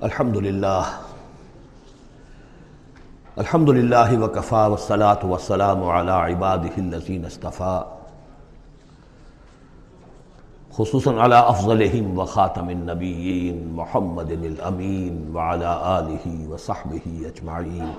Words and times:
الحمد 0.00 0.36
للہ 0.36 0.82
الحمد 3.36 3.68
للہ 3.68 4.18
وکفا 4.18 4.66
وسلاۃ 4.66 5.24
وسلام 5.24 5.84
علی 5.84 6.34
عباد 6.34 6.58
الذین 6.76 7.24
اصطفیٰ 7.24 7.82
خصوصاً 10.72 11.18
علی 11.18 11.34
افضلہم 11.34 12.18
و 12.18 12.24
خاتم 12.24 12.68
النبیین 12.68 13.68
محمد 13.68 14.30
الامین 14.30 15.30
وعلی 15.34 15.64
آلہ 15.64 16.48
وصحبہ 16.48 17.06
اجمعین۔ 17.06 17.92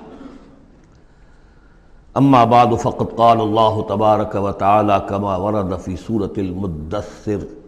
اما 2.16 2.44
بعد، 2.44 2.68
فقد 2.82 3.18
قال 3.18 3.42
اللہ 3.42 3.82
تبارک 3.90 4.36
و 4.36 4.52
تعالی 4.52 4.94
کما 5.08 5.36
ورد 5.36 5.82
فی 5.82 5.96
سورة 5.96 6.34
المدثر۔ 6.38 7.61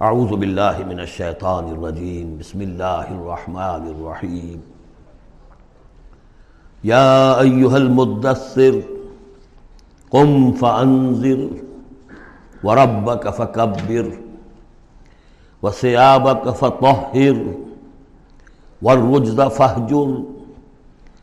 اعوذ 0.00 0.28
باللہ 0.28 0.86
من 0.86 1.00
الشیطان 1.00 1.64
الرجیم، 1.64 2.36
بسم 2.38 2.60
اللہ 2.60 3.06
الرحمن 3.08 3.86
الرحیم۔ 3.88 4.60
یا 6.82 7.32
ایہا 7.32 7.74
المدثر، 7.74 8.70
قم 10.10 10.52
فانذر 10.52 11.38
وربک 12.66 13.28
فکبر 13.36 14.08
وسیابک 15.62 16.48
فطہر 16.58 17.42
والرجز 18.82 19.40
فہجر 19.56 20.20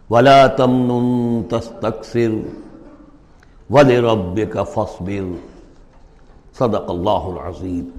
ولا 0.09 0.47
تمنن 0.47 1.44
تستکسر 1.49 2.31
ولربک 3.69 4.58
فاصبر۔ 4.73 5.35
صدق 6.58 6.89
اللہ 6.89 7.09
العظیم۔ 7.09 7.89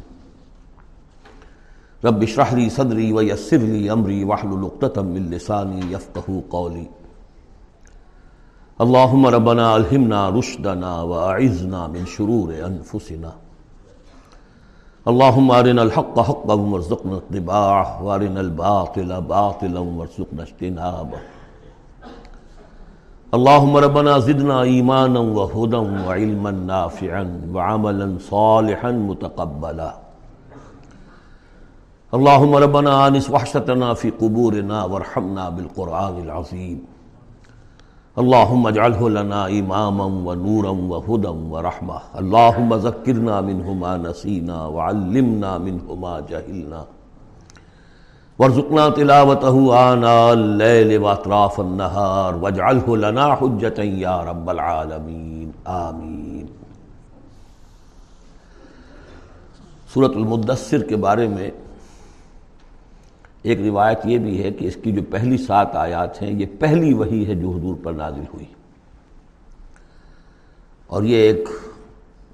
رب 2.04 2.22
اشرح 2.22 2.52
لي 2.52 2.68
صدري 2.68 3.12
ويسر 3.12 3.56
لي 3.56 3.92
امري 3.92 4.24
واحلل 4.24 4.64
عقدة 4.64 5.02
من 5.02 5.30
لساني 5.30 5.92
يفقهوا 5.92 6.40
قولي. 6.50 6.86
اللهم 8.80 9.26
ربنا 9.26 9.76
الهمنا 9.76 10.28
رشدنا 10.28 11.02
واعذنا 11.02 11.86
من 11.86 12.06
شرور 12.06 12.48
انفسنا. 12.66 13.32
اللهم 15.08 15.50
ارنا 15.50 15.82
الحق 15.82 16.20
حقا 16.20 16.54
وارزقنا 16.54 17.16
اتباعه، 17.16 18.02
وارنا 18.02 18.40
الباطل 18.40 19.20
باطلا 19.20 19.80
وارزقنا 19.80 20.42
اجتنابه. 20.42 21.18
اللهم 23.34 23.76
ربنا 23.76 24.18
زدنا 24.18 24.62
ايمانا 24.62 25.20
وهدى 25.20 25.76
وعلما 25.76 26.50
نافعا 26.50 27.24
وعملا 27.54 28.16
صالحا 28.20 28.90
متقبلا. 28.90 30.01
اللهم 32.16 32.54
ربنا 32.54 33.08
آنس 33.08 33.30
وحشتنا 33.30 33.94
في 33.94 34.10
قبورنا 34.10 34.84
وارحمنا 34.84 35.44
بالقرآن 35.50 36.16
العظيم 36.22 36.80
اللهم 38.22 38.66
اجعله 38.66 39.08
لنا 39.10 39.46
إماما 39.58 40.04
ونورا 40.26 40.70
وهدى 40.90 41.32
ورحمة 41.52 41.98
اللهم 42.22 42.74
ذكرنا 42.74 43.40
منه 43.40 43.72
ما 43.84 43.96
نسينا 43.96 44.66
وعلمنا 44.66 45.58
منه 45.58 45.94
ما 45.94 46.20
جهلنا 46.28 46.84
وارزقنا 48.38 48.88
تلاوته 48.88 49.56
آناء 49.92 50.32
الليل 50.32 50.98
وأطراف 50.98 51.60
النهار 51.60 52.36
واجعله 52.36 52.96
لنا 52.96 53.34
حجة 53.34 53.82
يا 54.04 54.20
رب 54.30 54.50
العالمين 54.50 55.52
آمين 55.66 56.46
سورة 59.94 60.12
المدثر 60.22 60.82
کے 60.88 60.96
بارے 61.08 61.28
میں 61.28 61.50
ایک 63.42 63.60
روایت 63.60 63.98
یہ 64.04 64.18
بھی 64.18 64.44
ہے 64.44 64.50
کہ 64.50 64.64
اس 64.64 64.76
کی 64.82 64.92
جو 64.92 65.00
پہلی 65.10 65.36
سات 65.38 65.76
آیات 65.76 66.22
ہیں، 66.22 66.30
یہ 66.30 66.46
پہلی 66.58 66.94
وہی 66.94 67.26
ہے 67.26 67.34
جو 67.34 67.50
حضور 67.50 67.74
پر 67.82 67.92
نازل 67.92 68.22
ہوئی۔ 68.34 68.46
اور 70.86 71.02
یہ 71.02 71.16
ایک 71.16 71.48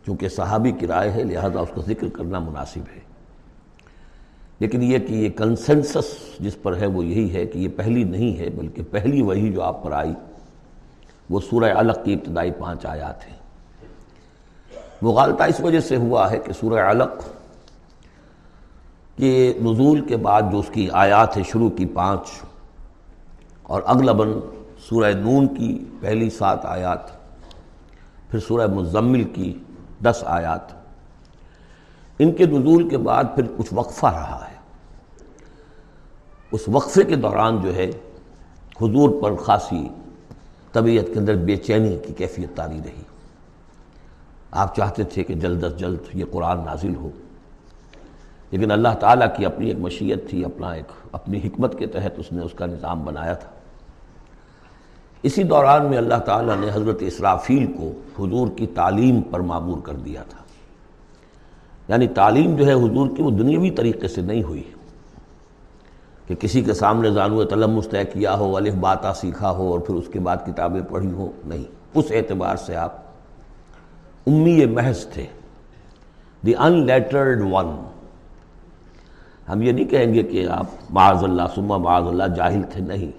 چونکہ 0.07 0.29
صحابی 0.29 0.73
کی 0.73 0.87
رائے 0.87 1.11
ہے، 1.11 1.25
لہذا 1.25 1.61
اس 1.61 1.69
کا 1.75 1.81
ذکر 1.87 2.09
کرنا 2.09 2.39
مناسب 2.39 2.81
ہے۔ 2.97 3.01
لیکن 4.59 4.83
یہ 4.83 4.99
کہ 4.99 5.13
یہ 5.13 5.29
کنسنسس 5.29 6.05
جس 6.41 6.63
پر 6.63 6.77
ہے، 6.77 6.87
وہ 6.87 7.05
یہی 7.05 7.35
ہے 7.35 7.47
کہ 7.47 7.59
یہ 7.59 7.69
پہلی 7.77 8.05
نہیں 8.05 8.39
ہے، 8.39 8.51
بلکہ 8.51 8.83
پہلی 8.91 9.23
وہی 9.23 9.53
جو 9.53 9.63
آپ 9.63 9.85
پر 9.85 9.93
آئی، 9.93 10.15
وہ 11.31 11.41
سورہ 11.51 11.73
علق 11.73 12.05
کی 12.05 12.15
ابتدائی 12.15 12.51
پانچ 12.59 12.87
آیات 12.87 13.29
ہیں۔ 13.29 13.39
مغالطہ 15.03 15.43
اس 15.43 15.61
وجہ 15.61 15.81
سے 15.81 15.97
ہوا 15.97 16.31
ہے 16.31 16.39
کہ 16.39 16.53
سورہ 16.53 16.81
علق 16.81 17.38
کہ 19.19 19.55
نزول 19.63 20.01
کے 20.01 20.17
بعد 20.17 20.43
جو 20.53 20.59
اس 20.59 20.71
کی 20.73 20.89
آیات 20.93 21.37
ہے 21.37 21.43
شروع 21.43 21.71
کی 21.71 21.87
پانچ 21.87 22.21
اور 23.63 23.83
اغلباً 23.87 24.33
سورہ 24.79 25.13
نون 25.13 25.55
کی 25.55 25.85
پہلی 26.01 26.31
سات 26.31 26.65
آیات، 26.65 26.99
پھر 28.31 28.39
سورہ 28.39 28.67
مزمل 28.67 29.25
کی 29.25 29.59
دس 30.05 30.23
آیات۔ 30.27 30.61
ان 32.19 32.33
کے 32.33 32.47
نزول 32.47 32.89
کے 32.89 32.99
بعد 32.99 33.25
پھر 33.35 33.45
کچھ 33.57 33.69
وقفہ 33.73 34.07
رہا 34.07 34.47
ہے۔ 34.51 34.57
اس 36.53 36.61
وقفے 36.69 37.05
کے 37.05 37.17
دوران 37.17 37.61
جو 37.61 37.75
ہے، 37.75 37.91
حضور 38.83 39.23
پر 39.23 39.37
خاصی 39.37 39.89
طبیعت 40.73 41.05
کے 41.15 41.19
اندر 41.19 41.37
بے 41.37 41.57
چینی 41.57 41.99
کی 42.07 42.13
کیفیت 42.13 42.57
تاری 42.57 42.79
رہی۔ 42.85 43.03
آپ 44.51 44.77
چاہتے 44.77 45.05
تھے 45.05 45.25
کہ 45.25 45.35
جلد 45.35 45.65
از 45.65 45.77
جلد 45.77 45.99
یہ 46.15 46.25
قرآن 46.33 46.65
نازل 46.65 46.95
ہو۔ 46.97 47.11
لیکن 48.51 48.71
اللہ 48.71 48.89
تعالیٰ 49.01 49.27
کی 49.37 49.47
اپنی 49.47 49.67
ایک 49.67 49.79
مشیت 49.79 50.31
تھی، 50.31 50.45
اپنا 50.45 50.71
ایک، 50.71 50.93
اپنی 51.13 51.39
حکمت 51.39 51.79
کے 51.79 51.87
تحت 51.87 52.19
اس 52.19 52.33
نے 52.33 52.43
اس 52.43 52.53
کا 52.55 52.67
نظام 52.67 53.05
بنایا 53.05 53.33
تھا۔ 53.33 53.51
اسی 55.23 55.43
دوران 55.43 55.87
میں 55.87 55.99
اللہ 55.99 56.15
تعالیٰ 56.15 56.57
نے 56.57 56.67
حضرت 56.73 56.97
اسرافیل 57.01 57.73
کو 57.73 57.93
حضور 58.23 58.49
کی 58.57 58.67
تعلیم 58.67 59.21
پر 59.21 59.41
معمور 59.41 59.79
کر 59.81 59.95
دیا 59.95 60.23
تھا۔ 60.23 60.39
یعنی 61.89 62.09
تعلیم 62.09 62.57
جو 62.57 62.67
ہے 62.67 62.73
حضور 62.73 63.17
کی 63.17 63.23
وہ 63.23 63.31
دنیاوی 63.31 63.71
طریقے 63.71 64.09
سے 64.09 64.21
نہیں 64.21 64.43
ہوئی۔ 64.43 64.63
کہ 66.27 66.35
کسی 66.35 66.63
کے 66.63 66.73
سامنے 66.73 67.11
زانو 67.11 67.45
تلم 67.45 67.71
مستع 67.71 68.03
کیا 68.13 68.35
ہو، 68.35 68.57
الف 68.57 68.75
باتا 68.75 69.15
سیکھا 69.15 69.51
ہو 69.51 69.71
اور 69.71 69.81
پھر 69.81 69.95
اس 69.95 70.05
کے 70.13 70.21
بعد 70.21 70.37
کتابیں 70.47 70.81
پڑھی 70.91 71.13
ہو 71.13 71.31
نہیں۔ 71.45 71.65
اس 71.95 72.05
اعتبار 72.11 72.57
سے 72.57 72.77
آپ 72.77 72.97
امی 74.27 74.65
محض 74.65 75.07
تھے۔ 75.07 75.27
دی 76.47 76.53
ان 76.59 76.87
لیٹرڈ 76.87 77.43
ون 77.43 77.85
ہم 79.49 79.63
یہ 79.63 79.73
نہیں 79.73 79.85
کہیں 79.85 80.15
گے 80.15 80.23
کہ 80.23 80.49
آپ 80.49 80.67
معاذ 80.91 81.25
اللہ 81.25 81.43
سما 81.55 81.77
معاذ 81.77 82.03
اللہ 82.03 82.25
جاہل 82.37 82.63
تھے، 82.63 82.81
نہیں۔ 82.81 83.13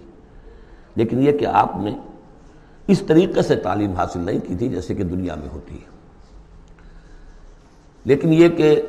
لیکن 0.96 1.24
یہ 1.24 1.32
کہ 1.32 1.46
آپ 1.46 1.78
نے 1.78 1.98
اس 2.88 3.04
طریقے 3.08 3.42
سے 3.42 3.56
تعلیم 3.56 3.94
حاصل 3.94 4.20
نہیں 4.20 4.40
کی 4.48 4.56
تھی 4.56 4.70
جیسے 4.70 4.96
کہ 4.96 5.04
دنیا 5.04 5.36
میں 5.36 5.50
ہوتی 5.50 5.76
ہے۔ 5.76 5.90
لیکن 8.06 8.34
یہ 8.34 8.50
کہ 8.50 8.82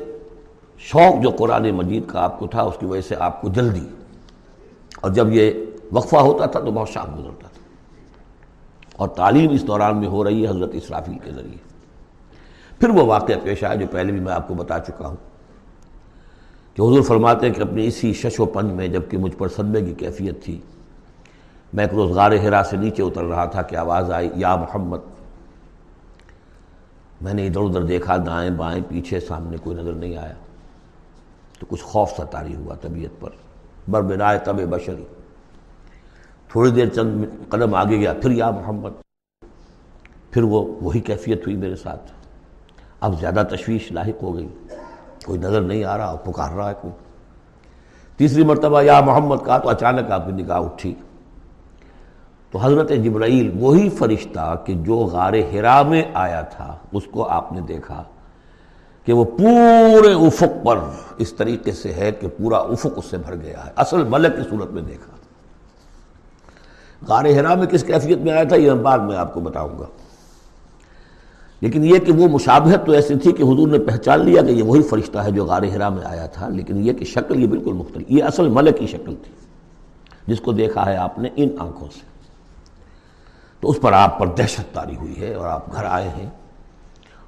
شوق 0.77 1.23
جو 1.23 1.29
قرآن 1.29 1.71
مجید 1.71 2.03
کا 2.07 2.23
آپ 2.23 2.39
کو 2.39 2.47
تھا، 2.47 2.61
اس 2.61 2.75
کی 2.79 2.85
وجہ 2.85 3.01
سے 3.01 3.15
آپ 3.19 3.41
کو 3.41 3.49
جلدی 3.49 3.87
اور 5.01 5.11
جب 5.11 5.27
یہ 5.31 5.51
وقفہ 5.91 6.15
ہوتا 6.15 6.45
تھا 6.45 6.59
تو 6.59 6.71
بہت 6.71 6.89
شام 6.89 7.19
گزرتا 7.19 7.47
تھا۔ 7.47 7.61
اور 8.93 9.09
تعلیم 9.09 9.49
اس 9.51 9.67
دوران 9.67 9.97
میں 9.97 10.07
ہو 10.07 10.23
رہی 10.23 10.45
ہے 10.45 10.49
حضرت 10.49 10.69
اسرافیل 10.73 11.17
کے 11.17 11.31
ذریعے۔ 11.31 11.57
پھر 12.79 12.89
وہ 12.89 13.03
واقعہ 13.03 13.35
پیش 13.43 13.63
آیا 13.63 13.75
جو 13.75 13.85
پہلے 13.91 14.11
بھی 14.11 14.19
میں 14.19 14.33
آپ 14.33 14.47
کو 14.47 14.53
بتا 14.53 14.79
چکا 14.79 15.07
ہوں۔ 15.07 15.30
کہ 16.73 16.81
حضور 16.81 17.01
فرماتے 17.01 17.47
ہیں 17.47 17.53
کہ 17.53 17.61
اپنی 17.61 17.87
اسی 17.87 18.13
شش 18.13 18.39
و 18.39 18.45
پنج 18.45 18.71
میں 18.71 18.87
جبکہ 18.87 19.17
مجھ 19.17 19.35
پر 19.35 19.47
صدمے 19.47 19.81
کی 19.81 19.93
کیفیت 19.93 20.43
تھی، 20.43 20.61
میں 21.73 21.83
ایک 21.83 21.93
روز 21.93 22.11
غار 22.11 22.31
ہرا 22.31 22.63
سے 22.69 22.77
نیچے 22.77 23.03
اتر 23.03 23.23
رہا 23.23 23.45
تھا 23.45 23.61
کہ 23.61 23.75
آواز 23.75 24.11
آئی، 24.11 24.29
یا 24.35 24.55
محمد۔ 24.55 24.97
میں 27.21 27.33
نے 27.33 27.47
ادھر 27.47 27.61
ادھر 27.61 27.81
دیکھا، 27.83 28.17
دائیں 28.17 28.51
بائیں، 28.51 28.83
پیچھے، 28.89 29.19
سامنے 29.19 29.57
کوئی 29.63 29.77
نظر 29.77 29.93
نہیں 29.93 30.17
آیا۔ 30.17 30.33
تو 31.59 31.65
کچھ 31.69 31.83
خوف 31.83 32.11
سا 32.11 32.41
ہوا 32.41 32.75
طبیعت 32.75 33.21
پر۔ 33.21 33.29
بر 33.91 34.01
بنائے 34.01 34.39
طب 34.45 34.55
بشری۔ 34.55 35.03
تھوڑی 36.47 36.71
دیر 36.71 36.87
چند 36.87 37.25
قدم 37.49 37.75
آگے 37.75 37.97
گیا، 37.97 38.13
پھر 38.13 38.31
یا 38.31 38.51
محمد۔ 38.51 38.89
پھر 40.31 40.43
وہ 40.43 40.75
وہی 40.81 40.99
کیفیت 40.99 41.41
ہوئی 41.41 41.55
میرے 41.55 41.75
ساتھ۔ 41.75 42.11
اب 42.99 43.19
زیادہ 43.19 43.43
تشویش 43.49 43.91
لاحق 43.91 44.23
ہو 44.23 44.35
گئی۔ 44.35 44.47
کوئی 45.25 45.39
نظر 45.39 45.61
نہیں 45.61 45.83
آ 45.83 45.97
رہا، 45.97 46.15
پکار 46.15 46.53
رہا 46.53 46.69
ہے 46.69 46.73
کوئی۔ 46.81 46.93
تیسری 48.17 48.43
مرتبہ، 48.43 48.81
یا 48.81 49.01
محمد 49.01 49.35
کا 49.43 49.57
تو 49.57 49.69
اچانک 49.69 50.11
آپ 50.11 50.25
کی 50.25 50.31
نگاہ 50.31 50.57
اٹھی۔ 50.57 50.95
تو 52.51 52.59
حضرت 52.59 52.89
جبرائیل 52.89 53.51
وہی 53.59 53.89
فرشتہ 53.89 54.55
کہ 54.65 54.73
جو 54.73 54.95
غار 54.95 55.33
ہرا 55.33 55.81
میں 55.81 56.03
آیا 56.13 56.41
تھا، 56.41 56.75
اس 56.91 57.03
کو 57.11 57.27
آپ 57.27 57.51
نے 57.51 57.61
دیکھا 57.61 58.03
کہ 59.05 59.13
وہ 59.13 59.23
پورے 59.23 60.13
افق 60.13 60.65
پر 60.65 60.79
اس 61.17 61.33
طریقے 61.33 61.71
سے 61.71 61.93
ہے 61.93 62.11
کہ 62.11 62.27
پورا 62.27 62.57
افق 62.57 62.87
اس 62.95 63.05
سے 63.05 63.17
بھر 63.17 63.35
گیا 63.35 63.65
ہے۔ 63.65 63.71
اصل 63.75 64.03
ملک 64.03 64.35
کی 64.35 64.43
صورت 64.49 64.71
میں 64.71 64.81
دیکھا۔ 64.81 65.15
غار 67.07 67.25
ہرا 67.25 67.55
میں 67.55 67.67
کس 67.67 67.83
کیفیت 67.83 68.17
میں 68.17 68.31
آیا 68.31 68.43
تھا، 68.43 68.55
یہ 68.55 68.71
بعد 68.71 68.99
میں 68.99 69.17
آپ 69.17 69.33
کو 69.33 69.39
بتاؤں 69.39 69.79
گا۔ 69.79 69.85
لیکن 71.61 71.83
یہ 71.83 71.97
کہ 71.97 72.11
وہ 72.11 72.27
مشابہت 72.27 72.85
تو 72.85 72.91
ایسی 72.91 73.15
تھی 73.15 73.31
کہ 73.31 73.43
حضور 73.43 73.67
نے 73.67 73.79
پہچان 73.79 74.25
لیا 74.25 74.41
کہ 74.41 74.51
یہ 74.51 74.63
وہی 74.63 74.81
فرشتہ 74.81 75.17
ہے 75.17 75.31
جو 75.31 75.45
غار 75.45 75.63
ہرا 75.63 75.89
میں 75.89 76.05
آیا 76.05 76.25
تھا، 76.25 76.49
لیکن 76.49 76.87
یہ 76.87 76.93
کہ 76.93 77.05
شکل 77.05 77.39
یہ 77.39 77.47
بالکل 77.47 77.73
مختلف، 77.73 78.11
یہ 78.11 78.23
اصل 78.23 78.47
ملک 78.47 78.77
کی 78.79 78.87
شکل 78.87 79.15
تھی، 79.15 79.33
جس 80.27 80.39
کو 80.41 80.51
دیکھا 80.51 80.85
ہے 80.85 80.95
آپ 80.95 81.19
نے 81.19 81.29
ان 81.35 81.49
آنکھوں 81.59 81.87
سے۔ 81.93 82.09
تو 83.59 83.69
اس 83.69 83.81
پر 83.81 83.93
آپ 83.93 84.19
پر 84.19 84.27
دہشت 84.27 84.73
تاری 84.73 84.95
ہوئی 84.95 85.19
ہے 85.19 85.33
اور 85.33 85.47
آپ 85.47 85.71
گھر 85.73 85.83
آئے 85.83 86.09
ہیں 86.09 86.29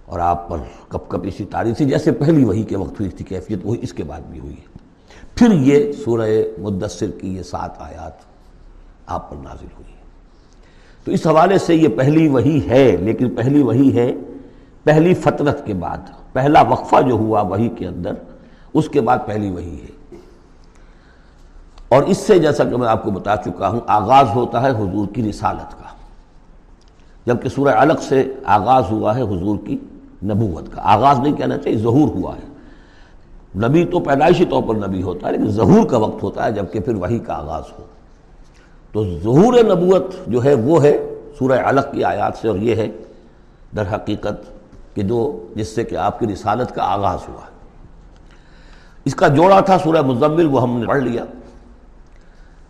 اور 0.05 0.19
آپ 0.19 0.49
پر 0.49 0.57
کب 0.87 1.09
کب 1.09 1.23
اسی 1.23 1.45
تاریخ 1.45 1.77
تھی، 1.77 1.85
جیسے 1.85 2.11
پہلی 2.11 2.43
وہی 2.43 2.63
کے 2.63 2.77
وقت 2.77 2.99
ہوئی 2.99 3.09
تھی، 3.09 3.25
کیفیت 3.25 3.59
وہی 3.63 3.79
اس 3.81 3.93
کے 3.93 4.03
بعد 4.03 4.21
بھی 4.21 4.39
ہوئی 4.39 4.55
ہے۔ 4.55 4.71
پھر 5.35 5.51
یہ 5.51 5.91
سورہ 5.91 6.29
مدثر 6.57 7.11
کی 7.11 7.35
یہ 7.35 7.43
سات 7.43 7.81
آیات 7.81 8.25
آپ 9.05 9.29
پر 9.29 9.37
نازل 9.37 9.67
ہوئی 9.77 9.93
ہے 9.93 10.02
تو 11.05 11.11
اس 11.11 11.27
حوالے 11.27 11.57
سے 11.57 11.75
یہ 11.75 11.87
پہلی 11.87 12.27
وہی 12.27 12.69
ہے، 12.69 12.95
لیکن 12.99 13.35
پہلی 13.35 13.63
وہی 13.63 13.97
ہے، 13.97 14.11
پہلی 14.83 15.13
فطرت 15.13 15.65
کے 15.65 15.73
بعد، 15.73 15.97
پہلا 16.33 16.61
وقفہ 16.61 16.95
جو 17.07 17.13
ہوا 17.13 17.41
وہی 17.41 17.69
کے 17.69 17.87
اندر، 17.87 18.13
اس 18.73 18.89
کے 18.89 19.01
بعد 19.01 19.17
پہلی 19.25 19.51
وہی 19.51 19.77
ہے۔ 19.81 20.15
اور 21.87 22.03
اس 22.03 22.17
سے 22.17 22.39
جیسا 22.39 22.63
کہ 22.63 22.77
میں 22.77 22.87
آپ 22.87 23.03
کو 23.03 23.11
بتا 23.11 23.35
چکا 23.35 23.69
ہوں، 23.69 23.79
آغاز 23.87 24.25
ہوتا 24.35 24.61
ہے 24.61 24.69
حضور 24.69 25.07
کی 25.07 25.29
رسالت 25.29 25.71
کا۔ 25.71 25.95
جبکہ 27.25 27.49
سورہ 27.49 27.69
علق 27.69 28.01
سے 28.01 28.33
آغاز 28.43 28.83
ہوا 28.91 29.15
ہے 29.15 29.21
حضور 29.21 29.57
کی 29.65 29.77
نبوت 30.23 30.71
کا۔ 30.71 30.81
آغاز 30.83 31.19
نہیں 31.19 31.33
کہنا 31.33 31.57
چاہیے، 31.57 31.77
ظہور 31.77 32.07
ہوا 32.15 32.35
ہے۔ 32.35 32.53
نبی 33.67 33.85
تو 33.85 33.99
پیدائشی 33.99 34.45
طور 34.45 34.63
پر 34.63 34.75
نبی 34.75 35.03
ہوتا 35.03 35.27
ہے، 35.27 35.31
لیکن 35.31 35.49
ظہور 35.49 35.85
کا 35.85 35.97
وقت 35.97 36.23
ہوتا 36.23 36.45
ہے 36.45 36.51
جبکہ 36.51 36.79
پھر 36.79 36.95
وہی 36.95 37.19
کا 37.19 37.33
آغاز 37.33 37.63
ہو۔ 37.79 37.83
تو 38.93 39.19
ظہور 39.19 39.53
نبوت 39.63 40.03
جو 40.27 40.43
ہے 40.43 40.53
وہ 40.53 40.83
ہے، 40.83 41.13
سورہ 41.39 41.59
علق 41.59 41.91
کی 41.91 42.03
آیات 42.03 42.37
سے 42.41 42.47
اور 42.47 42.57
یہ 42.57 42.75
ہے، 42.75 42.87
در 43.75 43.95
حقیقت 43.95 44.51
کہ 44.95 45.01
جو 45.01 45.47
جس 45.55 45.75
سے 45.75 45.83
کہ 45.83 45.95
آپ 45.95 46.19
کی 46.19 46.27
رسالت 46.27 46.75
کا 46.75 46.83
آغاز 46.83 47.19
ہوا۔ 47.29 47.41
اس 49.05 49.15
کا 49.15 49.27
جوڑا 49.27 49.59
تھا 49.59 49.77
سورہ 49.83 50.01
مزمل، 50.01 50.45
وہ 50.45 50.61
ہم 50.61 50.79
نے 50.79 50.87
پڑھ 50.87 51.03
لیا۔ 51.03 51.25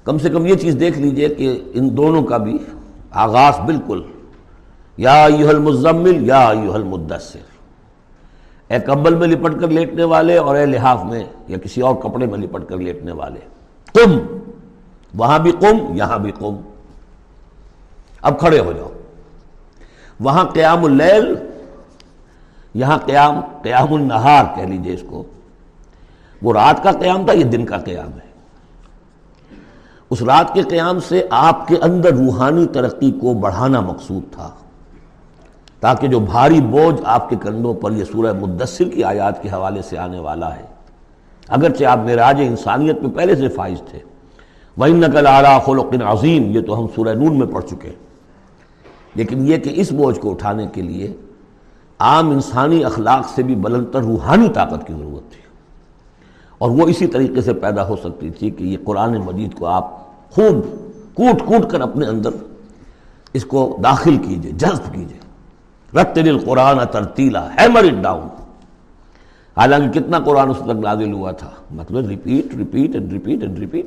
کم 0.03 0.17
سے 0.17 0.29
کم 0.29 0.45
یہ 0.45 0.55
چیز 0.55 0.77
دیکھ 0.79 0.99
لیجیے 0.99 1.29
کہ 1.29 1.63
ان 1.73 1.97
دونوں 1.97 2.23
کا 2.23 2.37
بھی 2.37 2.57
آغاز 3.11 3.59
بالکل۔ 3.59 4.01
یا 4.97 5.25
ایوہ 5.25 5.49
المزمل، 5.49 6.27
یا 6.27 6.49
ایوہ 6.49 6.73
المدثر۔ 6.73 7.39
اے 8.67 8.79
کمبل 8.79 9.15
میں 9.15 9.27
لپٹ 9.27 9.61
کر 9.61 9.67
لیٹنے 9.67 10.03
والے 10.03 10.37
اور 10.37 10.55
اے 10.55 10.65
لحاف 10.65 11.03
میں 11.03 11.23
یا 11.47 11.57
کسی 11.57 11.81
اور 11.81 11.95
کپڑے 11.95 12.25
میں 12.25 12.39
لپٹ 12.39 12.69
کر 12.69 12.77
لیٹنے 12.77 13.11
والے۔ 13.11 13.39
تم 13.93 14.17
وہاں 15.17 15.39
بھی 15.39 15.51
قم 15.51 15.95
یہاں 15.95 16.17
بھی 16.17 16.31
قم 16.31 16.55
اب 18.21 18.39
کھڑے 18.39 18.59
ہو 18.59 18.71
جاؤ۔ 18.71 18.89
وہاں 20.19 20.45
قیام 20.45 20.85
اللیل، 20.85 21.35
یہاں 22.73 22.97
قیام 22.97 23.41
قیام 23.61 23.93
النہار 23.93 24.45
کہہ 24.55 24.63
لیجیے 24.63 24.93
اس 24.93 25.03
کو۔ 25.09 25.23
وہ 26.41 26.53
رات 26.53 26.83
کا 26.83 26.91
قیام 26.91 27.25
تھا، 27.25 27.33
یہ 27.33 27.43
دن 27.43 27.65
کا 27.65 27.77
قیام 27.77 28.13
ہے۔ 28.13 28.33
اس 30.09 30.21
رات 30.21 30.53
کے 30.53 30.61
قیام 30.61 30.99
سے 30.99 31.27
آپ 31.29 31.67
کے 31.67 31.77
اندر 31.77 32.13
روحانی 32.13 32.65
ترقی 32.65 33.11
کو 33.11 33.33
بڑھانا 33.33 33.79
مقصود 33.79 34.23
تھا۔ 34.31 34.49
تاکہ 35.79 36.07
جو 36.07 36.19
بھاری 36.19 36.61
بوجھ 36.61 37.01
آپ 37.05 37.29
کے 37.29 37.35
کندھوں 37.41 37.73
پر 37.73 37.91
یہ 37.91 38.03
سورہ 38.03 38.33
مدثر 38.33 38.89
کی 38.89 39.03
آیات 39.03 39.43
کے 39.43 39.49
حوالے 39.49 39.81
سے 39.81 39.97
آنے 39.97 40.19
والا 40.19 40.55
ہے۔ 40.55 40.63
اگرچہ 41.47 41.85
آپ 41.85 41.97
میراج 41.97 42.35
انسانیت 42.39 42.99
میں 42.99 43.11
پہلے 43.11 43.35
سے 43.35 43.47
فائز 43.47 43.81
تھے۔ 43.91 43.99
وَإِنَّكَ 44.77 45.11
نقل 45.11 45.27
آرا 45.27 45.59
خلق 45.59 45.85
عظیم 46.05 46.43
یہ 46.45 46.61
تو 46.61 46.79
ہم 46.79 46.85
سورہ 46.95 47.09
نون 47.09 47.39
میں 47.39 47.47
پڑھ 47.47 47.65
چکے 47.65 47.87
ہیں۔ 47.87 47.95
لیکن 49.15 49.47
یہ 49.47 49.57
کہ 49.57 49.71
اس 49.75 49.91
بوجھ 49.91 50.19
کو 50.19 50.31
اٹھانے 50.31 50.67
کے 50.67 50.81
لیے 50.81 51.13
عام 51.99 52.29
انسانی 52.29 52.83
اخلاق 52.83 53.29
سے 53.35 53.43
بھی 53.43 53.55
بلندر 53.55 54.01
روحانی 54.01 54.49
طاقت 54.49 54.87
کی 54.87 54.93
ضرورت 54.93 55.31
تھی۔ 55.31 55.41
اور 56.57 56.71
وہ 56.71 56.87
اسی 56.87 57.07
طریقے 57.07 57.41
سے 57.41 57.53
پیدا 57.53 57.87
ہو 57.87 57.95
سکتی 57.95 58.29
تھی 58.29 58.49
کہ 58.49 58.63
یہ 58.63 58.77
قرآن 58.85 59.17
مجید 59.17 59.53
کو 59.53 59.65
آپ 59.65 59.91
خوب 60.31 60.65
کوٹ 61.13 61.45
کوٹ 61.45 61.71
کر 61.71 61.81
اپنے 61.81 62.05
اندر 62.05 62.29
اس 63.33 63.45
کو 63.45 63.79
داخل 63.83 64.17
کیجیے، 64.17 64.51
جذب 64.51 64.93
کیجیے۔ 64.93 65.19
رتل 66.01 66.29
القرآن 66.29 66.77
ترتیلا، 66.91 67.49
ہیمر 67.49 67.83
اٹ 67.83 68.03
ڈاؤن۔ 68.03 68.27
حالانکہ 69.57 69.99
کتنا 69.99 70.19
قرآن 70.19 70.49
اس 70.49 70.57
تک 70.57 70.79
نازل 70.83 71.13
ہوا 71.13 71.31
تھا؟ 71.31 71.49
مطلب 71.71 72.07
repeat 72.07 72.55
repeat 72.55 72.95
and 72.95 73.11
repeat 73.11 73.43
and 73.43 73.59
repeat 73.59 73.85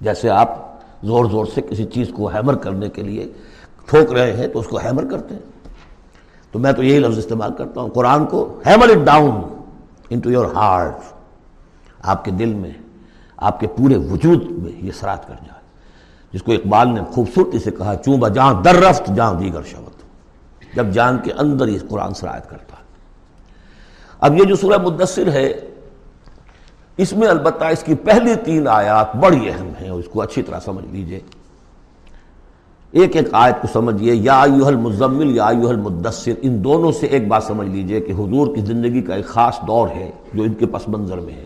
جیسے 0.00 0.30
آپ 0.30 0.70
زور 1.02 1.24
زور 1.24 1.46
سے 1.54 1.60
کسی 1.62 1.84
چیز 1.84 2.08
کو 2.14 2.26
ہیمر 2.26 2.54
کرنے 2.54 2.88
کے 2.88 3.02
لیے 3.02 3.32
ٹھوک 3.86 4.12
رہے 4.12 4.32
ہیں 4.32 4.48
تو 4.48 4.58
اس 4.58 4.66
کو 4.66 4.76
ہیمر 4.76 5.04
کرتے 5.04 5.34
ہیں۔ 5.34 5.42
تو 6.52 6.58
میں 6.58 6.72
تو 6.72 6.82
یہی 6.82 6.98
لفظ 6.98 7.18
استعمال 7.18 7.52
کرتا 7.52 7.80
ہوں، 7.80 7.88
قرآن 7.88 8.26
کو 8.26 8.60
hammer 8.66 8.88
it 8.88 9.06
down 9.06 9.64
into 10.10 10.30
your 10.30 10.44
heart. 10.44 10.96
آپ 12.02 12.24
کے 12.24 12.30
دل 12.30 12.54
میں، 12.54 12.70
آپ 13.36 13.60
کے 13.60 13.66
پورے 13.66 13.96
وجود 13.96 14.50
میں 14.50 14.72
یہ 14.84 14.92
سرات 14.92 15.28
کر 15.28 15.34
جائے۔ 15.34 15.60
جس 16.32 16.42
کو 16.42 16.52
اقبال 16.52 16.88
نے 16.88 17.00
خوبصورتی 17.04 17.58
سے 17.58 17.70
کہا 17.70 17.94
چونبا 18.04 18.28
جہاں 18.28 18.62
در 18.62 18.74
رفت 18.74 19.10
جہاں 19.16 19.34
دیگر 19.34 19.62
شبت۔ 19.62 20.02
جب 20.76 20.86
جان 20.92 21.18
کے 21.18 21.32
اندر 21.32 21.68
یہ 21.68 21.78
قرآن 21.88 22.14
سرایت 22.14 22.50
کرتا 22.50 22.76
ہے۔ 22.76 22.82
اب 24.20 24.38
یہ 24.38 24.44
جو 24.44 24.56
سورہ 24.56 24.78
مدثر 24.78 25.32
ہے 25.32 25.69
اس 27.00 27.12
میں 27.12 27.28
البتہ 27.28 27.64
اس 27.64 27.82
کی 27.82 27.94
پہلی 27.94 28.34
تین 28.34 28.68
آیات 28.68 29.16
بڑی 29.16 29.48
اہم 29.48 29.72
ہیں 29.80 29.88
اور 29.88 29.98
اس 29.98 30.08
کو 30.12 30.22
اچھی 30.22 30.42
طرح 30.42 30.60
سمجھ 30.60 30.84
لیجیے۔ 30.84 31.20
ایک 32.90 33.16
ایک 33.16 33.28
آیت 33.32 33.62
کو 33.62 33.68
سمجھیے 33.72 34.14
یا 34.14 34.42
ایوہ 34.42 34.66
المزمل 34.66 35.36
یا 35.36 35.46
ایوہ 35.46 35.68
المدثر 35.68 36.32
ان 36.42 36.64
دونوں 36.64 36.92
سے 36.92 37.06
ایک 37.06 37.28
بات 37.28 37.42
سمجھ 37.42 37.68
لیجیے 37.68 38.00
کہ 38.00 38.12
حضور 38.12 38.54
کی 38.54 38.60
زندگی 38.60 39.02
کا 39.02 39.14
ایک 39.14 39.26
خاص 39.26 39.60
دور 39.66 39.88
ہے 39.88 40.10
جو 40.34 40.42
ان 40.42 40.54
کے 40.54 40.66
پس 40.66 40.88
منظر 40.88 41.18
میں 41.18 41.34
ہے۔ 41.34 41.44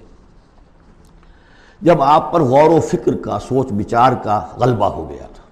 جب 1.82 2.02
آپ 2.02 2.32
پر 2.32 2.40
غور 2.40 2.70
و 2.70 2.80
فکر 2.80 3.16
کا، 3.16 3.38
سوچ 3.38 3.72
بچار 3.72 4.12
کا 4.12 4.46
غلبہ 4.56 4.86
ہو 4.86 5.08
گیا 5.08 5.26
تھا۔ 5.34 5.42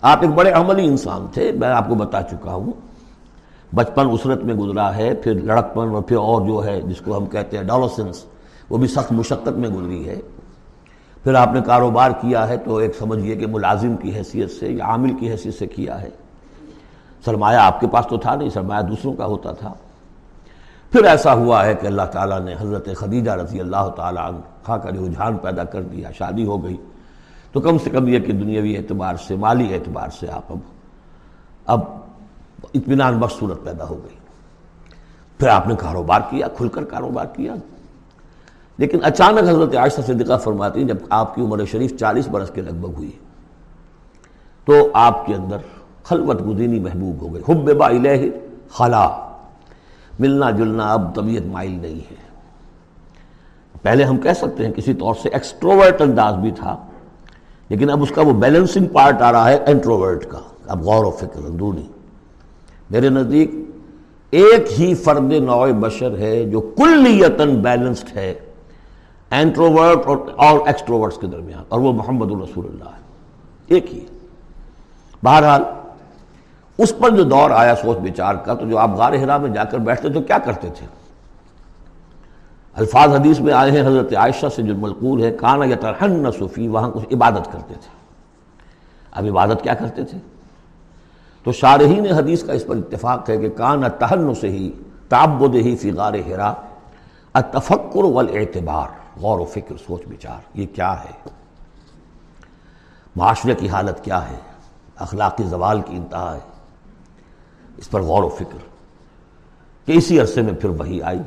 آپ 0.00 0.18
ایک 0.20 0.30
بڑے 0.30 0.50
عملی 0.50 0.84
انسان 0.84 1.26
تھے، 1.34 1.52
میں 1.52 1.68
آپ 1.68 1.88
کو 1.88 1.94
بتا 1.94 2.22
چکا 2.22 2.54
ہوں۔ 2.54 2.72
بچپن 3.74 4.08
اسرت 4.12 4.44
میں 4.44 4.54
گزرا 4.54 4.96
ہے، 4.96 5.14
پھر 5.14 5.34
لڑکپن 5.34 5.88
اور 5.88 6.02
پھر 6.02 6.16
اور 6.16 6.42
جو 6.46 6.64
ہے، 6.64 6.80
جس 6.80 7.00
کو 7.00 7.16
ہم 7.16 7.26
کہتے 7.26 7.56
ہیں 7.56 7.64
ڈالوسنس 7.64 8.24
وہ 8.72 8.78
بھی 8.78 8.88
سخت 8.88 9.12
مشقت 9.12 9.48
میں 9.48 9.68
گزری 9.68 10.08
ہے۔ 10.08 10.20
پھر 11.24 11.34
آپ 11.34 11.52
نے 11.52 11.60
کاروبار 11.66 12.10
کیا 12.10 12.48
ہے 12.48 12.56
تو 12.56 12.76
ایک 12.76 12.96
سمجھیے 12.96 13.36
کہ 13.36 13.46
ملازم 13.46 13.96
کی 13.96 14.14
حیثیت 14.14 14.50
سے 14.50 14.68
یا 14.68 14.84
عامل 14.84 15.14
کی 15.14 15.30
حیثیت 15.30 15.54
سے 15.54 15.66
کیا 15.66 16.02
ہے۔ 16.02 16.10
سرمایہ 17.24 17.58
آپ 17.58 17.80
کے 17.80 17.86
پاس 17.86 18.06
تو 18.06 18.16
تھا 18.16 18.34
نہیں، 18.34 18.50
سرمایہ 18.50 18.82
دوسروں 18.82 19.12
کا 19.12 19.26
ہوتا 19.26 19.52
تھا۔ 19.52 19.74
پھر 20.92 21.04
ایسا 21.04 21.34
ہوا 21.34 21.66
ہے 21.66 21.74
کہ 21.74 21.86
اللہ 21.86 22.02
تعالیٰ 22.02 22.40
نے 22.40 22.54
حضرت 22.60 22.88
خدیجہ 22.96 23.30
رضی 23.30 23.60
اللہ 23.60 23.88
تعالیٰ 23.96 24.28
عنہ 24.28 24.76
کا 24.76 24.90
رجحان 24.90 25.36
پیدا 25.36 25.64
کر 25.64 25.82
دیا، 25.82 26.10
شادی 26.10 26.44
ہو 26.44 26.64
گئی۔ 26.64 26.76
تو 27.52 27.60
کم 27.60 27.78
سے 27.78 27.90
کم 27.90 28.08
یہ 28.08 28.18
کہ 28.18 28.32
دنیاوی 28.32 28.76
اعتبار 28.76 29.14
سے، 29.14 29.36
مالی 29.36 29.74
اعتبار 29.74 30.08
سے 30.20 30.30
آپ 30.30 30.52
اب 30.52 30.58
اب 31.66 31.80
اطمینان 32.74 33.18
بخش 33.18 33.34
صورت 33.34 33.64
پیدا 33.64 33.84
ہو 33.84 34.00
گئی۔ 34.04 34.16
پھر 35.38 35.48
آپ 35.48 35.68
نے 35.68 35.74
کاروبار 35.78 36.20
کیا، 36.30 36.48
کھل 36.48 36.68
کر 36.68 36.84
کاروبار 36.84 37.26
کیا۔ 37.26 37.54
لیکن 38.78 38.98
اچانک 39.02 39.38
حضرت 39.38 39.76
عائشہ 39.76 40.00
صدقہ 40.00 40.36
فرماتی 40.36 40.80
ہیں 40.80 40.88
جب 40.88 40.96
آپ 41.10 41.34
کی 41.34 41.42
عمر 41.42 41.64
شریف 41.64 41.96
چالیس 41.98 42.28
برس 42.28 42.50
کے 42.50 42.60
لگ 42.60 42.70
بھگ 42.70 42.96
ہوئی 42.96 43.10
تو 44.64 44.90
آپ 44.92 45.26
کے 45.26 45.34
اندر 45.34 45.56
خلوت 46.04 46.46
گزینی 46.46 46.80
محبوب 46.80 47.22
ہو 47.22 47.34
گئی۔ 47.34 47.42
حب 47.48 47.72
با 47.72 47.86
الہ 47.86 48.26
خلا۔ 48.70 49.34
ملنا 50.20 50.50
جلنا 50.50 50.92
اب 50.92 51.14
طبیعت 51.14 51.46
مائل 51.46 51.78
نہیں 51.80 51.94
ہے۔ 51.94 52.16
پہلے 53.82 54.04
ہم 54.04 54.16
کہہ 54.16 54.32
سکتے 54.32 54.66
ہیں 54.66 54.72
کسی 54.72 54.94
طور 54.94 55.14
سے 55.22 55.28
ایکسٹروورٹ 55.28 56.00
انداز 56.00 56.34
بھی 56.34 56.50
تھا، 56.50 56.86
لیکن 57.68 57.90
اب 57.90 58.02
اس 58.02 58.12
کا 58.14 58.22
وہ 58.22 58.32
بیلنسنگ 58.32 58.86
پارٹ 58.86 59.22
آ 59.22 59.32
رہا 59.32 59.50
ہے 59.50 59.58
انٹروورٹ 59.66 60.24
کا۔ 60.24 60.38
اب 60.66 60.82
غور 60.82 61.04
و 61.04 61.10
فکر، 61.10 61.44
اندرونی۔ 61.44 61.86
میرے 62.90 63.08
نزدیک 63.08 63.50
ایک 64.30 64.80
ہی 64.80 64.94
فرد 64.94 65.32
نوع 65.32 65.68
بشر 65.80 66.18
ہے 66.18 66.44
جو 66.44 66.60
کلیتاً 66.60 67.54
بیلنسڈ 67.54 68.16
ہے۔ 68.16 68.34
اینٹروورٹ 69.32 70.06
اور 70.06 70.16
اور 70.36 70.66
ایکسٹروورٹس 70.66 71.18
کے 71.18 71.26
درمیان، 71.26 71.62
اور 71.68 71.80
وہ 71.80 71.92
محمد 71.92 72.30
الرسول 72.30 72.66
اللہ 72.66 72.88
ہے۔ 72.88 73.00
ایک 73.66 73.94
ہی۔ 73.94 74.00
بہرحال، 75.22 75.62
اس 76.78 76.92
پر 76.98 77.10
جو 77.10 77.22
دور 77.22 77.50
آیا 77.50 77.74
سوچ 77.76 77.98
بچار 77.98 78.34
کا، 78.34 78.54
تو 78.54 78.68
جو 78.68 78.78
آپ 78.78 78.90
غار 78.90 79.12
ہرا 79.12 79.38
میں 79.38 79.50
جا 79.50 79.64
کر 79.64 79.78
بیٹھتے 79.78 80.08
تو 80.08 80.20
کیا 80.20 80.38
کرتے 80.38 80.68
تھے؟ 80.70 80.86
الفاظ 82.74 83.14
حدیث 83.14 83.40
میں 83.40 83.52
آئے 83.52 83.70
ہیں، 83.70 83.80
حضرت 83.80 84.14
عائشہ 84.14 84.46
سے 84.56 84.62
جو 84.62 84.74
ملقول 84.76 85.22
ہے 85.22 85.30
کانا 85.30 85.64
یا 85.64 85.76
ترہن 85.76 86.32
صوفی 86.38 86.68
وہاں 86.68 86.90
کچھ 86.90 87.14
عبادت 87.14 87.52
کرتے 87.52 87.74
تھے۔ 87.74 87.90
اب 89.12 89.24
عبادت 89.24 89.62
کیا 89.62 89.74
کرتے 89.74 90.04
تھے؟ 90.04 90.18
تو 91.44 91.52
شارحین 91.52 92.06
حدیث 92.06 92.44
کا 92.44 92.52
اس 92.52 92.66
پر 92.66 92.76
اتفاق 92.76 93.30
ہے 93.30 93.36
کہ 93.36 93.48
کانا 93.48 93.88
تہن 93.88 94.34
سے 94.34 94.48
ہی 94.48 94.72
تعبد 95.08 95.54
ہی 95.54 95.76
فی 95.76 95.92
غار 95.92 96.14
ہرا 96.26 96.52
التفکر 97.32 98.04
والاعتبار۔ 98.04 99.01
غور 99.22 99.40
و 99.40 99.44
فکر، 99.44 99.76
سوچ، 99.86 100.02
بچار، 100.06 100.58
یہ 100.58 100.66
کیا 100.74 101.04
ہے؟ 101.04 101.28
معاشرے 103.16 103.54
کی 103.54 103.68
حالت 103.68 104.04
کیا 104.04 104.30
ہے؟ 104.30 104.36
اخلاقی 104.96 105.44
زوال 105.44 105.80
کی 105.80 105.96
انتہا 105.96 106.34
ہے۔ 106.34 106.40
اس 107.76 107.90
پر 107.90 108.02
غور 108.02 108.22
و 108.22 108.28
فکر۔ 108.28 108.58
کہ 109.86 109.92
اسی 109.92 110.20
عرصے 110.20 110.42
میں 110.42 110.52
پھر 110.52 110.68
وہی 110.68 111.02
آئی۔ 111.02 111.18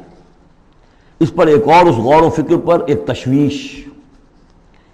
اس 1.19 1.33
پر 1.33 1.47
ایک 1.47 1.63
اور 1.67 1.85
اس 1.85 1.95
غور 1.95 2.21
و 2.21 2.29
فکر 2.29 2.57
پر 2.65 2.79
ایک 2.87 3.07
تشویش، 3.07 3.87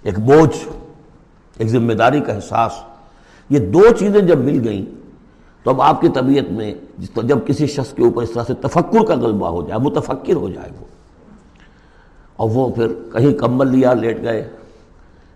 ایک 0.01 0.19
بوجھ، 0.19 0.67
ایک 1.57 1.67
ذمہ 1.67 1.93
داری 1.93 2.21
کا 2.21 2.33
احساس۔ 2.33 2.71
یہ 3.49 3.59
دو 3.59 3.83
چیزیں 3.99 4.21
جب 4.21 4.37
مل 4.37 4.67
گئیں، 4.67 4.85
تو 5.63 5.69
اب 5.69 5.81
آپ 5.81 6.01
کی 6.01 6.09
طبیعت 6.09 6.51
میں 6.51 6.73
جب 7.23 7.47
کسی 7.47 7.67
شخص 7.67 7.93
کے 7.93 8.03
اوپر 8.03 8.23
اس 8.23 8.31
طرح 8.31 8.43
سے 8.43 8.53
تفکر 8.53 9.05
کا 9.05 9.15
غلبہ 9.15 9.47
ہو 9.47 9.67
جائے، 9.67 9.79
متفکر 9.79 10.33
ہو 10.33 10.49
جائے 10.49 10.69
وہ۔ 10.79 10.85
اور 12.41 12.49
وہ 12.49 12.69
پھر 12.69 12.87
کہیں 12.87 13.33
کمبل 13.33 13.67
لیا، 13.67 13.93
لیٹ 13.93 14.21
گئے، 14.21 14.49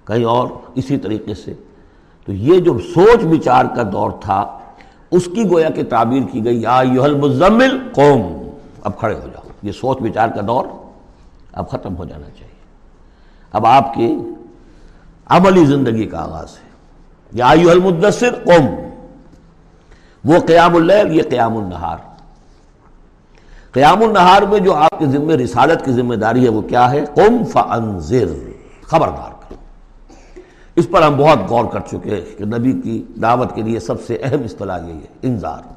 کہیں 0.07 0.25
اور 0.25 0.47
اسی 0.75 0.97
طریقے 0.97 1.33
سے۔ 1.33 1.53
تو 2.25 2.33
یہ 2.33 2.59
جو 2.59 2.79
سوچ 2.79 3.24
بچار 3.24 3.65
کا 3.75 3.83
دور 3.91 4.12
تھا، 4.21 4.59
اس 5.12 5.25
کی 5.25 5.50
گویا 5.50 5.69
کہ 5.69 5.83
تعبیر 5.83 6.21
کی 6.31 6.45
گئی، 6.45 6.62
یا 6.62 6.81
یوہل 6.91 7.15
مزمل 7.15 7.89
قوم، 7.91 8.50
اب 8.83 9.00
کھڑے 9.00 9.13
ہو 9.13 9.27
جاؤ۔ 9.33 9.50
یہ 9.63 9.71
سوچ 9.71 9.97
بچار 9.97 10.27
کا 10.27 10.41
دور 10.47 10.65
اب 11.53 11.69
ختم 11.69 11.97
ہو 11.97 12.05
جانا 12.05 12.29
چاہیے۔ 12.39 12.55
اب 13.51 13.65
آپ 13.65 13.93
کی 13.93 14.17
عملی 15.25 15.65
زندگی 15.65 16.03
کا 16.03 16.24
آغاز 16.24 16.50
ہے۔ 16.50 16.69
یا 17.31 17.53
یوہل 17.62 17.79
مدثر 17.79 18.33
قوم، 18.33 18.65
وہ 20.25 20.39
قیام 20.39 20.75
اللیل، 20.75 21.15
یہ 21.15 21.24
قیام 21.29 21.57
النہار۔ 21.57 22.14
قیام 23.75 24.03
النہار 24.03 24.41
میں 24.41 24.60
جو 24.60 24.74
آپ 24.74 25.00
کے 25.00 25.05
ذمہ 25.05 25.32
رسالت 25.32 25.86
کی 25.86 25.91
ذمہ 25.91 26.15
داری 26.15 26.44
ہے 26.44 26.50
وہ 26.50 26.62
کیا 26.62 26.91
ہے؟ 26.91 27.05
قم 27.15 27.44
فانذر، 27.44 28.50
خبردار 28.82 29.32
کرو۔ 29.32 29.55
اس 30.75 30.89
پر 30.89 31.01
ہم 31.01 31.17
بہت 31.17 31.50
غور 31.50 31.65
کر 31.65 31.79
چکے 31.79 32.10
ہیں 32.10 32.38
کہ 32.38 32.46
نبی 32.46 32.72
کی 32.72 33.03
دعوت 33.22 33.55
کے 33.55 33.62
لیے 33.62 33.79
سب 33.79 34.01
سے 34.01 34.17
اہم 34.24 34.44
اصطلاح 34.44 34.79
یہی 34.79 34.98
ہے، 34.98 35.05
انذار۔ 35.24 35.74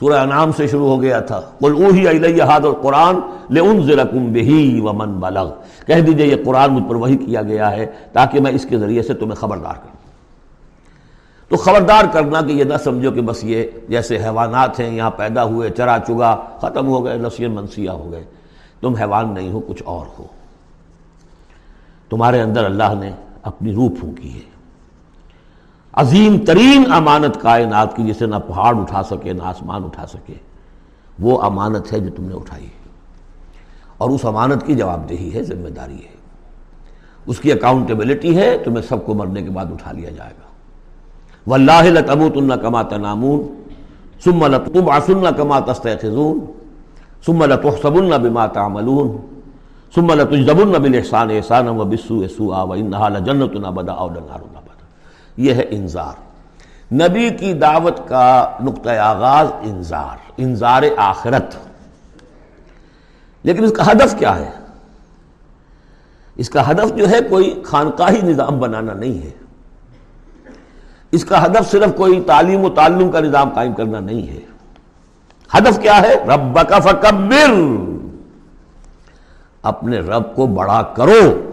سورہ 0.00 0.18
انعام 0.18 0.52
سے 0.52 0.66
شروع 0.66 0.88
ہو 0.88 1.02
گیا 1.02 1.20
تھا۔ 1.20 1.40
قل 1.58 1.84
اوہی 1.84 2.08
الیہ 2.08 2.42
هذا 2.42 2.68
القرآن 2.68 3.14
لانذرکم 3.50 4.32
به 4.32 4.80
ومن 4.84 5.12
بلغ۔ 5.12 5.52
کہہ 5.86 6.00
دیجیے 6.00 6.26
یہ 6.26 6.36
قرآن 6.44 6.72
مجھ 6.72 6.84
پر 6.88 6.94
وحی 6.94 7.16
کیا 7.16 7.42
گیا 7.42 7.70
ہے 7.70 7.86
تاکہ 8.12 8.40
میں 8.40 8.52
اس 8.52 8.66
کے 8.68 8.78
ذریعے 8.78 9.02
سے 9.02 9.14
تمہیں 9.14 9.34
خبردار 9.34 9.74
کروں۔ 9.74 10.01
تو 11.52 11.58
خبردار 11.58 12.04
کرنا 12.12 12.40
کہ 12.40 12.52
یہ 12.52 12.64
نہ 12.64 12.74
سمجھو 12.84 13.10
کہ 13.10 13.20
بس 13.20 13.44
یہ 13.44 13.66
جیسے 13.88 14.16
حیوانات 14.16 14.80
ہیں، 14.80 14.94
یہاں 14.94 15.10
پیدا 15.10 15.44
ہوئے، 15.44 15.70
چرا 15.70 15.98
چگا، 16.06 16.44
ختم 16.60 16.86
ہو 16.86 17.04
گئے 17.04 17.18
نسیر 17.18 17.48
منسیہ 17.48 17.90
ہو 17.90 18.12
گئے۔ 18.12 18.24
تم 18.80 18.94
حیوان 18.94 19.34
نہیں 19.34 19.52
ہو، 19.52 19.60
کچھ 19.60 19.82
اور 19.86 20.06
ہو۔ 20.18 20.26
تمہارے 22.10 22.40
اندر 22.40 22.64
اللہ 22.64 22.94
نے 22.98 23.10
اپنی 23.42 23.72
روح 23.72 23.88
پھونکی 24.00 24.34
ہے۔ 24.34 24.40
عظیم 25.92 26.38
ترین 26.38 26.92
امانت 26.92 27.40
کائنات 27.40 27.96
کی، 27.96 28.02
جسے 28.02 28.26
نہ 28.26 28.36
پہاڑ 28.46 28.76
اٹھا 28.76 29.02
سکے، 29.02 29.32
نہ 29.32 29.42
آسمان 29.42 29.84
اٹھا 29.84 30.06
سکے، 30.06 30.34
وہ 31.20 31.42
امانت 31.42 31.92
ہے 31.92 32.00
جو 32.00 32.10
تم 32.16 32.24
نے 32.24 32.34
اٹھائی 32.34 32.64
ہے۔ 32.64 32.88
اور 33.98 34.10
اس 34.10 34.24
امانت 34.24 34.66
کی 34.66 34.74
جواب 34.74 35.08
دہی 35.08 35.34
ہے، 35.34 35.42
ذمہ 35.42 35.68
داری 35.68 36.04
ہے۔ 36.04 36.16
اس 37.26 37.38
کی 37.38 37.52
اکاؤنٹیبلٹی 37.52 38.36
ہے، 38.36 38.58
تمہیں 38.58 38.82
سب 38.82 39.06
کو 39.06 39.14
مرنے 39.14 39.42
کے 39.42 39.50
بعد 39.50 39.66
اٹھا 39.66 39.92
لیا 39.92 40.10
جائے 40.10 40.30
گا۔ 40.30 40.51
واللہ 41.46 41.82
لتموتن 41.82 42.58
کما 42.60 42.82
تنامون، 42.82 43.62
ثم 44.24 44.46
لتبعثن 44.46 45.34
کما 45.36 45.60
تستيقظون، 45.60 46.40
ثم 47.26 47.44
لتحسبن 47.44 48.22
بما 48.22 48.46
تعملون، 48.46 49.16
ثم 49.94 50.12
لتجزبن 50.12 50.82
بالاحسان 50.82 51.30
احسانا 51.30 51.70
وبالسوء 51.70 52.26
سوءا 52.26 52.62
وانها 52.62 53.08
لجنة 53.08 53.66
ابدا 53.66 53.92
او 53.92 54.08
لنار 54.08 54.40
ابدا 54.40 54.84
یہ 55.36 55.54
ہے 55.54 55.62
انذار۔ 55.70 56.32
نبی 56.94 57.30
کی 57.30 57.52
دعوت 57.52 58.08
کا 58.08 58.50
نقطہ 58.60 58.90
آغاز 58.90 59.46
انذار 59.62 60.16
انذار 60.36 60.82
آخرت۔ 60.96 61.56
لیکن 63.42 63.64
اس 63.64 63.72
کا 63.72 63.90
ہدف 63.90 64.18
کیا 64.18 64.38
ہے؟ 64.38 64.50
اس 66.36 66.50
کا 66.50 66.70
ہدف 66.70 66.96
جو 66.96 67.10
ہے 67.10 67.18
کوئی 67.30 67.62
خانقاہی 67.64 68.20
نظام 68.22 68.58
بنانا 68.58 68.94
نہیں 68.94 69.26
ہے۔ 69.26 69.41
اس 71.12 71.24
کا 71.24 71.46
ہدف 71.46 71.70
صرف 71.70 71.96
کوئی 71.96 72.20
تعلیم 72.20 72.64
و 72.64 72.68
تعلم 72.68 73.10
کا 73.10 73.20
نظام 73.20 73.48
قائم 73.48 73.72
کرنا 73.72 74.00
نہیں 74.00 74.28
ہے۔ 74.28 74.40
ہدف 75.58 75.80
کیا 75.82 76.02
ہے؟ 76.02 76.14
رب 76.14 76.58
کا 76.68 76.78
فکبر۔ 76.78 77.54
اپنے 79.62 79.98
رب 79.98 80.36
کو 80.36 80.46
بڑا 80.46 80.82
کرو۔ 80.82 81.52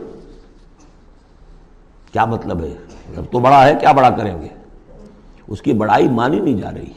کیا 2.11 2.25
مطلب 2.25 2.63
ہے؟ 2.63 2.75
رب 3.17 3.23
تو 3.31 3.39
بڑا 3.39 3.67
ہے، 3.67 3.73
کیا 3.79 3.91
بڑا 3.91 4.09
کریں 4.09 4.41
گے؟ 4.41 4.47
اس 5.47 5.61
کی 5.61 5.73
بڑائی 5.73 6.09
مانی 6.09 6.39
نہیں 6.39 6.57
جا 6.57 6.71
رہی۔ 6.71 6.93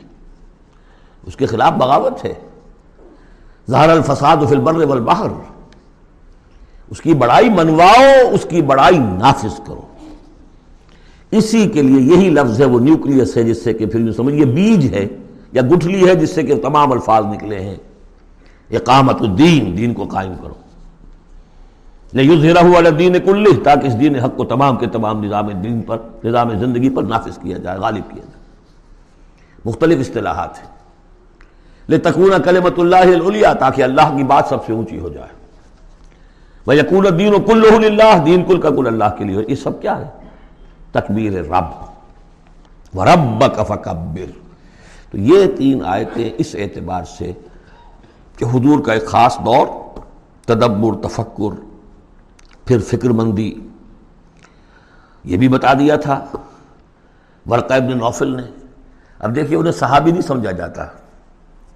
اس 1.26 1.36
کے 1.36 1.46
خلاف 1.46 1.72
بغاوت 1.72 2.24
ہے۔ 2.24 2.34
ظہر 3.70 3.88
الفساد 3.88 4.36
فی 4.48 4.54
البر 4.54 4.74
والبحر۔ 4.74 5.26
اس 6.90 7.00
کی 7.00 7.14
بڑائی 7.14 7.50
منواؤ، 7.50 8.34
اس 8.34 8.46
کی 8.48 8.62
بڑائی 8.62 8.98
نافذ 8.98 9.60
کرو۔ 9.66 9.82
اسی 11.32 11.68
کے 11.68 11.82
لیے 11.82 12.16
یہی 12.16 12.30
لفظ 12.30 12.60
ہے، 12.60 12.66
وہ 12.66 12.80
نیوکلیس 12.80 13.36
ہے 13.36 13.42
جس 13.42 13.64
سے 13.64 13.72
کہ 13.72 13.86
پھر 13.86 14.12
سمجھ، 14.12 14.34
یہ 14.34 14.44
بیج 14.44 14.94
ہے 14.94 15.08
یا 15.52 15.62
گٹھلی 15.62 16.08
ہے 16.08 16.14
جس 16.14 16.30
سے 16.30 16.42
کہ 16.42 16.56
تمام 16.56 16.92
الفاظ 16.92 17.24
نکلے 17.24 17.60
ہیں۔ 17.60 17.76
اقامت 18.70 19.22
الدین، 19.22 19.76
دین 19.78 19.94
کو 19.94 20.04
قائم 20.04 20.32
کرو۔ 20.42 20.54
دین 22.98 23.16
کل 23.24 23.62
تاکہ 23.64 23.86
اس 23.86 24.00
دین 24.00 24.16
حق 24.16 24.36
کو 24.36 24.44
تمام 24.44 24.76
کے 24.76 24.86
تمام 24.86 25.24
نظام 25.24 25.48
دین 25.48 25.82
پر، 25.82 25.96
نظام 26.24 26.58
زندگی 26.58 26.90
پر 26.90 27.02
نافذ 27.02 27.38
کیا 27.38 27.58
جائے، 27.58 27.78
غالب 27.78 28.10
کیا 28.10 28.24
جائے۔ 28.24 28.42
مختلف 29.64 29.98
اصطلاحات 30.00 30.58
ہیں۔ 30.58 30.72
لے 31.88 31.98
تکون 31.98 32.30
کلمت 32.44 32.78
اللہ 32.78 33.52
تاکہ 33.60 33.82
اللہ 33.82 34.16
کی 34.16 34.22
بات 34.22 34.44
سب 34.48 34.66
سے 34.66 34.72
اونچی 34.72 34.98
ہو 34.98 35.08
جائے۔ 35.08 35.28
وہ 36.66 36.76
یقون 36.76 37.06
دین 37.18 37.34
و 37.34 37.38
کل 37.38 37.84
اللہ 37.84 38.24
دین 38.24 38.44
کل 38.44 38.60
کا 38.60 38.70
کل 38.70 38.86
اللہ 38.86 39.16
کے 39.18 39.24
لیے۔ 39.24 39.38
یہ 39.48 39.54
سب 39.54 39.82
کیا 39.82 39.98
ہے؟ 39.98 40.21
تکبیر 40.92 41.32
رب۔ 41.32 41.64
و 42.98 43.04
رب 43.04 43.44
فکبر 43.68 44.38
تو 45.10 45.18
یہ 45.18 45.46
تین 45.56 45.84
آیتیں 45.84 46.30
اس 46.38 46.56
اعتبار 46.58 47.04
سے 47.04 47.32
کہ 48.36 48.44
حضور 48.44 48.80
کا 48.84 48.92
ایک 48.92 49.06
خاص 49.06 49.38
دور، 49.38 49.66
تدبر، 50.46 51.08
تفکر، 51.08 51.60
پھر 52.64 52.78
فکر 52.78 53.10
مندی 53.10 53.54
یہ 55.24 55.36
بھی 55.36 55.48
بتا 55.48 55.74
دیا 55.74 55.96
تھا۔ 55.96 56.24
ورقہ 57.50 57.74
ابن 57.74 57.98
نوفل 57.98 58.36
نے۔ 58.36 58.42
اب 59.18 59.36
دیکھیے 59.36 59.58
انہیں 59.58 59.72
صحابی 59.72 60.10
نہیں 60.10 60.22
سمجھا 60.22 60.50
جاتا۔ 60.50 60.86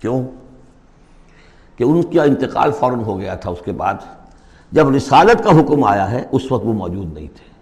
کیوں؟ 0.01 0.25
کہ 1.77 1.85
ان 1.85 2.03
کا 2.03 2.23
انتقال 2.23 2.73
فوراً 2.73 3.01
ہو 3.01 3.21
گیا 3.21 3.35
تھا 3.35 3.51
اس 3.51 3.59
کے 3.65 3.73
بعد۔ 3.73 3.95
جب 4.73 4.89
رسالت 4.89 5.45
کا 5.45 5.51
حکم 5.51 5.85
آیا 5.85 6.11
ہے، 6.11 6.27
اس 6.33 6.53
وقت 6.53 6.67
وہ 6.67 6.73
موجود 6.73 7.13
نہیں 7.13 7.29
تھے۔ 7.29 7.56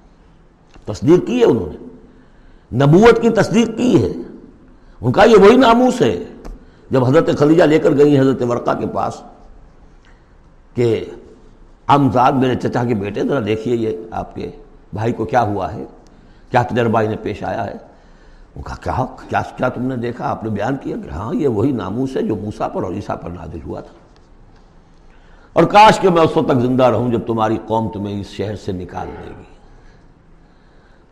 تصدیق 0.86 1.26
کی 1.26 1.40
ہے 1.40 1.44
انہوں 1.44 1.66
نے۔ 1.66 1.84
نبوت 2.84 3.22
کی 3.22 3.30
تصدیق 3.30 3.76
کی 3.76 4.02
ہے۔ 4.02 4.12
ان 5.00 5.12
کا 5.12 5.24
یہ 5.24 5.36
وہی 5.36 5.56
ناموس 5.56 6.00
ہے۔ 6.00 6.24
جب 6.90 7.04
حضرت 7.04 7.38
خلیجہ 7.38 7.62
لے 7.62 7.78
کر 7.78 7.90
گئی 7.98 8.18
حضرت 8.18 8.42
ورقہ 8.42 8.70
کے 8.80 8.86
پاس 8.86 9.22
کہ 10.74 11.04
امزاد 11.86 12.32
میرے 12.32 12.54
چچا 12.54 12.84
کے 12.84 12.94
بیٹے، 12.94 13.20
ذرا 13.20 13.40
دیکھیے 13.46 13.76
یہ 13.76 13.96
آپ 14.10 14.34
کے 14.34 14.50
بھائی 14.92 15.12
کو 15.12 15.24
کیا 15.24 15.42
ہوا 15.42 15.72
ہے، 15.72 15.84
کیا 16.50 16.62
تجربہ 16.62 17.00
انہیں 17.00 17.16
پیش 17.22 17.44
آیا 17.44 17.66
ہے۔ 17.66 17.74
وہ 18.56 18.62
کہا 18.62 19.04
کیا 19.28 19.42
کیا 19.56 19.68
تم 19.68 19.82
نے 19.82 19.96
دیکھا؟ 19.96 20.28
آپ 20.28 20.44
نے 20.44 20.50
بیان 20.50 20.76
کیا 20.76 20.96
کہ 21.04 21.08
ہاں 21.08 21.34
یہ 21.34 21.48
وہی 21.48 21.72
ناموس 21.72 22.16
ہے 22.16 22.22
جو 22.22 22.36
موسا 22.36 22.68
پر 22.68 22.82
اور 22.82 22.92
عیسیٰ 22.92 23.16
پر 23.22 23.30
نازل 23.30 23.58
ہوا 23.66 23.80
تھا۔ 23.80 23.94
اور 25.52 25.64
کاش 25.64 26.00
کہ 26.00 26.10
میں 26.10 26.22
اس 26.22 26.36
وقت 26.36 26.48
تک 26.48 26.60
زندہ 26.60 26.84
رہوں 26.84 27.12
جب 27.12 27.20
تمہاری 27.26 27.58
قوم 27.66 27.88
تمہیں 27.88 28.20
اس 28.20 28.26
شہر 28.26 28.56
سے 28.56 28.72
نکال 28.72 29.08
دے 29.08 29.32
گی۔ 29.38 29.53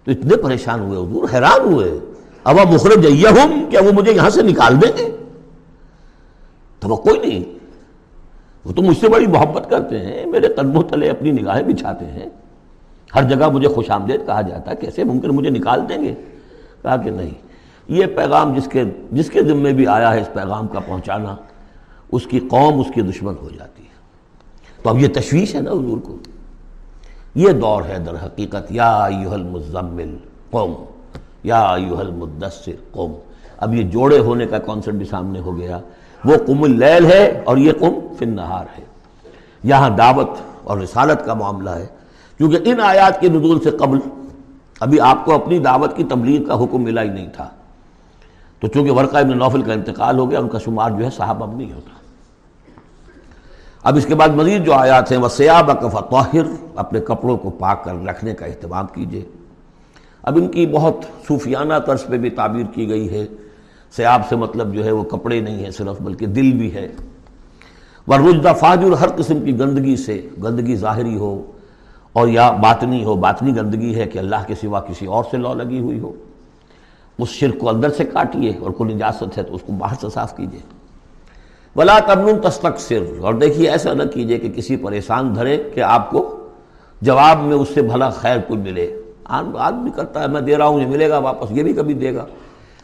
تو 0.05 0.11
اتنے 0.11 0.37
پریشان 0.37 0.81
ہوئے، 0.81 0.99
حضور 0.99 1.29
حیران 1.35 1.73
ہوئے۔ 1.73 1.99
اب 2.45 2.57
مخرج 2.73 3.07
ہوں 3.27 3.71
کیا 3.71 3.81
وہ 3.83 3.93
مجھے 3.93 4.13
یہاں 4.13 4.31
سے 4.31 4.43
نکال 4.43 4.83
دیں 4.83 4.99
گے۔ 4.99 5.17
تو 6.81 6.89
وہ 6.89 6.97
کوئی 6.97 7.21
نہیں۔ 7.21 7.59
وہ 8.65 8.73
تو 8.73 8.83
مجھ 8.83 8.99
سے 8.99 9.09
بڑی 9.09 9.27
محبت 9.27 9.71
کرتے 9.71 9.99
ہیں، 9.99 10.27
میرے 10.27 10.49
قدموں 10.49 10.83
تلے 10.83 11.11
اپنی 11.11 11.31
نگاہیں 11.31 11.63
بچھاتے 11.63 12.07
ہیں۔ 12.07 12.27
ہر 13.15 13.23
جگہ 13.23 13.51
مجھے 13.51 13.69
خوش 13.69 13.91
آمدید 13.91 14.27
کہا 14.27 14.41
جاتا 14.41 14.71
ہے 14.71 14.77
کیسے 14.77 15.05
ممکن 15.05 15.29
مجھے 15.29 15.51
نکال 15.51 15.89
دیں 15.89 16.05
گے۔ 16.05 16.15
کہا 16.83 16.97
کہ 16.97 17.11
نہیں، 17.11 17.31
یہ 17.89 18.07
پیغام 18.07 18.55
جس 18.55 18.69
کے 18.73 18.85
جس 19.13 19.31
کے 19.31 19.43
ذمے 19.43 19.73
بھی 19.73 19.87
آیا 19.87 20.15
ہے 20.15 20.21
اس 20.21 20.33
پیغام 20.33 20.67
کا 20.67 20.81
پہنچانا، 20.81 21.37
اس 22.13 22.27
کی 22.27 22.41
قوم، 22.41 22.81
اس 22.81 22.87
کی 22.95 23.03
دشمن 23.03 23.35
ہو 23.43 23.49
جاتی 23.59 23.83
ہے۔ 23.83 23.89
تو 24.83 24.91
اب 24.91 24.99
یہ 24.99 25.09
تشویش 25.09 25.55
ہے 25.55 25.61
نا 25.61 25.71
حضور 25.71 25.99
کو۔ 25.99 26.19
یہ 27.35 27.49
دور 27.49 27.83
ہے 27.83 27.99
در 27.99 28.15
حقیقت، 28.15 28.73
یا 28.73 29.05
ایوہ 29.05 29.33
المزمل 29.33 30.17
قوم، 30.51 30.75
یا 31.45 31.63
ایوہ 31.63 31.99
المدثر 31.99 32.73
قوم۔ 32.93 33.13
اب 33.59 33.75
یہ 33.75 33.83
جوڑے 33.83 34.19
ہونے 34.19 34.47
کا 34.47 34.59
کانسرٹ 34.59 34.95
بھی 34.95 35.07
سامنے 35.07 35.41
ہو 35.41 35.57
گیا۔ 35.57 35.79
وہ 36.25 36.35
قم 36.47 36.63
اللیل 36.63 37.07
ہے 37.07 37.43
اور 37.45 37.57
یہ 37.57 37.73
قم 37.73 38.15
فی 38.19 38.25
النہار 38.25 38.65
ہے۔ 38.79 38.85
یہاں 39.63 39.91
دعوت 39.91 40.31
اور 40.65 40.79
رسالت 40.79 41.25
کا 41.25 41.35
معاملہ 41.35 41.71
ہے۔ 41.71 41.87
کیونکہ 42.37 42.59
ان 42.65 42.81
آیات 42.81 43.21
کے 43.21 43.29
نزول 43.29 43.61
سے 43.61 43.71
قبل 43.71 43.99
ابھی 44.81 45.01
آپ 45.01 45.25
کو 45.25 45.35
اپنی 45.35 45.59
دعوت 45.59 45.97
کی 45.97 46.05
تبلیغ 46.05 46.45
کا 46.45 46.65
حکم 46.65 46.83
ملا 46.83 47.03
ہی 47.03 47.09
نہیں 47.09 47.29
تھا۔ 47.29 47.49
تو 48.61 48.69
چونکہ 48.69 48.91
ورقہ 48.91 49.17
ابن 49.17 49.39
نوفل 49.39 49.63
کا 49.63 49.73
انتقال 49.73 50.19
ہو 50.19 50.31
گیا، 50.31 50.39
ان 50.39 50.49
کا 50.49 50.59
شمار 50.59 50.91
جو 50.91 51.05
ہے 51.05 51.11
صاحب 51.11 51.43
اب 51.43 51.57
نہیں 51.57 51.73
ہوتا۔ 51.73 52.02
اب 53.85 53.97
اس 53.97 54.07
کے 54.07 54.15
بعد 54.15 54.29
مزید 54.29 54.65
جو 54.65 54.73
آیات 54.73 55.13
ہیں 55.13 55.19
وہ 55.19 55.29
سیاب 55.29 55.71
اکف 55.71 55.97
طاہر 56.11 56.43
اپنے 56.77 57.01
کپڑوں 57.01 57.37
کو 57.37 57.51
پاک 57.51 57.85
کر 57.85 58.05
رکھنے 58.07 58.35
کا 58.35 58.47
اہتمام 58.47 58.87
کیجیے 58.87 59.25
اب 60.23 60.37
ان 60.37 60.49
کی 60.49 60.67
بہت 60.67 60.95
صوفیانہ 61.29 61.75
طرز 61.87 62.05
پہ 62.07 62.19
بھی 62.19 62.31
تعبیر 62.31 62.65
کی 62.75 62.89
گئی 62.89 63.11
ہے۔ 63.11 63.27
سیاب 63.97 64.23
سے 64.29 64.37
مطلب 64.37 64.75
جو 64.75 64.85
ہے 64.85 64.91
وہ 64.93 65.03
کپڑے 65.03 65.41
نہیں 65.41 65.65
ہیں 65.65 65.71
صرف، 65.71 66.01
بلکہ 66.01 66.27
دل 66.27 66.53
بھی 66.53 66.75
ہے۔ 66.75 66.89
ورجدہ 68.09 68.53
فاجر، 68.61 68.93
ہر 68.93 69.09
قسم 69.17 69.45
کی 69.45 69.59
گندگی 69.59 69.97
سے 69.97 70.29
گندگی 70.43 70.77
ظاہری 70.77 71.17
ہو، 71.17 71.43
اور 72.13 72.29
یا 72.29 72.51
باطنی 72.51 73.05
ہو۔ 73.05 73.15
باطنی 73.15 73.57
گندگی 73.57 73.95
ہے 73.95 74.05
کہ 74.05 74.19
اللہ 74.19 74.47
کے 74.47 74.55
سوا 74.55 74.81
کسی 74.81 75.07
اور 75.07 75.25
سے 75.31 75.37
لو 75.37 75.55
لگی 75.55 75.81
ہوئی 75.81 75.99
ہو۔ 76.01 76.13
اس 77.19 77.29
شرک 77.29 77.59
کو 77.59 77.69
اندر 77.69 77.91
سے 77.91 78.05
کاٹیے 78.05 78.53
اور 78.61 78.71
کوئی 78.71 78.95
اجازت 78.95 79.39
ہے 79.39 79.43
تو 79.43 79.55
اس 79.55 79.63
کو 79.67 79.73
باہر 79.73 79.95
سے 80.01 80.07
صاف 80.15 80.37
کیجیے 80.37 80.61
بلا 81.77 81.99
تمن 81.99 82.41
تستقصر۔ 82.41 83.03
اور 83.21 83.35
دیکھیے، 83.35 83.71
ایسا 83.71 83.93
نہ 83.93 84.03
کیجیے 84.03 84.39
کہ 84.39 84.51
کسی 84.51 84.77
پریشان 84.77 85.35
دھرے 85.35 85.71
کہ 85.75 85.81
آپ 85.81 86.11
کو 86.11 86.49
جواب 87.01 87.39
میں 87.39 87.57
اس 87.57 87.69
سے 87.75 87.83
بھلا 87.83 88.11
خیر 88.11 88.39
کوئی 88.49 88.61
ملے۔ 88.61 89.03
آدمی 89.59 89.91
کرتا 89.97 90.23
ہے، 90.23 90.27
میں 90.27 90.41
دے 90.41 90.57
رہا 90.57 90.67
ہوں، 90.67 90.81
یہ 90.81 90.87
ملے 90.87 91.11
گا 91.11 91.19
واپس، 91.19 91.47
یہ 91.51 91.63
بھی 91.63 91.73
کبھی 91.73 91.95
دے 91.95 92.15
گا۔ 92.15 92.27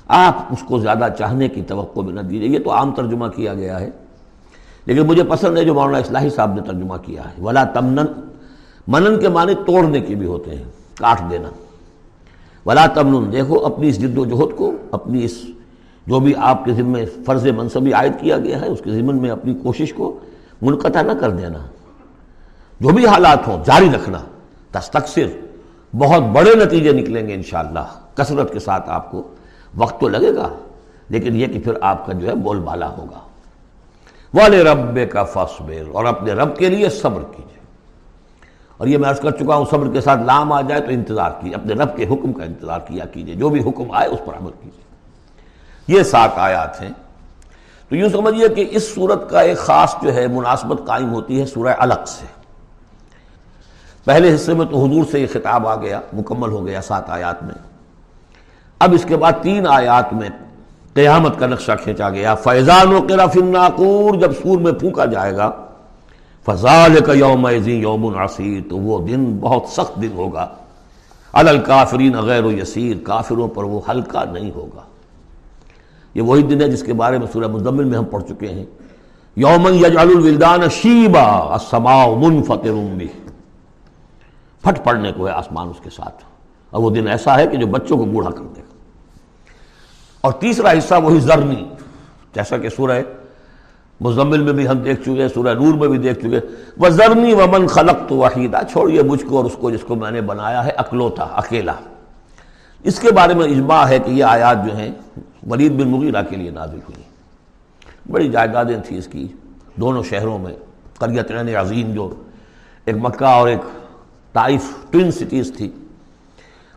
آپ 0.08 0.36
اس 0.50 0.58
کو 0.68 0.78
زیادہ 0.78 1.08
چاہنے 1.18 1.48
کی 1.48 1.62
توقع 1.62 2.00
بھی 2.00 2.12
نہ 2.12 2.20
دیجیے 2.20 2.48
یہ 2.48 2.58
تو 2.58 2.70
عام 2.70 2.92
ترجمہ 2.92 3.26
کیا 3.26 3.54
گیا 3.54 3.80
ہے۔ 3.80 3.90
لیکن 4.86 5.00
مجھے 5.00 5.22
پسند 5.24 5.58
ہے 5.58 5.64
جو 5.64 5.74
مولانا 5.74 5.98
اصلاحی 5.98 6.30
صاحب 6.30 6.54
نے 6.54 6.60
ترجمہ 6.60 6.94
کیا 6.96 7.22
ہے۔ 7.22 7.42
ولا 7.42 7.64
تمن 7.64 7.98
منن 8.88 9.20
کے 9.20 9.28
معنی 9.28 9.54
توڑنے 9.54 10.00
کے 10.00 10.14
بھی 10.14 10.26
ہوتے 10.26 10.54
ہیں، 10.54 10.64
کاٹ 10.94 11.30
دینا۔ 11.30 11.48
ولا 12.66 12.86
تمن 12.86 13.32
دیکھو، 13.32 13.66
اپنی 13.66 13.88
اس 13.88 14.00
جد 14.00 14.18
و 14.18 14.24
جہد 14.24 14.56
کو، 14.56 14.72
اپنی 14.90 15.24
اس 15.24 15.44
جو 16.08 16.20
بھی 16.20 16.32
آپ 16.36 16.64
کے 16.64 16.72
ذمے 16.72 17.04
فرض 17.26 17.46
منصبی 17.46 17.92
عائد 17.92 18.12
کیا 18.20 18.38
گیا 18.38 18.60
ہے، 18.60 18.66
اس 18.66 18.80
کے 18.84 18.90
ذمن 18.90 19.16
میں 19.16 19.30
اپنی 19.30 19.54
کوشش 19.54 19.94
کو 19.94 20.18
منقطع 20.62 21.02
نہ 21.02 21.12
کر 21.20 21.30
دینا۔ 21.30 21.58
جو 22.80 22.88
بھی 22.88 23.06
حالات 23.06 23.48
ہوں، 23.48 23.64
جاری 23.64 23.88
رکھنا۔ 23.94 24.18
تستقصر 24.70 25.26
بہت 25.96 26.22
بڑے 26.22 26.54
نتیجے 26.54 26.92
نکلیں 26.92 27.28
گے 27.28 27.34
انشاءاللہ۔ 27.34 28.00
کثرت 28.14 28.52
کے 28.52 28.58
ساتھ 28.58 28.90
آپ 28.90 29.10
کو 29.10 29.22
وقت 29.76 30.00
تو 30.00 30.08
لگے 30.08 30.34
گا، 30.34 30.48
لیکن 31.08 31.36
یہ 31.36 31.46
کہ 31.46 31.60
پھر 31.60 31.72
آپ 31.80 32.06
کا 32.06 32.12
جو 32.12 32.28
ہے 32.28 32.34
بول 32.34 32.58
بالا 32.58 32.88
ہوگا۔ 32.88 33.20
والے 34.34 34.64
رب 34.64 34.98
کا 35.10 35.24
فصبر 35.24 35.82
اور 35.92 36.04
اپنے 36.04 36.32
رب 36.32 36.56
کے 36.56 36.68
لیے 36.68 36.88
صبر 36.88 37.22
کیجیے 37.22 37.58
اور 38.76 38.86
یہ 38.86 38.98
میں 38.98 39.08
عرض 39.08 39.20
کر 39.20 39.30
چکا 39.30 39.56
ہوں، 39.56 39.64
صبر 39.70 39.92
کے 39.92 40.00
ساتھ 40.00 40.20
لام 40.22 40.52
آ 40.52 40.60
جائے 40.60 40.80
تو 40.80 40.90
انتظار 40.90 41.30
کیجیے 41.30 41.54
اپنے 41.54 41.74
رب 41.74 41.96
کے 41.96 42.04
حکم 42.04 42.32
کا 42.32 42.44
انتظار 42.44 42.80
کیا 42.80 43.04
کیجیے 43.04 43.34
جو 43.34 43.48
بھی 43.48 43.60
حکم 43.60 43.90
آئے، 43.90 44.08
اس 44.08 44.18
پر 44.24 44.32
عمل 44.40 44.50
کیجیے 44.50 44.87
یہ 45.88 46.02
سات 46.02 46.30
آیات 46.36 46.82
ہیں۔ 46.82 46.90
تو 47.88 47.96
یوں 47.96 48.08
سمجھیے 48.08 48.48
کہ 48.48 48.68
اس 48.70 48.94
صورت 48.94 49.30
کا 49.30 49.40
ایک 49.40 49.58
خاص 49.58 49.94
جو 50.02 50.14
ہے 50.14 50.26
مناسبت 50.26 50.86
قائم 50.86 51.12
ہوتی 51.12 51.40
ہے 51.40 51.46
سورہ 51.46 51.74
الگ 51.78 52.04
سے۔ 52.06 52.26
پہلے 54.04 54.34
حصے 54.34 54.54
میں 54.54 54.66
تو 54.66 54.84
حضور 54.84 55.04
سے 55.10 55.20
یہ 55.20 55.26
خطاب 55.32 55.68
آ 55.68 55.76
گیا، 55.76 56.00
مکمل 56.12 56.48
ہو 56.48 56.66
گیا 56.66 56.82
سات 56.82 57.10
آیات 57.10 57.42
میں۔ 57.42 57.54
اب 58.78 58.92
اس 58.94 59.04
کے 59.04 59.16
بعد 59.16 59.32
تین 59.42 59.66
آیات 59.66 60.12
میں 60.12 60.28
قیامت 60.94 61.38
کا 61.38 61.46
نقشہ 61.46 61.72
کھینچا 61.82 62.10
گیا۔ 62.10 62.34
فیضان 62.34 62.92
و 62.92 63.06
ناقور 63.44 64.14
جب 64.14 64.32
سور 64.32 64.58
میں 64.58 64.72
پھونکا 64.72 65.04
جائے 65.04 65.36
گا 65.36 65.50
فضال 66.46 67.04
کا 67.04 67.12
یوم 67.12 67.48
یوم 67.66 68.18
عصیر 68.18 68.70
تو 68.70 68.76
وہ 68.76 69.06
دن 69.06 69.38
بہت 69.38 69.68
سخت 69.68 70.02
دن 70.02 70.12
ہوگا۔ 70.14 70.48
الکافرین 71.32 72.16
غیر 72.20 72.44
و 72.44 72.52
یسیر 72.52 72.96
کافروں 73.04 73.48
پر 73.48 73.64
وہ 73.64 73.80
ہلکا 73.88 74.24
نہیں 74.24 74.50
ہوگا۔ 74.50 74.82
یہ 76.18 76.22
وہی 76.22 76.42
دن 76.42 76.60
ہے 76.60 76.68
جس 76.68 76.82
کے 76.82 76.92
بارے 76.92 77.18
میں 77.18 77.26
سورہ 77.32 77.46
مزمل 77.46 77.84
میں 77.84 77.98
ہم 77.98 78.04
پڑھ 78.04 78.24
چکے 78.28 78.46
ہیں۔ 78.46 78.66
یومن 79.36 79.74
یجعل 79.74 80.08
الولدان 80.08 80.68
شیبا، 80.70 81.52
السماء 81.52 82.06
منفطر 82.06 82.72
به۔ 82.72 83.28
پھٹ 84.62 84.84
پڑنے 84.84 85.12
کو 85.12 85.28
ہے 85.28 85.32
آسمان 85.32 85.68
اس 85.68 85.76
کے 85.82 85.90
ساتھ۔ 85.90 86.24
اور 86.70 86.82
وہ 86.82 86.90
دن 86.90 87.08
ایسا 87.08 87.38
ہے 87.38 87.46
کہ 87.46 87.56
جو 87.56 87.66
بچوں 87.66 87.96
کو 87.96 88.04
بوڑھا 88.04 88.30
کر 88.30 88.44
دے۔ 88.56 88.60
گا 88.60 88.74
اور 90.20 90.32
تیسرا 90.32 90.70
حصہ 90.70 90.94
وہی 91.02 91.20
زرنی، 91.20 91.64
جیسا 92.34 92.58
کہ 92.58 92.68
سورہ 92.68 93.02
مزمل 94.00 94.42
میں 94.42 94.52
بھی 94.52 94.68
ہم 94.68 94.78
دیکھ 94.78 95.02
چکے 95.02 95.28
سورہ 95.34 95.54
نور 95.54 95.74
میں 95.74 95.88
بھی 95.88 95.98
دیکھ 95.98 96.18
چکے 96.18 96.40
وہ 96.78 96.88
زرنی 96.88 97.32
و 97.32 97.46
من 97.52 97.66
خلق 97.66 98.08
تو 98.08 98.16
وحیدہ 98.16 98.60
چھوڑیے 98.70 99.02
مجھ 99.02 99.24
کو 99.24 99.36
اور 99.36 99.44
اس 99.44 99.56
کو 99.60 99.70
جس 99.70 99.82
کو 99.86 99.94
میں 99.94 100.10
نے 100.10 100.20
بنایا 100.20 100.64
ہے، 100.64 100.70
اکلوتا، 100.70 101.24
اکیلا۔ 101.24 101.74
اس 102.82 103.00
کے 103.00 103.12
بارے 103.12 103.34
میں 103.34 103.44
اجماع 103.44 103.88
ہے 103.88 103.98
کہ 103.98 104.10
یہ 104.10 104.24
آیات 104.24 104.66
جو 104.66 104.76
ہیں 104.76 104.92
ولید 105.46 105.72
بن 105.72 105.88
مغیرہ 105.88 106.22
کے 106.22 106.36
لیے 106.36 106.50
نازل 106.50 106.78
ہوئی۔ 106.78 107.02
بڑی 108.12 108.28
جائیدادیں 108.28 108.80
تھیں 108.86 108.98
اس 108.98 109.06
کی۔ 109.06 109.28
دونوں 109.76 110.02
شہروں 110.02 110.38
میں 110.38 110.56
قریتین 110.98 111.56
عظیم 111.56 111.92
جو 111.92 112.14
ایک 112.84 112.96
مکہ 112.96 113.24
اور 113.24 113.48
ایک 113.48 113.58
طائف 114.32 114.62
ٹوین 114.90 115.10
سٹیز 115.10 115.52
تھی۔ 115.56 115.70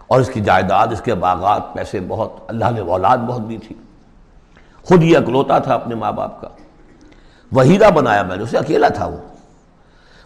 اور 0.08 0.22
اس 0.22 0.30
کی 0.34 0.40
جائیداد، 0.40 0.88
اس 0.88 1.02
کے 1.02 1.16
باغات، 1.16 1.74
پیسے 1.74 2.00
بہت، 2.08 2.34
اللہ 2.48 2.66
نے 2.74 2.80
اولاد 2.80 3.18
بہت 3.18 3.50
دی 3.50 3.58
تھی۔ 3.58 3.76
خود 4.84 5.04
یہ 5.04 5.18
اکلوتا 5.18 5.60
تھا 5.60 5.74
اپنے 5.74 5.96
ماں 5.96 6.12
باپ 6.12 6.42
کا۔ 6.42 6.48
وحیدہ 7.52 7.90
بنایا 7.96 8.24
میں 8.24 8.38
نے، 8.38 8.44
اسے 8.44 8.58
اکیلا 8.58 8.88
تھا 8.88 9.06
وہ۔ 9.06 9.18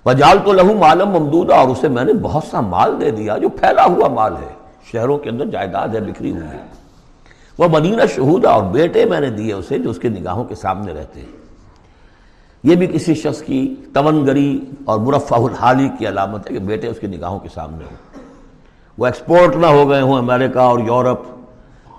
وجال 0.06 0.38
تو 0.46 0.54
لہو 0.54 0.74
مالم 0.74 1.10
ممدودہ 1.10 1.54
اور 1.54 1.68
اسے 1.68 1.88
میں 1.88 2.06
نے 2.06 2.14
بہت 2.14 2.44
سا 2.44 2.62
مال 2.62 3.02
دے 3.02 3.12
دیا، 3.12 3.38
جو 3.38 3.50
پھیلا 3.50 3.86
ہوا 3.86 4.08
مال 4.08 4.36
ہے۔ 4.36 4.54
شہروں 4.92 5.18
کے 5.18 5.30
اندر 5.30 5.46
جائیداد 5.46 5.88
ہے 5.88 6.00
بکھری 6.00 6.32
ہوئی۔ 6.32 6.58
وہ 7.58 7.68
مدینہ 7.68 8.02
شہودہ 8.16 8.50
اور 8.50 8.64
بیٹے 8.64 9.06
میں 9.06 9.20
نے 9.20 9.30
دیے 9.30 9.54
اسے 9.54 9.80
جو 9.80 9.90
اس 9.90 10.00
کے 10.00 10.10
نگاہوں 10.10 10.44
کے 10.44 10.56
سامنے 10.56 10.94
رہتے 10.94 11.20
ہیں۔ 11.20 11.46
یہ 12.64 12.76
بھی 12.76 12.88
کسی 12.88 13.16
شخص 13.16 13.42
کی 13.42 13.76
تونگری 13.94 14.60
اور 14.86 15.00
مرفع 15.00 15.36
الحالی 15.36 15.90
کی 16.00 16.08
علامت 16.08 16.52
ہے 16.52 16.56
کہ 16.56 16.64
بیٹے 16.64 16.88
اس 16.88 17.00
کے 17.00 17.08
نگاہوں 17.08 17.40
کے 17.40 17.50
سامنے 17.54 17.86
ہوں۔ 17.86 18.22
وہ 18.98 19.06
ایکسپورٹ 19.06 19.56
نہ 19.56 19.66
ہو 19.66 19.90
گئے 19.90 20.02
ہوں 20.02 20.18
امریکہ 20.18 20.60
اور 20.60 20.80
یورپ۔ 20.80 21.22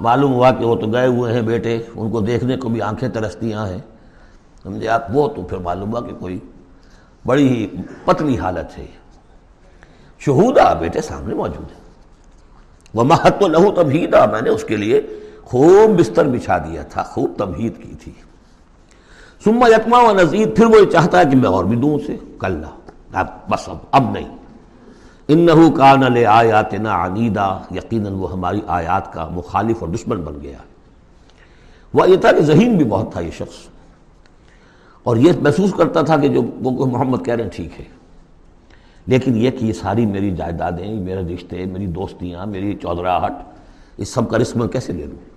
معلوم 0.01 0.33
ہوا 0.33 0.51
کہ 0.51 0.65
وہ 0.65 0.77
تو 0.77 0.87
گئے 0.87 1.07
ہوئے 1.07 1.33
ہیں 1.33 1.43
بیٹے، 1.43 1.83
ان 1.95 2.11
کو 2.11 2.21
دیکھنے 2.21 2.57
کو 2.57 2.69
بھی 2.69 2.83
آنکھیں 2.83 3.09
ترستیاں 3.09 3.67
ہیں۔ 3.67 3.79
سمجھے 4.63 4.89
آپ؟ 4.89 5.05
وہ 5.13 5.29
تو 5.29 5.43
پھر 5.43 5.59
معلوم 5.59 5.91
ہوا 5.93 6.01
کہ 6.01 6.15
کوئی 6.15 6.39
بڑی 7.27 7.49
ہی 7.49 7.67
پتلی 8.05 8.39
حالت 8.39 8.79
ہے۔ 8.79 8.87
شہودہ 10.19 10.75
بیٹے 10.81 11.01
سامنے 11.01 11.35
موجود 11.35 11.73
ہیں۔ 11.73 11.81
وہ 12.95 13.05
محت 13.05 13.41
تو 13.41 13.49
لہو 13.49 13.73
تبھیدہ 13.73 14.27
میں 14.33 14.43
نے 14.43 14.51
اس 14.51 14.65
کے 14.65 14.77
لیے 14.77 15.03
خوب 15.47 16.01
بستر 16.01 16.29
بچھا 16.29 16.59
دیا 16.59 16.83
تھا، 16.83 17.03
خوب 17.03 17.33
تمہید 17.39 17.77
کی 17.77 17.95
تھی۔ 18.01 18.13
سما 19.45 19.69
یکما 19.69 19.99
و 19.99 20.13
نزید، 20.13 20.57
پھر 20.57 20.65
وہ 20.65 20.81
یہ 20.81 20.91
چاہتا 20.91 21.19
ہے 21.19 21.25
کہ 21.31 21.37
میں 21.37 21.49
اور 21.49 21.65
بھی 21.65 21.77
دوں 21.77 21.99
سے 22.07 22.17
کل 22.39 22.63
اب 23.13 23.27
بس 23.51 23.69
اب 23.69 23.77
اب 23.91 24.11
نہیں۔ 24.11 24.37
ان 25.29 25.47
کان 25.77 26.13
لے 26.13 26.27
آیات 26.27 26.75
نا 26.75 27.05
عنیدہ 27.05 27.59
یقیناً 27.71 28.13
وہ 28.13 28.33
ہماری 28.33 28.61
آیات 28.67 29.13
کا 29.13 29.29
مخالف 29.31 29.77
اور 29.81 29.89
دشمن 29.89 30.21
بن 30.21 30.41
گیا۔ 30.43 30.59
وہ 31.95 32.11
یہ 32.11 32.17
تھا 32.17 32.33
کہ 32.33 32.41
ذہین 32.41 32.77
بھی 32.77 32.85
بہت 32.85 33.13
تھا 33.13 33.21
یہ 33.21 33.31
شخص۔ 33.31 33.69
اور 35.03 35.17
یہ 35.17 35.33
محسوس 35.41 35.73
کرتا 35.73 36.03
تھا 36.03 36.17
کہ 36.17 36.29
جو 36.29 36.43
وہ 36.63 36.87
محمد 36.87 37.25
کہہ 37.25 37.35
رہے 37.35 37.45
ہیں، 37.45 37.51
ٹھیک 37.51 37.81
ہے۔ 37.81 37.85
لیکن 39.07 39.37
یہ 39.37 39.51
کہ 39.51 39.65
یہ 39.65 39.73
ساری 39.73 40.07
میری 40.07 40.31
جائیدادیں، 40.31 41.01
میرے 41.01 41.35
رشتے، 41.35 41.65
میری 41.65 41.87
دوستیاں، 41.87 42.47
میری 42.47 42.77
چودراہٹ، 42.83 43.33
اس 43.97 44.09
سب 44.09 44.31
کا 44.31 44.39
رسم 44.39 44.59
میں 44.59 44.69
کیسے 44.69 44.93
لے 44.93 45.07
لوں؟ 45.07 45.36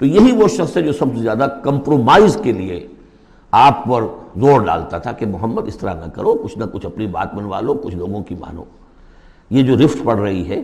تو 0.00 0.06
یہی 0.06 0.32
وہ 0.32 0.48
شخص 0.48 0.76
ہے 0.76 0.82
جو 0.82 0.92
سب 0.92 1.04
سے 1.16 1.22
زیادہ 1.22 1.46
کمپرومائز 1.62 2.38
کے 2.42 2.52
لیے 2.52 2.86
آپ 3.50 3.84
پر 3.84 4.02
زور 4.40 4.60
ڈالتا 4.60 4.98
تھا 4.98 5.12
کہ 5.12 5.26
محمد 5.26 5.66
اس 5.66 5.76
طرح 5.76 5.94
نہ 5.94 6.10
کرو، 6.10 6.34
کچھ 6.34 6.58
نہ 6.58 6.64
کچھ 6.64 6.86
اپنی 6.86 7.06
بات 7.06 7.34
منوا 7.34 7.60
لو، 7.60 7.74
کچھ 7.74 7.94
لوگوں 7.94 8.22
کی 8.22 8.34
مانو۔ 8.34 8.64
یہ 9.50 9.62
جو 9.62 9.76
رفٹ 9.84 10.04
پڑ 10.04 10.18
رہی 10.18 10.48
ہے 10.48 10.62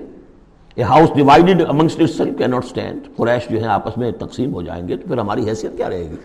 a 0.75 0.83
house 0.83 1.11
divided 1.14 1.62
amongst 1.68 2.01
itself 2.11 2.38
کی 2.38 2.46
ناٹ 2.46 2.64
اسٹینڈ 2.64 3.16
قریش 3.16 3.49
جو 3.51 3.59
ہیں 3.59 3.68
آپس 3.68 3.96
میں 3.96 4.11
تقسیم 4.11 4.55
ہو 4.55 4.62
جائیں 4.62 4.88
گے 4.88 4.96
تو 4.96 5.09
پھر 5.09 5.18
ہماری 5.18 5.49
حیثیت 5.49 5.77
کیا 5.77 5.88
رہے 5.88 6.11
گی؟ 6.11 6.16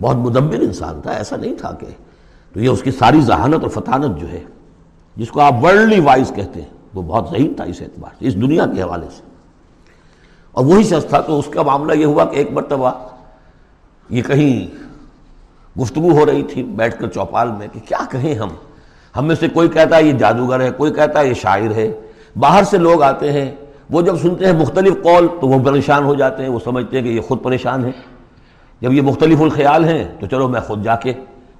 بہت 0.00 0.16
مدبر 0.16 0.58
انسان 0.58 1.00
تھا، 1.00 1.12
ایسا 1.12 1.36
نہیں 1.36 1.54
تھا 1.54 1.72
کہ 1.72 1.86
تو 2.52 2.60
یہ 2.60 2.68
اس 2.68 2.82
کی 2.82 2.90
ساری 2.90 3.20
ذہانت 3.20 3.62
اور 3.62 3.70
فتانت 3.70 4.20
جو 4.20 4.28
ہے، 4.28 4.44
جس 5.16 5.30
کو 5.30 5.40
آپ 5.40 5.54
ورلڈلی 5.62 6.00
وائز 6.00 6.32
کہتے 6.34 6.60
ہیں، 6.62 6.68
وہ 6.94 7.02
بہت 7.02 7.30
ذہین 7.30 7.54
تھا 7.54 7.64
اس 7.64 7.82
اعتبار 7.82 8.10
سے، 8.18 8.26
اس 8.26 8.34
دنیا 8.34 8.66
کے 8.66 8.82
حوالے 8.82 9.06
سے۔ 9.16 9.27
اور 10.58 10.66
وہی 10.66 10.82
شخص 10.84 11.08
تھا 11.08 11.20
تو 11.20 11.38
اس 11.38 11.46
کا 11.46 11.62
معاملہ 11.62 11.92
یہ 11.92 12.04
ہوا 12.04 12.24
کہ 12.24 12.36
ایک 12.36 12.52
مرتبہ 12.52 12.90
یہ 14.10 14.22
کہیں 14.22 14.84
گفتگو 15.80 16.10
ہو 16.10 16.26
رہی 16.26 16.42
تھی 16.42 16.62
بیٹھ 16.62 16.98
کر 16.98 17.08
چوپال 17.08 17.50
میں 17.50 17.68
کہ 17.72 17.80
کیا 17.80 17.98
کہیں 18.10 18.34
ہم؟ 18.34 18.48
ہم 19.16 19.24
میں 19.24 19.34
سے 19.34 19.48
کوئی 19.48 19.68
کہتا 19.68 19.96
ہے 19.96 20.02
یہ 20.02 20.12
جادوگر 20.12 20.60
ہے، 20.60 20.70
کوئی 20.70 20.92
کہتا 20.92 21.20
ہے 21.20 21.28
یہ 21.28 21.34
شاعر 21.34 21.70
ہے۔ 21.70 22.00
باہر 22.36 22.62
سے 22.62 22.78
لوگ 22.78 23.02
آتے 23.02 23.32
ہیں، 23.32 23.54
وہ 23.90 24.02
جب 24.02 24.18
سنتے 24.18 24.46
ہیں 24.46 24.52
مختلف 24.52 24.94
قول 25.02 25.28
تو 25.40 25.48
وہ 25.48 25.64
پریشان 25.64 26.04
ہو 26.04 26.14
جاتے 26.14 26.42
ہیں، 26.42 26.50
وہ 26.50 26.58
سمجھتے 26.64 26.96
ہیں 26.96 27.04
کہ 27.04 27.08
یہ 27.08 27.20
خود 27.20 27.42
پریشان 27.42 27.84
ہے 27.84 27.90
جب 28.80 28.92
یہ 28.92 29.02
مختلف 29.02 29.40
الخیال 29.40 29.84
ہیں 29.84 30.16
تو 30.20 30.26
چلو 30.26 30.48
میں 30.48 30.60
خود 30.60 30.84
جا 30.84 30.96
کے 30.96 31.12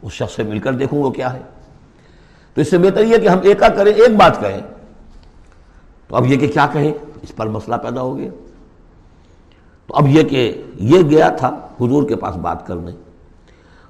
اس 0.02 0.12
شخص 0.12 0.36
سے 0.36 0.42
مل 0.42 0.58
کر 0.58 0.72
دیکھوں 0.72 1.02
وہ 1.02 1.10
کیا 1.10 1.32
ہے۔ 1.32 1.40
تو 2.54 2.60
اس 2.60 2.70
سے 2.70 2.78
بہتر 2.78 3.04
یہ 3.04 3.16
کہ 3.18 3.28
ہم 3.28 3.38
ایکا 3.42 3.68
کریں، 3.68 3.92
ایک 3.92 4.16
بات 4.16 4.40
کہیں۔ 4.40 4.60
تو 6.08 6.16
اب 6.16 6.26
یہ 6.26 6.36
کہ 6.36 6.48
کیا 6.48 6.66
کہیں؟ 6.72 6.92
اس 7.22 7.36
پر 7.36 7.46
مسئلہ 7.46 7.76
پیدا 7.76 8.00
ہو 8.00 8.16
گیا۔ 8.16 8.30
تو 9.88 9.94
اب 9.94 10.08
یہ 10.08 10.22
کہ 10.22 10.62
یہ 10.74 10.98
گیا 11.10 11.28
تھا 11.28 11.48
حضور 11.80 12.08
کے 12.08 12.16
پاس 12.16 12.36
بات 12.36 12.66
کرنے 12.66 12.90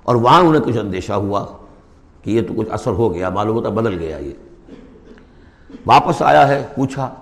اور 0.03 0.15
وہاں 0.15 0.43
انہیں 0.43 0.63
کچھ 0.63 0.79
اندیشہ 0.79 1.13
ہوا 1.13 1.47
کہ 2.23 2.31
یہ 2.31 2.43
تو 2.43 2.55
کچھ 2.57 2.69
اثر 2.71 2.91
ہو 2.91 3.15
گیا، 3.15 3.29
معلوم 3.29 3.57
ہوتا 3.57 3.69
بدل 3.69 3.99
گیا 3.99 4.19
یہ۔ 4.19 4.33
واپس 5.87 6.23
آیا 6.23 6.49
ہے، 6.49 6.67
پوچھا 6.75 7.15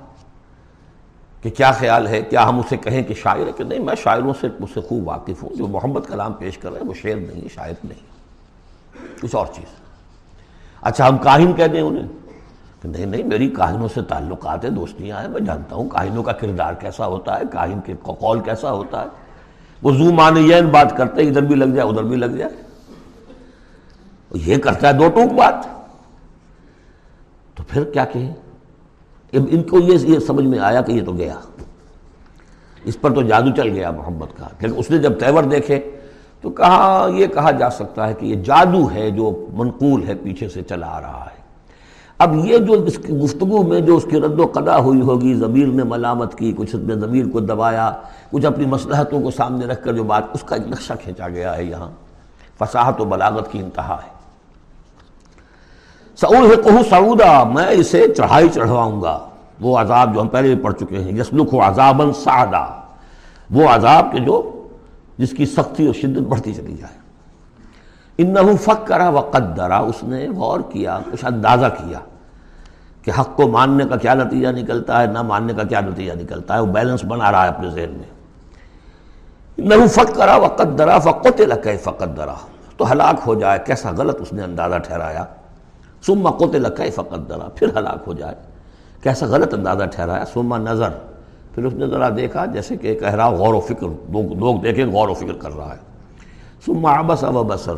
کہ 1.43 1.51
کیا 1.51 1.73
خیال 1.73 2.07
ہے، 2.07 2.23
کیا 2.23 2.49
ہم 2.49 2.59
اسے 2.59 2.77
کہیں 2.77 3.03
کہ 3.03 3.15
شاعر 3.15 3.47
ہے؟ 3.47 3.53
کہ 3.57 3.65
نہیں، 3.65 3.79
میں 3.79 3.95
شاعروں 4.03 4.35
سے 4.41 4.49
مجھ 4.61 4.71
سے 4.75 4.81
خوب 4.81 5.09
واقف 5.09 5.43
ہوں، 5.43 5.57
جو 5.57 5.67
محمد 5.67 6.01
کلام 6.09 6.33
پیش 6.33 6.59
کر 6.59 6.73
رہے 6.73 6.81
ہیں، 6.81 6.89
وہ 6.89 6.95
شعر 6.95 7.17
نہیں، 7.17 7.49
شاعر 7.55 7.73
نہیں۔ 7.85 8.01
کچھ 9.23 9.37
اور 9.37 9.47
چیز۔ 9.47 9.75
اچھا 10.81 11.09
ہم 11.09 11.19
کاہن 11.19 11.53
کہہ 11.53 11.67
دیں 11.67 11.81
انہیں۔ 11.81 12.26
کہ 12.87 12.93
نہیں 12.93 13.07
نہیں، 13.07 13.23
میری 13.23 13.49
کاہنوں 13.49 13.89
سے 13.95 14.03
تعلقات 14.03 14.65
ہیں، 14.65 14.71
دوستیاں 14.71 15.21
ہیں، 15.21 15.29
میں 15.29 15.41
جانتا 15.41 15.77
ہوں 15.77 15.89
کاہنوں 15.89 16.23
کا 16.23 16.33
کردار 16.33 16.75
کیسا 16.75 17.07
ہوتا 17.07 17.39
ہے، 17.39 17.43
کاہن 17.53 17.81
کے 17.85 17.95
قول 18.03 18.41
کیسا 18.41 18.73
ہوتا 18.73 19.03
ہے۔ 19.03 19.07
وہ 19.83 19.93
زو 19.93 20.13
مان 20.13 20.35
بات 20.73 20.97
کرتے 20.97 21.23
ہیں، 21.23 21.29
ادھر 21.29 21.43
بھی 21.43 21.55
لگ 21.55 21.65
جائے، 21.65 21.89
ادھر 21.89 22.03
بھی 22.03 22.17
لگ 22.17 22.27
جائے۔ 22.27 22.53
یہ 24.35 24.59
کرتا 24.59 24.89
ہے 24.89 24.93
دو 24.93 25.09
ٹوک 25.09 25.33
بات۔ 25.33 25.55
تو 27.57 27.63
پھر 27.69 27.85
کیا 27.85 28.05
کہیں؟ 28.05 28.35
ان 29.33 29.63
کو 29.63 29.79
یہ 29.79 30.19
سمجھ 30.19 30.45
میں 30.45 30.59
آیا 30.59 30.81
کہ 30.81 30.93
یہ 30.93 31.05
تو 31.05 31.13
گیا۔ 31.13 31.35
اس 32.85 33.01
پر 33.01 33.15
تو 33.15 33.23
جادو 33.23 33.51
چل 33.57 33.69
گیا 33.69 33.91
محمد 33.91 34.39
کا۔ 34.39 34.49
پھر 34.59 34.69
اس 34.69 34.91
نے 34.91 34.99
جب 34.99 35.21
تیور 35.21 35.45
دیکھے 35.45 35.91
تو 36.41 36.51
کہا، 36.51 37.09
یہ 37.15 37.27
کہا 37.27 37.51
جا 37.51 37.71
سکتا 37.71 38.09
ہے 38.09 38.15
کہ 38.15 38.27
یہ 38.27 38.35
جادو 38.35 38.91
ہے 38.95 39.11
جو 39.11 39.47
منقول 39.53 40.09
ہے، 40.09 40.15
پیچھے 40.15 40.49
سے 40.49 40.63
چلا 40.63 40.87
آ 40.87 41.01
رہا 41.01 41.27
ہے۔ 41.33 41.36
اب 42.19 42.35
یہ 42.45 42.59
جو 42.59 42.73
اس 42.73 42.99
کی 43.07 43.13
گفتگو 43.13 43.63
میں 43.63 43.81
جو 43.81 43.97
اس 43.97 44.07
کی 44.11 44.21
رد 44.21 44.41
و 44.41 44.47
قدا 44.47 44.79
ہوئی 44.79 45.01
ہوگی، 45.01 45.35
ضمیر 45.35 45.67
نے 45.67 45.85
ملامت 45.85 46.35
کی، 46.35 46.53
کچھ 46.53 46.77
اس 46.77 46.83
نے 46.83 46.95
ضمیر 46.95 47.27
کو 47.29 47.41
دبایا، 47.41 47.93
کچھ 48.31 48.47
اپنی 48.47 48.67
مسلحتوں 48.67 49.21
کو 49.21 49.31
سامنے 49.31 49.67
رکھ 49.67 49.85
کر 49.85 49.93
جو 49.93 50.05
بات، 50.05 50.25
اس 50.35 50.43
کا 50.43 50.57
ایک 50.57 50.69
نقشہ 50.69 50.93
کھینچا 51.03 51.29
گیا 51.29 51.57
ہے 51.57 51.65
یہاں۔ 51.65 51.91
فصاحت 52.59 53.01
و 53.01 53.05
بلاغت 53.05 53.53
کی 53.53 53.59
انتہا 53.59 53.97
ہے۔ 54.05 54.17
سعود 56.17 56.69
ہے 56.69 56.83
سعودا، 56.91 57.45
میں 57.45 57.67
اسے 57.67 58.07
چڑھائی 58.17 58.49
چڑھواؤں 58.49 59.03
گا۔ 59.03 59.29
وہ 59.61 59.79
عذاب 59.79 60.15
جو 60.15 60.21
ہم 60.21 60.29
پہلے 60.29 60.55
بھی 60.55 60.65
پڑھ 60.65 60.75
چکے 60.75 60.99
ہیں۔ 60.99 61.19
یسلک 61.19 61.55
و 61.55 61.61
عذابً 61.63 62.13
سعدا۔ 62.13 62.81
وہ 63.51 63.69
عذاب 63.69 64.13
کے 64.13 64.19
جو، 64.19 64.67
جس 65.19 65.31
کی 65.31 65.47
سختی 65.47 65.87
اور 65.87 65.95
شدت 65.95 66.19
بڑھتی 66.19 66.55
چلی 66.55 66.77
جائے۔ 66.77 67.06
انہو 68.19 68.57
فک 68.57 68.87
کرا 68.87 69.09
و 69.09 69.21
قدرا 69.21 69.79
اس 69.79 70.03
نے 70.03 70.29
غور 70.29 70.61
کیا 70.61 70.99
کچھ 71.13 71.25
اندازہ 71.25 71.67
کیا 71.67 71.99
کہ 73.03 73.13
حق 73.21 73.37
کو 73.37 73.49
ماننے 73.49 73.85
کا 73.85 73.97
کیا 73.97 74.15
نتیجہ 74.15 74.49
نکلتا 74.49 75.03
ہے، 75.03 75.07
نہ 75.07 75.23
ماننے 75.23 75.53
کا 75.55 75.63
کیا 75.63 75.81
نتیجہ 75.81 76.13
نکلتا 76.13 76.55
ہے، 76.55 76.61
وہ 76.61 76.67
بیلنس 76.67 77.05
بنا 77.05 77.33
رہا 77.33 77.43
ہے 77.43 77.49
اپنے 77.49 77.71
ذہن 77.71 77.91
میں۔ 77.91 78.17
انہو 79.57 79.87
فک 79.87 80.15
کرا 80.15 80.37
و 80.37 80.47
قدرا 80.57 80.99
فقت 80.99 81.41
لکے 81.41 81.77
فقدرا 81.77 82.35
تو 82.77 82.93
ہلاک 82.93 83.21
ہو 83.27 83.35
جائے، 83.35 83.59
کیسا 83.67 83.91
غلط 83.97 84.21
اس 84.21 84.33
نے 84.33 84.43
اندازہ 84.43 84.77
ٹھہرایا۔ 84.77 85.25
سما 86.07 86.31
قتل 86.31 86.75
کیف 86.75 87.01
قدرا 87.11 87.49
پھر 87.55 87.69
ہلاک 87.77 87.99
ہو 88.07 88.13
جائے۔ 88.13 88.35
کیسا 89.03 89.27
غلط 89.27 89.55
اندازہ 89.55 89.85
ٹھہرایا 89.85 90.25
سما 90.25 90.59
نظر۔ 90.59 90.89
پھر 91.55 91.65
اس 91.65 91.73
نے 91.73 91.87
ذرا 91.87 92.09
دیکھا، 92.17 92.45
جیسے 92.47 92.77
کہ 92.77 92.95
کہہ 92.95 93.15
رہا 93.15 93.31
غور 93.31 93.55
و 93.55 93.61
فکر، 93.61 93.87
لوگ 94.13 94.61
دیکھیں، 94.61 94.87
غور 94.87 95.09
و 95.09 95.15
فکر 95.15 95.33
کر 95.33 95.57
رہا 95.57 95.75
ہے۔ 95.75 95.79
سما 96.67 96.99
آبس 96.99 97.25
اب 97.25 97.35
بسر 97.35 97.75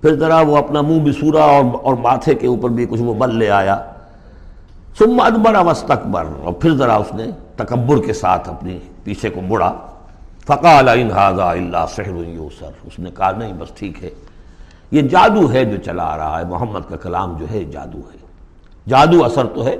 پھر 0.00 0.16
ذرا 0.16 0.40
وہ 0.40 0.56
اپنا 0.56 0.80
منہ 0.80 1.00
بسورا 1.00 1.44
اور 1.44 1.64
اور 1.82 1.94
ماتھے 1.94 2.34
کے 2.34 2.46
اوپر 2.46 2.68
بھی 2.68 2.86
کچھ 2.86 3.02
وہ 3.02 3.14
بل 3.14 3.34
لے 3.34 3.50
آیا۔ 3.50 3.84
سما 4.98 5.24
ادبر 5.24 5.54
اوستقبر 5.54 6.24
اور 6.42 6.52
پھر 6.52 6.76
ذرا 6.76 6.96
اس 6.96 7.14
نے 7.14 7.24
تکبر 7.56 8.06
کے 8.06 8.12
ساتھ 8.12 8.48
اپنی 8.48 8.78
پیچھے 9.04 9.30
کو 9.30 9.40
مڑا۔ 9.40 9.72
فقا 10.44 10.78
اللہ 10.78 11.84
سحر 11.88 12.26
یوسر 12.26 12.70
اس 12.84 12.98
نے 12.98 13.10
کہا، 13.10 13.30
نہیں، 13.30 13.52
بس 13.52 13.68
ٹھیک 13.74 14.04
ہے۔ 14.04 14.10
یہ 14.90 15.02
جادو 15.02 15.52
ہے 15.52 15.64
جو 15.64 15.76
چلا 15.76 16.02
آ 16.02 16.16
رہا 16.16 16.38
ہے۔ 16.38 16.44
محمد 16.44 16.80
کا 16.88 16.96
کلام 16.96 17.36
جو 17.36 17.46
ہے، 17.50 17.64
جادو 17.64 17.98
ہے۔ 17.98 18.18
جادو 18.88 19.24
اثر 19.24 19.46
تو 19.46 19.66
ہے۔ 19.66 19.76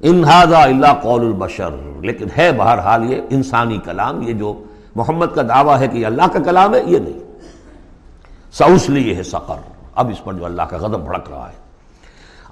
انہذا 0.00 0.62
اللہ 0.62 0.86
قول 1.02 1.26
البشر۔ 1.26 1.70
لیکن 2.00 2.26
ہے 2.38 2.52
بہرحال 2.52 3.12
یہ 3.12 3.20
انسانی 3.30 3.78
کلام۔ 3.84 4.22
یہ 4.22 4.32
جو 4.32 4.62
محمد 4.96 5.26
کا 5.34 5.42
دعویٰ 5.42 5.80
ہے 5.80 5.88
کہ 5.88 5.98
یہ 5.98 6.06
اللہ 6.06 6.26
کا 6.32 6.38
کلام 6.38 6.74
ہے، 6.74 6.80
یہ 6.86 6.98
نہیں۔ 6.98 7.23
سعوس 8.58 8.90
لیے 8.90 9.14
ہے 9.14 9.22
سقر۔ 9.22 9.54
اب 9.94 10.08
اس 10.08 10.24
پر 10.24 10.32
جو 10.32 10.44
اللہ 10.44 10.62
کا 10.62 10.76
غضب 10.76 11.00
بھڑک 11.00 11.30
رہا 11.30 11.48
ہے۔ 11.48 11.54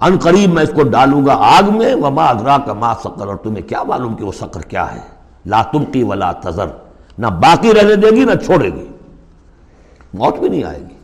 ان 0.01 0.17
قریب 0.19 0.53
میں 0.53 0.63
اس 0.63 0.71
کو 0.75 0.83
ڈالوں 0.83 1.25
گا 1.25 1.33
آگ 1.33 1.77
میں، 1.77 1.95
وما 1.95 2.25
ادرا 2.25 2.57
کا 2.57 2.73
ما 2.73 2.93
سقر۔ 2.95 3.27
اور 3.27 3.35
تمہیں 3.35 3.69
کیا 3.69 3.83
معلوم 3.83 4.15
کہ 4.15 4.25
وہ 4.25 4.31
سقر 4.31 4.61
کیا 4.61 4.95
ہے؟ 4.95 4.99
لا 5.45 5.61
تمقی 5.61 6.03
ولا 6.03 6.31
تذر۔ 6.31 6.65
نہ 7.17 7.27
باقی 7.27 7.73
رہنے 7.73 7.95
دے 7.95 8.09
گی، 8.09 8.25
نہ 8.25 8.35
چھوڑے 8.45 8.69
گی۔ 8.69 8.87
موت 10.13 10.39
بھی 10.39 10.49
نہیں 10.49 10.63
آئے 10.63 10.79
گی۔ 10.79 10.95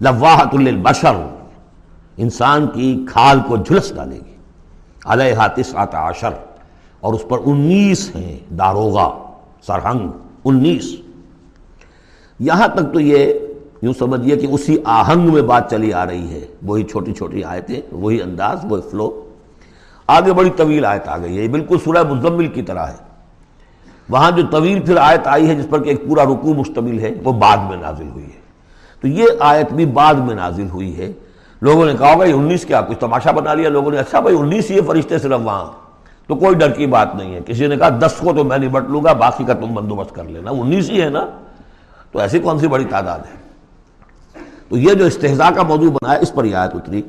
لواحت 0.00 0.54
البشر 0.54 1.14
انسان 2.16 2.66
کی 2.66 3.06
کھال 3.12 3.40
کو 3.48 3.56
جھلس 3.56 3.94
ڈالے 3.94 4.16
گی۔ 4.16 4.36
علیہ 5.04 5.34
تسعت 5.56 5.94
عشر۔ 5.94 6.30
اور 7.00 7.14
اس 7.14 7.24
پر 7.28 7.38
انیس 7.44 8.16
ہیں 8.16 8.52
داروغہ، 8.52 9.18
سرہنگ، 9.66 10.08
انیس۔ 10.44 10.96
یہاں 12.38 12.68
تک 12.68 12.92
تو 12.92 13.00
یہ 13.00 13.34
یوں 13.82 13.92
سمجھیے 13.98 14.36
کہ 14.36 14.46
اسی 14.46 14.76
آہنگ 14.84 15.34
میں 15.34 15.42
بات 15.42 15.70
چلی 15.70 15.92
آ 15.92 16.06
رہی 16.06 16.34
ہے۔ 16.34 16.46
وہی 16.62 16.84
چھوٹی 16.84 17.12
چھوٹی 17.14 17.44
آیتیں، 17.44 17.80
وہی 17.92 18.22
انداز، 18.22 18.58
وہی 18.68 18.82
فلو 18.90 19.22
آگے 20.06 20.32
بڑی 20.32 20.50
طویل 20.50 20.84
آیت 20.84 21.08
آ 21.08 21.18
گئی 21.18 21.38
ہے۔ 21.38 21.48
بالکل 21.48 21.76
سورہ 21.84 22.02
مزمل 22.02 22.46
کی 22.46 22.62
طرح 22.62 22.86
ہے۔ 22.86 22.96
وہاں 24.08 24.30
جو 24.30 24.42
طویل 24.50 24.80
پھر 24.80 24.96
آیت 24.96 25.20
آئی 25.24 25.48
ہے 25.48 25.54
جس 25.54 25.66
پر 25.70 25.82
کہ 25.82 25.88
ایک 25.88 26.08
پورا 26.08 26.24
رکوع 26.24 26.54
مشتمل 26.54 26.98
ہے، 26.98 27.10
وہ 27.24 27.32
بعد 27.32 27.56
میں 27.56 27.76
نازل 27.76 28.08
ہوئی 28.08 28.24
ہے۔ 28.24 28.40
تو 29.00 29.08
یہ 29.08 29.24
آیت 29.40 29.72
بھی 29.72 29.86
بعد 29.86 30.14
میں 30.14 30.34
نازل 30.34 30.66
ہوئی 30.70 30.98
ہے۔ 30.98 31.12
لوگوں 31.62 31.86
نے 31.86 31.94
کہا 31.98 32.16
بھائی 32.16 32.32
انیس 32.32 32.64
کیا؟ 32.64 32.80
کچھ 32.80 32.98
تماشا 32.98 33.30
بنا 33.30 33.54
لیا 33.54 33.68
لوگوں 33.68 33.90
نے۔ 33.90 33.98
اچھا 33.98 34.20
بھائی، 34.20 34.36
انیس 34.38 34.70
یہ 34.70 34.80
فرشتے 34.86 35.18
صرف 35.18 35.40
وہاں۔ 35.44 35.64
تو 36.26 36.34
کوئی 36.34 36.54
ڈر 36.54 36.70
کی 36.70 36.86
بات 36.86 37.14
نہیں 37.14 37.34
ہے۔ 37.34 37.40
کسی 37.46 37.66
نے 37.66 37.76
کہا، 37.76 37.88
دس 37.88 38.14
کو 38.18 38.32
تو 38.36 38.44
میں 38.44 38.58
نہیں 38.58 38.70
بٹ 38.70 38.82
لوں 38.88 39.04
گا، 39.04 39.12
باقی 39.12 39.44
کا 39.44 39.52
تم 39.52 39.74
بندوبست 39.74 40.14
کر 40.14 40.24
لینا۔ 40.24 40.50
انیس 40.50 40.90
ہی 40.90 41.02
ہے 41.02 41.08
نا؟ 41.08 41.26
تو 42.12 42.18
ایسی 42.18 42.38
کون 42.38 42.58
سی 42.58 42.68
بڑی 42.68 42.84
تعداد 42.84 43.18
ہے؟ 43.18 43.39
تو 44.70 44.76
یہ 44.76 44.94
جو 44.94 45.04
استحضاء 45.04 45.50
کا 45.50 45.62
موضوع 45.62 45.90
بنا 45.90 46.12
ہے 46.12 46.18
اس 46.20 46.34
پر 46.34 46.44
یہ 46.44 46.56
آیت 46.56 46.70
اتری۔ 46.74 47.02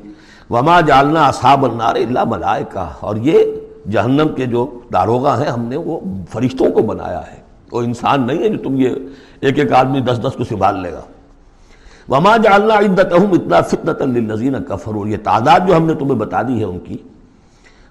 وما 0.50 0.80
جالنا 0.80 1.26
اصحاب 1.26 1.64
النار 1.64 1.94
اللہ 1.94 2.24
ملائکہ 2.24 2.88
اور 3.00 3.16
یہ 3.16 3.38
جہنم 3.90 4.28
کے 4.36 4.46
جو 4.46 4.80
داروغہ 4.92 5.40
ہیں 5.40 5.50
ہم 5.50 5.64
نے 5.64 5.76
وہ 5.76 6.00
فرشتوں 6.30 6.70
کو 6.70 6.82
بنایا 6.82 7.20
ہے۔ 7.20 7.36
وہ 7.72 7.82
انسان 7.82 8.26
نہیں 8.26 8.38
ہے 8.38 8.48
جو 8.48 8.58
تم 8.58 8.80
یہ 8.80 8.88
ایک 9.40 9.58
ایک 9.58 9.72
آدمی 9.72 10.00
دس 10.00 10.20
دس 10.22 10.32
کو 10.38 10.44
سنبھال 10.44 10.82
لے 10.82 10.92
گا۔ 10.92 11.00
وما 12.08 12.36
جالنا 12.36 12.74
عدتہم 12.74 13.32
اتنا 13.32 13.60
فتنة 13.60 14.12
للذین 14.12 14.54
کفروا 14.68 15.08
یہ 15.08 15.16
تعداد 15.24 15.60
جو 15.68 15.76
ہم 15.76 15.86
نے 15.86 15.94
تمہیں 15.94 16.14
بتا 16.14 16.42
دی 16.42 16.58
ہے 16.58 16.64
ان 16.64 16.78
کی، 16.78 16.96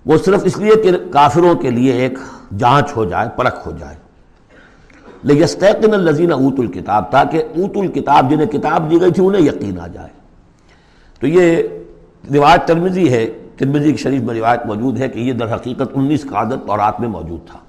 وہ 0.06 0.18
صرف 0.26 0.42
اس 0.44 0.58
لیے 0.58 0.76
کہ 0.76 0.92
کافروں 1.12 1.56
کے 1.56 1.72
لیے 1.72 1.92
ایک 1.92 2.18
جانچ 2.58 2.90
ہو 2.96 3.06
جائے، 3.06 3.28
پرکھ 3.36 3.68
ہو 3.68 3.72
جائے۔ 3.80 3.96
لیکن 5.24 5.94
الزین 5.94 6.32
اوت 6.32 6.60
الکتاب، 6.60 7.12
تاکہ 7.12 7.38
اوت 7.38 7.78
الکتاب 7.78 8.30
جنہیں 8.30 8.48
کتاب 8.48 8.92
دی 8.92 9.02
گئی 9.02 9.12
تھی 9.12 9.26
انہیں 9.26 9.42
یقین 9.42 9.80
آ 9.80 9.88
جائے۔ 9.88 10.10
تو 11.20 11.28
یہ 11.28 11.64
روایت 12.36 12.68
ترمیزی 12.68 13.14
ہے 13.14 13.30
ترمیزی 13.58 13.96
شریف 13.96 14.22
میں 14.22 14.36
روایت 14.36 14.66
موجود 14.66 14.98
ہے 14.98 15.10
کہ 15.10 15.20
یہ 15.20 15.34
در 15.34 15.56
حقیقت 15.56 15.92
انیس 15.94 16.24
کا 16.24 16.38
عادت 16.38 16.70
اور 16.70 16.80
رات 16.80 17.00
میں 17.00 17.10
موجود 17.10 17.48
تھا۔ 17.48 17.60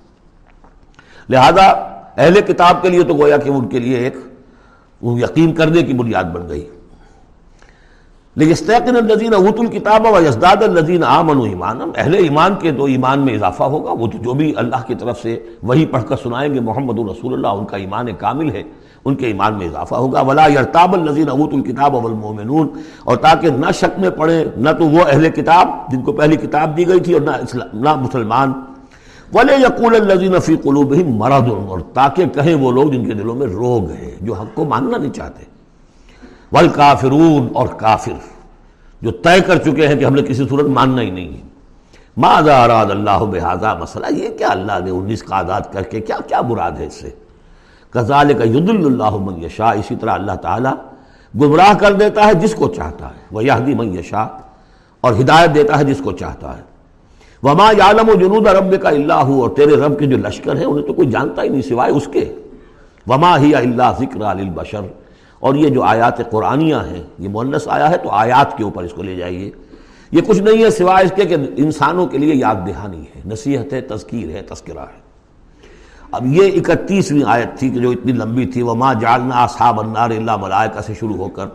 لہذا 1.28 1.66
اہل 2.16 2.40
کتاب 2.40 2.82
کے 2.82 2.88
لیے 2.88 3.02
تو 3.02 3.14
گویا 3.14 3.36
کہ 3.36 3.48
ان 3.48 3.68
کے 3.68 3.78
لیے 3.78 3.96
ایک 3.96 4.16
یقین 5.02 5.52
کرنے 5.52 5.82
کی 5.82 5.92
بنیاد 5.92 6.24
بن 6.24 6.48
گئی۔ 6.48 6.68
لیکن 8.36 8.96
الزین 8.96 9.34
اوت 9.34 9.60
الکتاب 9.60 10.06
و 10.06 10.20
یزداد 10.20 10.62
الزین 10.62 11.04
آمن 11.04 11.36
و 11.36 11.42
ایمان 11.42 11.80
اہل 11.96 12.14
ایمان 12.14 12.54
کے 12.60 12.72
تو 12.72 12.84
ایمان 12.84 13.20
میں 13.20 13.34
اضافہ 13.34 13.62
ہوگا۔ 13.62 13.92
وہ 13.92 14.06
تو 14.06 14.18
جو 14.18 14.34
بھی 14.34 14.52
اللہ 14.56 14.86
کی 14.86 14.94
طرف 14.94 15.22
سے 15.22 15.38
وہی 15.62 15.86
پڑھ 15.86 16.04
کر 16.08 16.16
سنائیں 16.22 16.54
گے، 16.54 16.60
محمد 16.60 16.98
الرسول 16.98 17.32
اللہ، 17.34 17.48
ان 17.48 17.64
کا 17.64 17.76
ایمان 17.76 18.06
کامل 18.18 18.50
ہے، 18.50 18.62
ان 19.04 19.14
کے 19.14 19.26
ایمان 19.26 19.54
میں 19.54 19.66
اضافہ 19.66 19.94
ہوگا۔ 19.94 20.20
ولا 20.20 20.46
یرتاب 20.46 20.94
النظین 20.94 21.28
ابوت 21.28 21.54
الکتاب 21.54 21.96
اولمومنون 21.96 22.68
اور 23.04 23.16
تاکہ 23.16 23.50
نہ 23.50 23.70
شک 23.74 23.98
میں 23.98 24.10
پڑھیں 24.10 24.44
نہ 24.56 24.70
تو 24.78 24.88
وہ 24.88 25.00
اہل 25.08 25.30
کتاب 25.30 25.68
جن 25.92 26.02
کو 26.02 26.12
پہلی 26.12 26.36
کتاب 26.36 26.76
دی 26.76 26.88
گئی 26.88 27.00
تھی 27.00 27.12
اور 27.12 27.22
نہ 27.22 27.30
نہ 27.74 27.94
مسلمان۔ 27.94 28.52
ولی 29.34 29.62
یقول 29.62 29.94
النظین 29.94 30.40
فی 30.40 30.56
قلوب 30.56 30.92
ہی 30.92 31.18
اور 31.20 31.80
تاکہ 31.94 32.26
کہیں 32.26 32.54
وہ 32.54 32.72
لوگ 32.72 32.90
جن 32.90 33.04
کے 33.04 33.14
دلوں 33.14 33.34
میں 33.34 33.46
روگ 33.46 33.90
ہے 33.90 34.16
جو 34.20 34.32
حق 34.32 34.54
کو 34.54 34.64
ماننا 34.64 34.98
نہیں 34.98 35.12
چاہتے۔ 35.12 35.51
ول 36.52 36.68
کافرون 36.68 37.48
اور 37.54 37.68
کافر، 37.68 38.12
جو 39.02 39.10
طے 39.10 39.40
کر 39.46 39.58
چکے 39.58 39.88
ہیں 39.88 39.96
کہ 39.96 40.04
ہم 40.04 40.14
نے 40.14 40.22
کسی 40.22 40.46
صورت 40.48 40.66
ماننا 40.66 41.02
ہی 41.02 41.10
نہیں 41.10 41.28
ہے۔ 41.28 41.40
ماضا 42.16 42.64
اراد 42.64 42.86
اللہ 42.86 43.24
بحاظہ 43.30 43.78
مسئلہ؟ 43.80 44.06
یہ 44.10 44.28
کیا 44.38 44.48
اللہ 44.48 44.72
نے 44.84 44.90
انیس 44.90 45.22
کا 45.22 45.36
آزاد 45.36 45.60
کر 45.72 45.82
کے 45.82 46.00
کیا 46.00 46.16
کیا 46.26 46.40
مراد 46.40 46.72
ہے 46.72 46.86
اس 46.86 46.94
سے؟ 46.94 47.10
غزال 47.94 48.32
کا 48.34 48.44
ید 48.44 48.68
اللہ 48.68 49.10
من 49.10 49.44
یشا 49.44 49.70
اسی 49.70 49.96
طرح 49.96 50.10
اللہ 50.10 50.32
تعالیٰ 50.32 50.74
گمراہ 51.40 51.74
کر 51.74 51.92
دیتا 51.92 52.26
ہے 52.26 52.34
جس 52.34 52.54
کو 52.54 52.68
چاہتا 52.68 53.06
ہے۔ 53.06 53.20
وہ 53.32 53.44
یہدی 53.44 53.74
من 53.74 53.98
یشا 53.98 54.26
اور 55.00 55.12
ہدایت 55.12 55.54
دیتا 55.54 55.78
ہے 55.78 55.84
جس 55.84 56.00
کو 56.04 56.12
چاہتا 56.12 56.56
ہے۔ 56.56 56.62
وما 57.42 57.70
یعلم 57.78 58.08
و 58.08 58.14
جنود 58.14 58.46
رب 58.46 58.82
کا 58.82 58.88
اللہ 58.88 59.12
ہو 59.12 59.42
اور 59.42 59.50
تیرے 59.50 59.76
رب 59.76 59.98
کے 59.98 60.06
جو 60.06 60.16
لشکر 60.16 60.56
ہیں، 60.56 60.64
انہیں 60.64 60.86
تو 60.86 60.92
کوئی 60.92 61.10
جانتا 61.10 61.42
ہی 61.42 61.48
نہیں 61.48 61.62
سوائے 61.62 61.92
اس 61.92 62.08
کے۔ 62.12 62.34
وما 63.06 63.38
ہی 63.38 63.54
اللہ 63.54 63.92
ذکر 63.98 64.34
للبشر۔ 64.34 64.80
اور 65.42 65.54
یہ 65.54 65.68
جو 65.68 65.82
آیات 65.82 66.30
قرآنیاں 66.30 66.84
ہیں، 66.84 67.02
یہ 67.18 67.28
مونس 67.28 67.68
آیا 67.68 67.90
ہے 67.90 67.96
تو 67.96 68.10
آیات 68.10 68.56
کے 68.56 68.64
اوپر 68.64 68.82
اس 68.82 68.92
کو 68.92 69.02
لے 69.02 69.16
جائیے۔ 69.16 69.50
یہ 70.10 70.20
کچھ 70.26 70.40
نہیں 70.42 70.64
ہے 70.64 70.70
سوائے 70.70 71.04
اس 71.04 71.12
کے 71.16 71.24
کہ 71.24 71.36
انسانوں 71.56 72.06
کے 72.06 72.18
لیے 72.18 72.34
یاد 72.34 72.54
دہانی 72.66 73.04
ہے، 73.16 73.20
نصیحت 73.26 73.72
ہے، 73.72 73.80
تذکیر 73.80 74.30
ہے، 74.30 74.42
تذکرہ 74.42 74.78
ہے۔ 74.78 75.00
اب 76.12 76.26
یہ 76.26 76.60
اکتیسویں 76.60 77.22
آیت 77.26 77.58
تھی 77.58 77.70
کہ 77.70 77.80
جو 77.80 77.90
اتنی 77.90 78.12
لمبی 78.12 78.46
تھی 78.46 78.62
وہ 78.62 78.74
ماں 78.74 78.94
جالنا 78.94 79.46
صاحب 79.46 79.80
النار 79.80 80.10
اللہ 80.10 80.36
ملائکہ 80.36 80.80
سے 80.80 80.94
شروع 80.94 81.16
ہو 81.16 81.28
کر۔ 81.28 81.46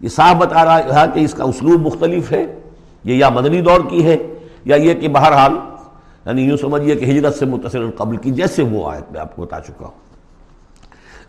یہ 0.00 0.08
صاحب 0.08 0.38
بتا 0.38 0.64
رہا 0.64 1.02
ہے 1.02 1.06
کہ 1.14 1.20
اس 1.20 1.34
کا 1.34 1.44
اسلوب 1.44 1.80
مختلف 1.80 2.32
ہے، 2.32 2.58
یہ 3.04 3.14
یا 3.14 3.28
مدنی 3.28 3.60
دور 3.60 3.80
کی 3.90 4.06
ہے 4.06 4.16
یا 4.64 4.76
یہ 4.76 4.94
کہ 4.94 5.08
بہرحال 5.08 5.52
یعنی 6.26 6.42
یوں 6.42 6.56
سمجھیے 6.56 6.96
کہ 6.96 7.04
ہجرت 7.04 7.34
سے 7.34 7.46
متصل 7.46 7.90
قبل 7.96 8.16
کی، 8.16 8.30
جیسے 8.30 8.62
وہ 8.62 8.90
آیت 8.90 9.12
میں 9.12 9.20
آپ 9.20 9.36
کو 9.36 9.42
بتا 9.42 9.60
چکا 9.60 9.86
ہوں۔ 9.86 10.03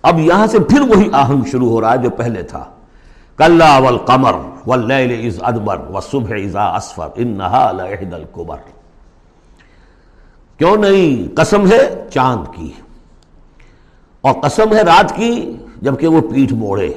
اب 0.06 0.20
یہاں 0.20 0.48
سے 0.48 0.60
پھر 0.60 0.82
وہی 0.82 1.10
آہنگ 1.14 1.42
شروع 1.52 1.70
ہو 1.70 1.82
رہا 1.82 1.92
ہے 1.92 1.98
جو 1.98 2.10
پہلے 2.10 2.44
تھا۔ 2.44 2.66
کلّا 3.38 3.78
والقمر 3.78 4.34
واللیل 4.68 5.28
اذ 5.28 5.40
ادبر 5.42 5.78
والصبح 5.78 6.36
اذا 6.36 6.64
اسفر 6.64 7.08
انہا 7.16 7.72
لعہد 7.72 8.14
الکبر 8.14 8.58
کیوں 10.58 10.76
نہیں؟ 10.78 11.36
قسم 11.36 11.72
ہے 11.72 12.08
چاند 12.14 12.56
کی۔ 12.56 12.72
اور 14.22 14.34
قسم 14.34 14.76
ہے 14.76 14.82
رات 14.82 15.16
کی 15.16 15.58
جبکہ 15.82 16.08
وہ 16.08 16.22
پیٹھ 16.22 16.54
موڑے، 16.54 16.94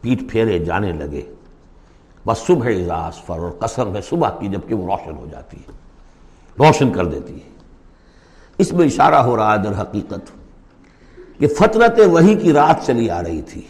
پیٹھ 0.00 0.24
پھیرے 0.24 0.58
جانے 0.58 0.92
لگے۔ 0.92 1.34
بس 2.26 2.38
صبح 2.38 2.68
اسفر، 3.08 3.38
اور 3.38 3.50
قسم 3.50 3.96
ہے 3.96 4.02
صبح 4.02 4.30
کی 4.30 4.48
جبکہ 4.48 4.74
وہ 4.74 4.86
روشن 4.86 5.16
ہو 5.16 5.26
جاتی 5.30 5.56
ہے، 5.56 5.72
روشن 6.58 6.92
کر 6.92 7.04
دیتی 7.04 7.34
ہے۔ 7.34 7.50
اس 8.58 8.72
میں 8.72 8.86
اشارہ 8.86 9.14
ہو 9.14 9.36
رہا 9.36 9.52
ہے 9.52 9.58
در 9.58 9.80
حقیقت۔ 9.80 10.41
کہ 11.42 11.48
فطرت 11.48 12.00
وہی 12.06 12.34
کی 12.34 12.52
رات 12.52 12.86
چلی 12.86 13.10
آ 13.10 13.22
رہی 13.22 13.42
تھی۔ 13.42 13.62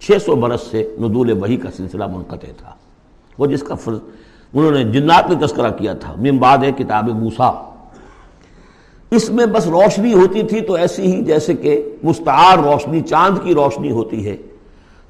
چھ 0.00 0.10
سو 0.24 0.36
برس 0.36 0.60
سے 0.70 0.96
ندول 1.00 1.32
وہی 1.32 1.56
کا 1.56 1.70
سلسلہ 1.76 2.06
منقطع 2.06 2.46
تھا۔ 2.56 2.70
وہ 3.38 3.46
جس 3.46 3.62
کا 3.62 3.74
فرض 3.74 3.98
انہوں 4.54 4.70
نے 4.70 4.84
جنات 4.84 5.30
میں 5.30 5.46
تذکرہ 5.46 5.70
کیا 5.70 5.92
تھا، 5.92 6.14
من 6.18 6.36
بعد 6.36 6.58
ہے 6.58 6.72
کتاب 6.72 7.08
موسا 7.08 7.70
اس 9.10 9.30
میں 9.30 9.46
بس 9.46 9.66
روشنی 9.66 10.12
ہوتی 10.12 10.42
تھی 10.42 10.60
تو 10.60 10.74
ایسی 10.74 11.02
ہی 11.02 11.22
جیسے 11.22 11.54
کہ 11.54 11.96
مستعار 12.02 12.58
روشنی، 12.58 13.00
چاند 13.00 13.38
کی 13.44 13.54
روشنی 13.54 13.90
ہوتی 13.90 14.26
ہے، 14.26 14.36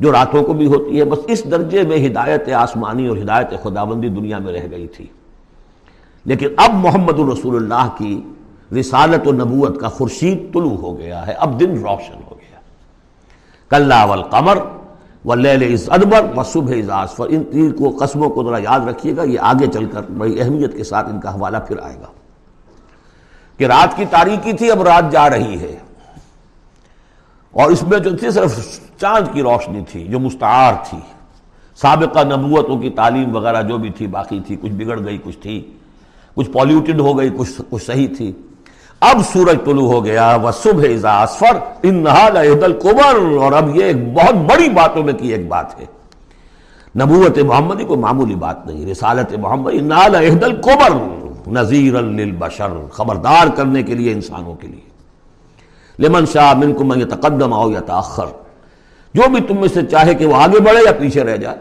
جو 0.01 0.13
راتوں 0.13 0.43
کو 0.43 0.53
بھی 0.53 0.67
ہوتی 0.67 0.99
ہے۔ 0.99 1.05
بس 1.05 1.19
اس 1.29 1.51
درجے 1.51 1.83
میں 1.83 2.07
ہدایت 2.07 2.49
آسمانی 2.49 3.07
اور 3.07 3.17
ہدایت 3.17 3.63
خداوندی 3.63 4.09
دنیا 4.09 4.39
میں 4.39 4.53
رہ 4.53 4.67
گئی 4.71 4.87
تھی۔ 4.87 5.07
لیکن 6.25 6.49
اب 6.57 6.75
محمد 6.75 7.19
الرسول 7.19 7.57
اللہ 7.57 7.89
کی 7.99 8.21
رسالت 8.73 9.29
و 9.29 9.33
نبوت 9.33 9.81
کا 9.81 9.89
خورشید 9.89 10.53
طلوع 10.53 10.77
ہو 10.77 10.99
گیا 10.99 11.27
ہے، 11.27 11.33
اب 11.33 11.61
دن 11.61 11.71
روشن 11.71 12.15
ہو 12.15 12.31
گیا۔ 12.31 12.59
کلّا 13.71 14.05
والقمر 14.05 14.59
واللیل 15.25 15.73
از 15.73 15.91
ادبر 15.91 16.39
و 16.39 16.43
صبح 16.43 16.73
از 16.73 16.91
آسفر 16.91 17.27
ان 17.29 17.45
تیر 17.45 17.73
کو 17.73 17.97
قسموں 18.01 18.31
کو 18.31 18.45
ذرا 18.45 18.59
یاد 18.59 18.81
رکھیے 18.81 19.17
گا، 19.17 19.23
یہ 19.23 19.41
آگے 19.41 19.67
چل 19.67 19.85
کر 19.85 20.03
بڑی 20.03 20.41
اہمیت 20.41 20.77
کے 20.77 20.85
ساتھ 20.85 21.09
ان 21.09 21.21
کا 21.21 21.35
حوالہ 21.35 21.57
پھر 21.69 21.77
آئے 21.83 21.97
گا۔ 21.97 22.07
کہ 23.57 23.65
رات 23.65 23.97
کی 23.97 24.05
تاریخی 24.11 24.53
تھی، 24.53 24.71
اب 24.71 24.83
رات 24.83 25.13
جا 25.13 25.31
رہی 25.31 25.61
ہے۔ 25.61 25.77
اور 27.53 27.71
اس 27.71 27.83
میں 27.83 27.99
جو 27.99 28.17
تھی، 28.17 28.31
صرف 28.31 28.81
چاند 29.01 29.35
کی 29.35 29.43
روشنی 29.43 29.85
تھی، 29.89 30.05
جو 30.05 30.19
مستعار 30.19 30.75
تھی۔ 30.91 30.99
سابقہ 31.77 32.25
نبوتوں 32.25 32.79
کی 32.79 32.91
تعلیم 32.91 33.37
وغیرہ 33.37 33.63
جو 33.63 33.79
بھی 33.79 33.91
تھی، 33.91 34.07
باقی 34.07 34.41
تھی، 34.47 34.57
کچھ 34.57 34.73
بگڑ 34.73 35.05
گئی، 35.05 35.19
کچھ 35.25 35.39
تھی۔ 35.39 35.73
کچھ 36.35 36.51
پالیوٹڈ 36.51 37.01
ہو 37.01 37.19
گئی، 37.19 37.31
کچھ 37.39 37.61
کچھ 37.71 37.85
صحیح 37.85 38.09
تھی۔ 38.17 38.33
اب 39.01 39.21
سورج 39.33 39.59
طلوع 39.65 39.87
ہو 39.93 40.05
گیا، 40.05 40.37
وہ 40.43 40.51
صبح 40.63 40.85
اسفر 41.23 41.57
ان 41.83 42.07
القبر، 42.07 43.19
اور 43.41 43.53
اب 43.53 43.77
یہ 43.77 43.85
ایک 43.85 43.97
بہت 44.15 44.35
بڑی 44.51 44.69
باتوں 44.69 45.03
میں 45.03 45.13
کی 45.13 45.33
ایک 45.33 45.47
بات 45.49 45.81
ہے۔ 45.81 45.85
نبوت 47.01 47.39
محمدی 47.39 47.85
کو 47.85 47.97
معمولی 47.97 48.35
بات 48.35 48.67
نہیں، 48.67 48.91
رسالت 48.91 49.33
محمد 49.39 49.73
انہال 49.75 50.15
عہد 50.15 50.45
القبر 50.45 50.93
نذیر 51.53 52.01
للبشر، 52.03 52.73
خبردار 52.93 53.47
کرنے 53.57 53.83
کے 53.83 53.95
لیے 53.95 54.13
انسانوں 54.13 54.55
کے 54.55 54.67
لیے۔ 54.67 54.85
لمن 55.99 56.27
شاہ 56.33 56.53
من 56.55 56.73
کو 56.75 56.85
من 56.85 57.09
تقدم 57.09 57.53
آؤ 57.53 57.71
یا 57.71 57.81
تاخر 57.87 58.27
جو 59.15 59.29
بھی 59.33 59.41
تم 59.41 59.61
میں 59.61 59.69
سے 59.69 59.83
چاہے 59.91 60.15
کہ 60.15 60.27
وہ 60.27 60.37
آگے 60.37 60.61
بڑھے 60.61 60.85
یا 60.85 60.93
پیچھے 60.99 61.25
رہ 61.25 61.37
جائے۔ 61.37 61.59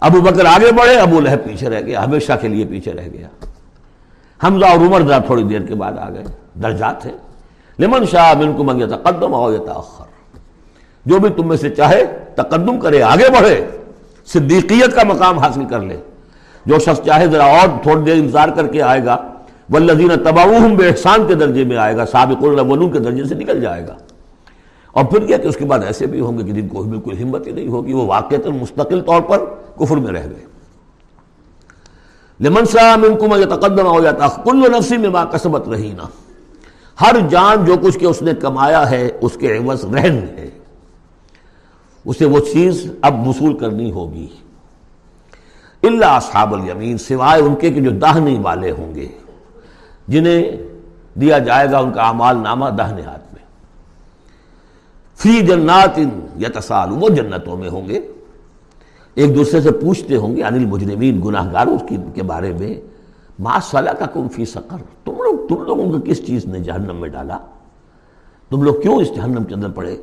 ابو 0.00 0.20
بکر 0.20 0.44
آگے 0.46 0.72
بڑھے، 0.72 0.98
ابو 0.98 1.20
لہب 1.20 1.44
پیچھے 1.44 1.68
رہ 1.70 1.80
گیا، 1.80 2.04
ہمیشہ 2.04 2.32
کے 2.40 2.48
لیے 2.48 2.64
پیچھے 2.64 2.92
رہ 2.92 3.08
گیا۔ 3.12 3.28
حمزہ 4.44 4.66
اور 4.66 4.78
عمر 4.78 5.02
ذرا 5.02 5.18
تھوڑی 5.18 5.42
دیر 5.42 5.60
کے 5.60 5.74
بعد 5.74 5.92
آ 5.98 6.08
گئے، 6.10 6.24
درجات 6.62 7.02
تھے 7.02 7.10
لمن 7.78 8.06
شاہ 8.06 8.32
من 8.38 8.52
کو 8.52 8.64
منگے 8.64 8.86
تقدم 8.86 9.34
آؤ 9.34 9.52
یا 9.52 9.58
تاخر 9.66 10.04
جو 11.06 11.18
بھی 11.18 11.28
تم 11.36 11.48
میں 11.48 11.56
سے 11.56 11.70
چاہے 11.70 12.04
تقدم 12.34 12.80
کرے، 12.80 13.02
آگے 13.02 13.30
بڑھے، 13.30 13.66
صدیقیت 14.26 14.94
کا 14.94 15.02
مقام 15.04 15.38
حاصل 15.38 15.64
کر 15.64 15.80
لے۔ 15.80 15.96
جو 16.66 16.78
شخص 16.78 17.00
چاہے 17.04 17.26
ذرا 17.26 17.44
اور 17.44 17.68
تھوڑی 17.82 18.04
دیر 18.04 18.14
انتظار 18.14 18.48
کر 18.48 18.66
کے 18.66 18.82
آئے 18.82 19.04
گا، 19.04 19.16
والذین 19.70 20.10
تباؤہم 20.24 20.74
بے 20.76 20.88
احسان 20.88 21.26
کے 21.26 21.34
درجے 21.34 21.64
میں 21.64 21.76
آئے 21.76 21.96
گا 21.96 22.06
سابق 22.06 22.44
الاولون 22.44 22.92
کے 22.92 22.98
درجے 22.98 23.24
سے 23.24 23.34
نکل 23.34 23.60
جائے 23.60 23.86
گا۔ 23.86 23.94
اور 24.92 25.04
پھر 25.04 25.26
کیا 25.26 25.38
کہ 25.38 25.48
اس 25.48 25.56
کے 25.56 25.64
بعد 25.64 25.78
ایسے 25.86 26.06
بھی 26.06 26.20
ہوں 26.20 26.38
گے 26.38 26.44
کہ 26.44 26.52
جن 26.52 26.68
کو 26.68 26.82
بالکل 26.82 27.22
ہمت 27.22 27.46
ہی 27.46 27.52
نہیں 27.52 27.68
ہوگی، 27.68 27.92
وہ 27.92 28.06
واقع 28.06 28.34
مستقل 28.60 29.00
طور 29.00 29.20
پر 29.20 29.44
کفر 29.78 29.96
میں 29.96 30.12
رہ 30.12 30.26
گئے۔ 30.26 30.47
لمن 32.40 32.64
شاہ 32.64 32.96
منکم 32.96 33.32
یتقدم 33.32 33.86
ہو 33.86 34.00
جاتا 34.00 34.28
کل 34.28 34.72
نفسی 34.72 34.96
میں 34.96 35.08
ما 35.08 35.24
کسبت 35.24 35.68
رہی 35.68 35.92
نا 35.96 36.02
ہر 37.00 37.16
جان 37.28 37.64
جو 37.64 37.76
کچھ 37.82 37.98
کہ 37.98 38.06
اس 38.06 38.22
نے 38.22 38.32
کمایا 38.34 38.90
ہے، 38.90 39.10
اس 39.20 39.36
کے 39.40 39.58
عوض 39.58 39.84
رہن 39.84 40.18
ہے۔ 40.38 40.50
اسے 42.04 42.24
وہ 42.24 42.38
چیز 42.38 42.92
اب 43.02 43.28
وصول 43.28 43.58
کرنی 43.58 43.92
ہوگی۔ 43.92 44.26
اللہ 45.82 46.06
اصحاب 46.06 46.54
الیمین، 46.54 46.98
سوائے 46.98 47.42
ان 47.42 47.54
کے 47.54 47.70
کہ 47.70 47.80
جو 47.80 47.90
دہنی 47.90 48.38
والے 48.38 48.70
ہوں 48.70 48.94
گے۔ 48.94 49.08
جنہیں 50.08 50.44
دیا 51.18 51.38
جائے 51.38 51.70
گا 51.70 51.78
ان 51.78 51.92
کا 51.92 52.02
اعمال 52.02 52.36
نامہ 52.36 52.66
دہنے 52.66 53.02
ہاتھ 53.02 53.34
میں۔ 53.34 53.44
فی 55.16 55.46
جنات 55.46 55.98
یتسال 56.40 56.88
وہ 56.92 57.08
جنتوں 57.08 57.56
میں 57.56 57.68
ہوں 57.68 57.88
گے۔ 57.88 58.12
ایک 59.18 59.34
دوسرے 59.34 59.60
سے 59.60 59.70
پوچھتے 59.70 60.16
ہوں 60.16 60.36
گے، 60.36 60.42
انل 60.42 60.66
مجرمین 60.66 61.20
گناہ 61.24 61.52
گاروں 61.52 61.78
کے 62.14 62.22
بارے 62.22 62.52
میں، 62.52 62.80
ما 63.38 63.58
صلاح 63.70 63.92
کا 63.92 64.06
کم 64.06 64.28
فی 64.28 64.44
سقر، 64.44 64.76
تم 65.04 65.12
لوگ 65.12 65.46
تم 65.48 65.62
لوگوں 65.62 65.92
کو 65.92 65.98
کس 66.00 66.26
چیز 66.26 66.46
نے 66.46 66.58
جہنم 66.58 66.96
میں 66.96 67.08
ڈالا؟ 67.08 67.38
تم 68.50 68.62
لوگ 68.62 68.74
کیوں 68.74 68.96
اس 68.96 69.14
جہنم 69.14 69.44
کے 69.44 69.54
اندر 69.54 69.68
پڑے؟ 69.68 69.96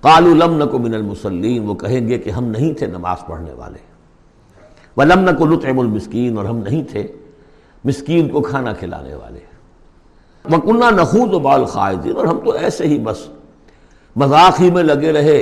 قالوا 0.00 0.34
لم 0.34 0.62
نکو 0.62 0.78
من 0.78 0.94
المسلین 0.94 1.68
وہ 1.68 1.74
کہیں 1.74 2.08
گے 2.08 2.18
کہ 2.18 2.30
ہم 2.30 2.44
نہیں 2.44 2.72
تھے 2.74 2.86
نماز 2.86 3.26
پڑھنے 3.26 3.52
والے۔ 3.52 3.78
ولم 4.96 5.28
نکو 5.28 5.46
نطعم 5.46 5.78
المسکین، 5.78 6.36
اور 6.36 6.44
ہم 6.44 6.56
نہیں 6.56 6.82
تھے 6.82 7.06
مسکین 7.84 8.28
کو 8.28 8.40
کھانا 8.40 8.72
کھلانے 8.72 9.14
والے۔ 9.14 9.40
وکنہ 10.52 10.90
نخوض 10.90 11.34
و 11.34 11.38
بال 11.38 11.64
اور 12.16 12.26
ہم 12.26 12.38
تو 12.44 12.50
ایسے 12.50 12.86
ہی 12.86 12.98
بس 12.98 13.28
مذاق 14.16 14.60
ہی 14.60 14.70
میں 14.70 14.82
لگے 14.82 15.12
رہے۔ 15.12 15.40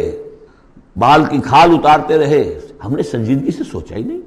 بال 0.99 1.25
کی 1.25 1.39
کھال 1.39 1.71
اتارتے 1.71 2.19
رہے۔ 2.19 2.59
ہم 2.85 2.93
نے 2.93 3.03
سنجیدگی 3.03 3.51
سے 3.51 3.65
سوچا 3.65 3.97
ہی 3.97 4.03
نہیں۔ 4.03 4.21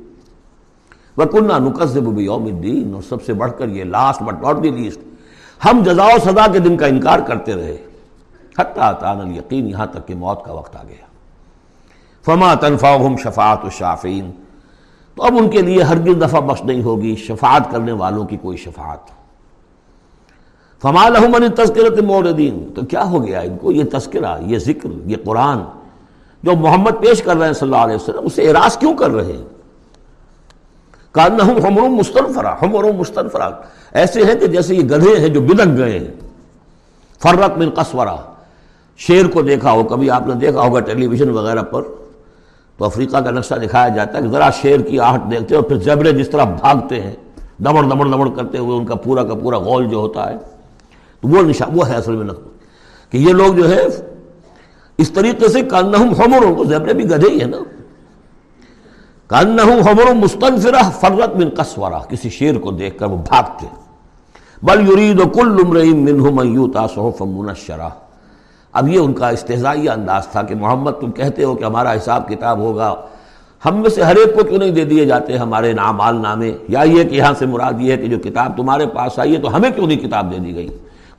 وکنہ 1.18 1.54
نقصب 1.54 2.04
بیوم 2.04 2.46
الدین 2.46 2.94
اور 2.94 3.02
سب 3.02 3.24
سے 3.24 3.34
بڑھ 3.34 3.52
کر 3.58 3.68
یہ 3.68 3.84
last 3.84 4.22
but 4.22 4.44
not 4.44 4.64
the 4.64 4.70
least 4.70 5.00
ہم 5.66 5.84
جزا 5.86 6.06
و 6.06 6.20
سزا 6.24 6.48
کے 6.52 6.60
دن 6.60 6.78
کا 6.78 6.86
انکار 6.86 7.20
کرتے 7.20 7.56
رہے۔ 7.56 7.78
حتیٰ 8.60 9.00
تعان 9.00 9.22
الیقین 9.22 9.68
یہاں 9.68 9.86
تک 9.86 10.08
کہ 10.08 10.16
موت 10.16 10.46
کا 10.46 10.54
وقت 10.54 10.76
آ 10.76 10.84
گیا۔ 10.84 11.06
فما 12.26 12.54
تنفعهم 12.56 13.16
شفاعت 13.16 13.60
الشافعین 13.64 14.32
تو 15.16 15.24
اب 15.24 15.38
ان 15.38 15.50
کے 15.50 15.62
لیے 15.62 15.84
ہرگز 15.84 16.24
دفعہ 16.24 16.42
بخش 16.42 16.64
نہیں 16.64 16.84
ہوگی، 16.84 17.16
شفاعت 17.16 17.72
کرنے 17.72 17.92
والوں 17.92 18.26
کی 18.26 18.38
کوئی 18.38 18.58
شفاعت۔ 18.58 19.00
فما 20.82 21.10
لہم 21.10 21.36
ان 21.36 21.52
تذکرت 21.52 22.00
موردین 22.00 22.68
تو 22.76 22.82
کیا 22.82 23.04
ہو 23.04 23.28
گیا 23.28 23.40
ان 23.40 23.58
کو؟ 23.58 23.72
یہ 23.72 23.84
تذکرہ، 23.94 24.38
یہ 24.42 24.58
ذکر، 24.58 24.90
یہ 25.06 25.16
قرآن۔ 25.26 25.60
جو 26.44 26.52
محمد 26.56 26.92
پیش 26.92 27.22
کر 27.22 27.38
رہے 27.38 27.46
ہیں 27.46 27.54
صلی 27.54 27.70
اللہ 27.70 27.84
علیہ 27.84 27.96
وسلم، 27.96 28.26
اسے 28.26 28.48
اعراض 28.48 28.78
کیوں 28.78 28.94
کر 28.94 29.12
رہے 29.12 29.32
ہیں؟ 29.32 29.46
کانہم 31.12 31.66
حمر 31.66 31.90
مستنفرا 31.90 32.56
حمر 32.62 32.84
مستنفرا 32.84 33.50
ایسے 33.92 34.24
ہیں 34.24 34.36
کہ 34.36 34.48
جیسے 34.48 34.76
یہ 34.76 34.84
گدھے 34.84 35.20
ہیں 35.20 35.28
جو 35.28 35.42
بدک 35.42 35.78
گئے 35.78 36.00
ہیں۔ 36.00 36.12
فرق 37.22 37.58
من 37.58 37.70
قصورہ۔ 37.70 38.16
شیر 38.98 39.28
کو 39.28 39.42
دیکھا 39.42 39.72
ہو، 39.72 39.84
کبھی 39.84 40.10
آپ 40.10 40.28
نے 40.28 40.34
دیکھا 40.34 40.62
ہوگا 40.62 40.80
ٹیلی 40.80 41.08
ویژن 41.08 41.30
وغیرہ 41.30 41.62
پر۔ 41.62 41.82
تو 42.78 42.86
افریقہ 42.86 43.18
کا 43.18 43.32
نقشہ 43.32 43.56
دکھایا 43.56 43.88
جاتا 43.88 44.18
ہے 44.18 44.24
کہ 44.24 44.30
ذرا 44.30 44.50
شیر 44.50 44.80
کی 44.80 45.00
آہٹ 45.00 45.32
دیکھتے 45.32 45.56
ہیں 45.56 45.62
اور 45.62 45.70
پھر 45.70 45.78
زیبرے 45.78 46.12
جس 46.12 46.30
طرح 46.30 46.44
بھاگتے 46.44 47.02
ہیں، 47.02 47.14
دمڑ 47.66 47.84
دمڑ 47.84 48.06
دمڑ 48.06 48.30
کرتے 48.30 48.58
ہوئے 48.58 48.78
ان 48.78 48.86
کا 48.86 48.96
پورا 48.96 49.24
کا 49.24 49.34
پورا 49.34 49.58
غول 49.58 49.88
جو 49.88 49.98
ہوتا 49.98 50.30
ہے، 50.30 50.38
تو 51.22 51.28
وہ 51.28 51.42
نشان، 51.42 51.70
وہ 51.74 51.90
ہے 51.90 51.96
اصل 51.96 52.12
میں 52.12 52.34
کہ 53.12 53.18
یہ 53.18 53.34
لوگ 53.34 53.54
جو 53.54 53.70
ہے 53.70 53.84
اس 55.00 55.12
طریقے 55.12 55.48
سے 55.48 55.62
کانہم 55.62 56.14
حمر 56.14 56.54
کو 56.58 56.64
زیبرے 56.64 56.94
بھی 56.94 57.06
گدھے 57.06 57.30
ہی 57.30 57.40
ہیں 57.40 57.48
نا۔ 57.48 57.58
حمر 59.32 60.14
مستنفرہ 60.14 60.90
فرت 61.00 61.36
من 61.36 61.50
قصورہ، 61.50 62.00
کسی 62.10 62.30
شیر 62.30 62.60
کو 62.60 62.72
دیکھ 62.72 63.00
کر 63.00 63.06
وہ 63.06 63.18
بھاگتے 63.18 63.68
بل 64.64 64.90
یرید 64.90 65.34
کل 65.34 65.64
منہم 65.64 66.54
یوتا 66.54 66.88
صحف 66.88 67.22
منشرہ۔ 67.22 67.90
اب 68.74 68.88
یہ 68.88 69.00
ان 69.00 69.14
کا 69.14 69.30
استحضائیہ 69.30 69.90
انداز 69.90 70.28
تھا 70.28 70.42
کہ 70.42 70.56
محمد، 70.56 70.92
تم 71.02 71.12
کہتے 71.12 71.44
ہو 71.44 71.56
کہ 71.56 71.64
ہمارا 71.64 71.94
حساب 71.94 72.28
کتاب 72.28 72.60
ہوگا۔ 72.60 72.96
ہم 73.66 73.82
میں 73.82 73.90
سے 73.90 74.04
ہر 74.04 74.16
ایک 74.16 74.36
کو 74.36 74.44
کیوں 74.44 74.60
نہیں 74.60 74.72
دے 74.72 74.84
دیے 74.84 75.06
جاتے 75.06 75.38
ہمارے 75.38 75.74
نامال 75.74 76.16
نامے؟ 76.16 76.52
یا 76.68 76.82
یہ 76.82 77.04
کہ 77.04 77.16
یہاں 77.16 77.34
سے 77.40 77.46
مراد 77.46 77.74
یہ 77.80 77.92
ہے 77.92 77.98
کہ 77.98 78.08
جو 78.08 78.18
کتاب 78.20 78.58
تمہارے 78.58 78.86
پاس 78.88 79.20
آئی 79.20 79.36
ہے 79.36 79.42
تو 79.42 79.56
ہمیں 79.56 79.70
کیوں 79.70 79.88
نہیں 79.88 80.00
کتاب 80.00 80.32
دے 80.32 80.38
دی 80.38 80.56
گئی؟ 80.56 80.70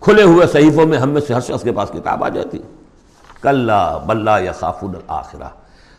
کھلے 0.00 0.22
ہوئے 0.22 0.46
صحیفوں 0.46 0.86
میں 0.86 0.98
ہم 0.98 1.08
میں 1.08 1.20
سے 1.20 1.34
ہر 1.34 1.40
شخص 1.40 1.62
کے 1.62 1.72
پاس 1.72 1.90
کتاب 1.90 2.24
آ 2.24 2.28
جاتی۔ 2.28 2.58
ہے 2.58 2.79
کل 3.42 3.70
بلّہ 4.06 4.40
یا 4.42 4.52
خافن 4.52 4.86
الآخرہ 4.86 5.48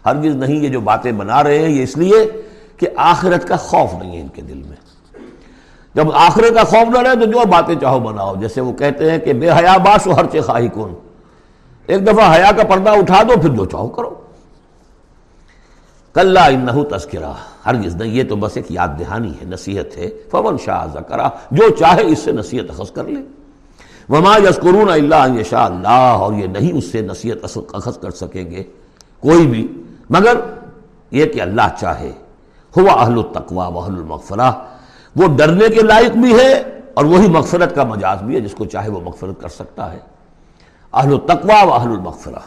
ہرگز 0.06 0.36
نہیں 0.36 0.56
یہ 0.56 0.70
جو 0.70 0.82
باتیں 0.82 1.12
بنا 1.12 1.44
رہے 1.44 1.60
ہیں، 1.60 1.70
یہ 1.70 1.84
اس 1.84 1.98
لیے 1.98 2.42
کہ 2.78 2.88
آخرت 2.96 3.48
کا 3.48 3.56
خوف 3.56 3.94
نہیں 3.94 4.16
ہے 4.16 4.22
ان 4.22 4.28
کے 4.28 4.42
دل 4.42 4.62
میں۔ 4.68 4.76
جب 5.94 6.12
آخرت 6.12 6.56
کا 6.56 6.64
خوف 6.64 6.90
نہ 6.90 7.00
رہے 7.00 7.16
تو 7.16 7.26
جو 7.26 7.48
باتیں 7.48 7.76
چاہو 7.76 8.00
بناؤ۔ 8.00 8.36
جیسے 8.36 8.62
وہ 8.62 8.74
کہتے 8.74 9.12
ہیں 9.12 9.20
کہ 9.20 9.34
بے 9.34 9.52
حیا 9.52 9.78
باش 9.78 10.08
و 10.08 10.12
ہر 10.12 10.26
چے 10.32 10.42
خواہی 10.42 10.68
کون۔ 10.68 10.94
ایک 11.88 12.08
دفعہ 12.08 12.36
حیا 12.36 12.52
کا 12.58 12.64
پردہ 12.64 12.90
اٹھا 12.90 13.24
دو، 13.24 13.42
پھر 13.42 13.50
جو 13.50 13.66
چاہو 13.66 13.88
کرو۔ 13.88 14.16
کل 16.14 16.38
انہو 16.38 16.84
تذکرہ۔ 16.84 17.32
ہرگز 17.66 17.96
نہیں، 17.96 18.12
یہ 18.12 18.24
تو 18.24 18.36
بس 18.36 18.52
ایک 18.56 18.72
یاد 18.72 18.88
دہانی 19.00 19.32
ہے، 19.32 19.46
نصیحت 19.46 19.98
ہے۔ 19.98 20.10
فون 20.32 20.58
شاہ 20.58 20.86
ذکرہ، 20.94 21.30
جو 21.52 21.70
چاہے 21.70 22.04
اس 22.06 22.20
سے 22.20 22.32
نصیحت 22.32 22.66
اخذ 22.70 22.92
کر 22.92 23.04
لے۔ 23.04 23.41
وما 24.12 24.38
یسکرون 24.38 24.90
اللہ 24.90 25.44
شاہ 25.50 25.66
اللہ، 25.66 26.18
اور 26.22 26.34
یہ 26.34 26.48
نہیں 26.48 26.78
اس 26.78 26.92
سے 26.92 27.02
نصیحت 27.02 27.58
اخذ 27.74 27.98
کر 27.98 28.12
سکیں 28.12 28.52
گے 28.52 28.64
کوئی 29.20 29.48
بھی۔ 29.48 29.84
مگر 30.10 30.38
یہ 31.12 31.26
کہ 31.26 31.42
اللہ 31.42 31.68
چاہے۔ 31.80 32.12
ہوا 32.78 32.94
اہل 32.94 33.14
التقوا 33.14 33.68
و 33.68 33.80
اہل 33.80 33.96
المغفرہ۔ 33.96 34.52
وہ 35.16 35.28
ڈرنے 35.38 35.68
کے 35.68 35.82
لائق 35.82 36.12
بھی 36.12 36.40
ہے 36.40 36.80
اور 36.94 37.06
وہی 37.06 37.28
مغفرت 37.28 37.76
کا 37.76 37.84
مجاز 37.84 38.22
بھی 38.22 38.36
ہے، 38.36 38.40
جس 38.40 38.54
کو 38.54 38.66
چاہے 38.66 38.90
وہ 38.90 39.00
مغفرت 39.02 39.42
کر 39.42 39.50
سکتا 39.50 39.94
ہے۔ 39.94 40.00
اہل 40.94 41.14
التقوا 41.14 41.64
و 41.64 41.74
اہل 41.74 41.92
المغفرہ۔ 41.92 42.40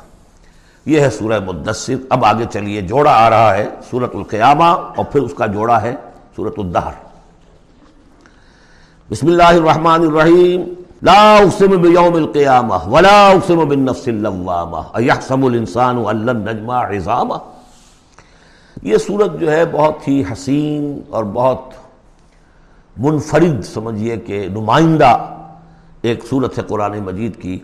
یہ 0.86 1.00
ہے 1.00 1.10
سورہ 1.10 1.40
مدثر۔ 1.40 1.94
اب 2.10 2.24
آگے 2.24 2.44
چلیے، 2.52 2.80
جوڑا 2.80 3.12
آ 3.26 3.30
رہا 3.30 3.54
ہے 3.56 3.68
سورت 3.90 4.14
القیامہ 4.14 4.64
اور 4.64 5.04
پھر 5.04 5.20
اس 5.20 5.34
کا 5.34 5.46
جوڑا 5.46 5.82
ہے 5.82 5.94
سورت 6.36 6.58
الدہر۔ 6.58 6.92
بسم 9.10 9.26
اللہ 9.26 9.42
الرحمن 9.42 10.02
الرحیم۔ 10.08 10.83
لا 11.04 11.36
اقسم 11.36 11.70
بیوم 11.82 12.14
القیامہ 12.14 12.74
ولا 12.86 13.28
اقسم 13.28 13.68
بالنفس 13.68 14.08
اللوامہ 14.08 14.76
ایحسب 14.94 15.44
الانسان 15.44 15.98
ان 16.06 16.26
نجمع 16.26 16.82
عظامہ۔ 16.96 17.34
یہ 18.82 18.96
سورت 18.96 19.40
جو 19.40 19.52
ہے 19.52 19.64
بہت 19.66 20.08
ہی 20.08 20.22
حسین 20.32 21.00
اور 21.10 21.24
بہت 21.24 21.60
منفرد، 22.96 23.64
سمجھیے 23.64 24.16
کہ 24.16 24.48
نمائندہ 24.48 25.34
ایک 26.02 26.24
سورت 26.30 26.58
ہے 26.58 26.62
قرآن 26.62 26.98
مجید 26.98 27.42
کی۔ 27.42 27.58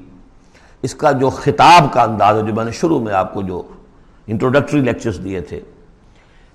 اس 0.83 0.94
کا 0.94 1.12
جو 1.12 1.31
خطاب 1.31 1.92
کا 1.92 2.03
انداز 2.03 2.37
ہے، 2.37 2.42
جو 2.42 2.55
میں 2.55 2.64
نے 2.64 2.72
شروع 2.72 3.00
میں 3.00 3.14
آپ 3.14 3.35
کو 3.35 3.42
جو 3.42 3.62
انٹروڈکٹری 4.26 4.81
لیکچرز 4.81 5.20
دیے 5.24 5.40
تھے، 5.40 5.61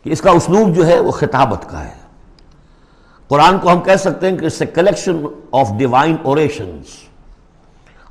کہ 0.03 0.09
اس 0.09 0.21
کا 0.21 0.31
اسلوب 0.31 0.75
جو 0.75 0.87
ہے 0.87 0.99
وہ 0.99 1.11
خطابت 1.11 1.69
کا 1.69 1.85
ہے۔ 1.85 2.04
قرآن 3.29 3.57
کو 3.59 3.71
ہم 3.71 3.79
کہہ 3.81 3.95
سکتے 3.95 4.29
ہیں 4.29 4.37
کہ 4.37 4.45
اس 4.45 4.53
سے 4.53 4.65
collection 4.67 5.25
of 5.53 5.71
divine 5.77 6.15
orations 6.23 6.95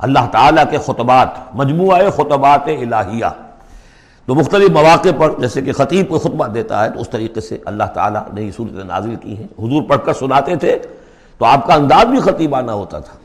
Allah 0.01 0.27
تعالیٰ 0.33 0.65
کے 0.71 0.79
خطبات 0.87 1.39
مجموعہ 1.55 2.11
خطبات 2.11 2.69
الہیہ 2.69 3.31
تو 4.29 4.35
مختلف 4.35 4.71
مواقع 4.71 5.09
پر 5.19 5.39
جیسے 5.41 5.63
کہ 5.63 5.73
خطیب 5.73 6.09
کو 6.09 6.19
خطبہ 6.19 6.47
دیتا 6.49 6.85
ہے 6.85 6.91
تو 6.91 7.01
اس 7.01 7.11
طریقے 7.11 7.41
سے 7.41 7.59
اللہ 7.65 7.91
تعالیٰ 7.95 8.23
نے 8.35 8.43
یہ 8.43 8.51
صورت 8.51 8.85
نازل 8.85 9.15
کی 9.17 9.37
ہیں 9.37 9.47
حضور 9.59 9.83
پڑھ 9.89 10.05
کر 10.07 10.13
سناتے 10.15 10.57
تھے 10.57 10.77
تو 11.41 11.45
آپ 11.45 11.67
کا 11.67 11.75
انداز 11.75 12.07
بھی 12.07 12.21
خطیبانہ 12.23 12.71
ہوتا 12.73 12.99
تھا 13.01 13.17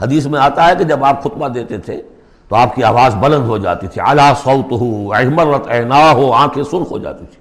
حدیث 0.00 0.26
میں 0.26 0.40
آتا 0.40 0.68
ہے 0.68 0.74
کہ 0.76 0.84
جب 0.84 1.04
آپ 1.04 1.22
خطبہ 1.22 1.48
دیتے 1.48 1.78
تھے 1.80 2.00
تو 2.50 2.56
آپ 2.56 2.74
کی 2.74 2.84
آواز 2.84 3.14
بلند 3.20 3.46
ہو 3.46 3.58
جاتی 3.58 3.86
تھی 3.86 4.00
اعلیٰ 4.00 4.32
سعود 4.42 4.72
ہو 4.72 5.12
احمرت 5.14 5.68
اعنا 5.70 6.00
ہو 6.12 6.32
آنکھیں 6.34 6.62
سرخ 6.62 6.90
ہو 6.90 6.98
جاتی 6.98 7.24
تھی 7.26 7.40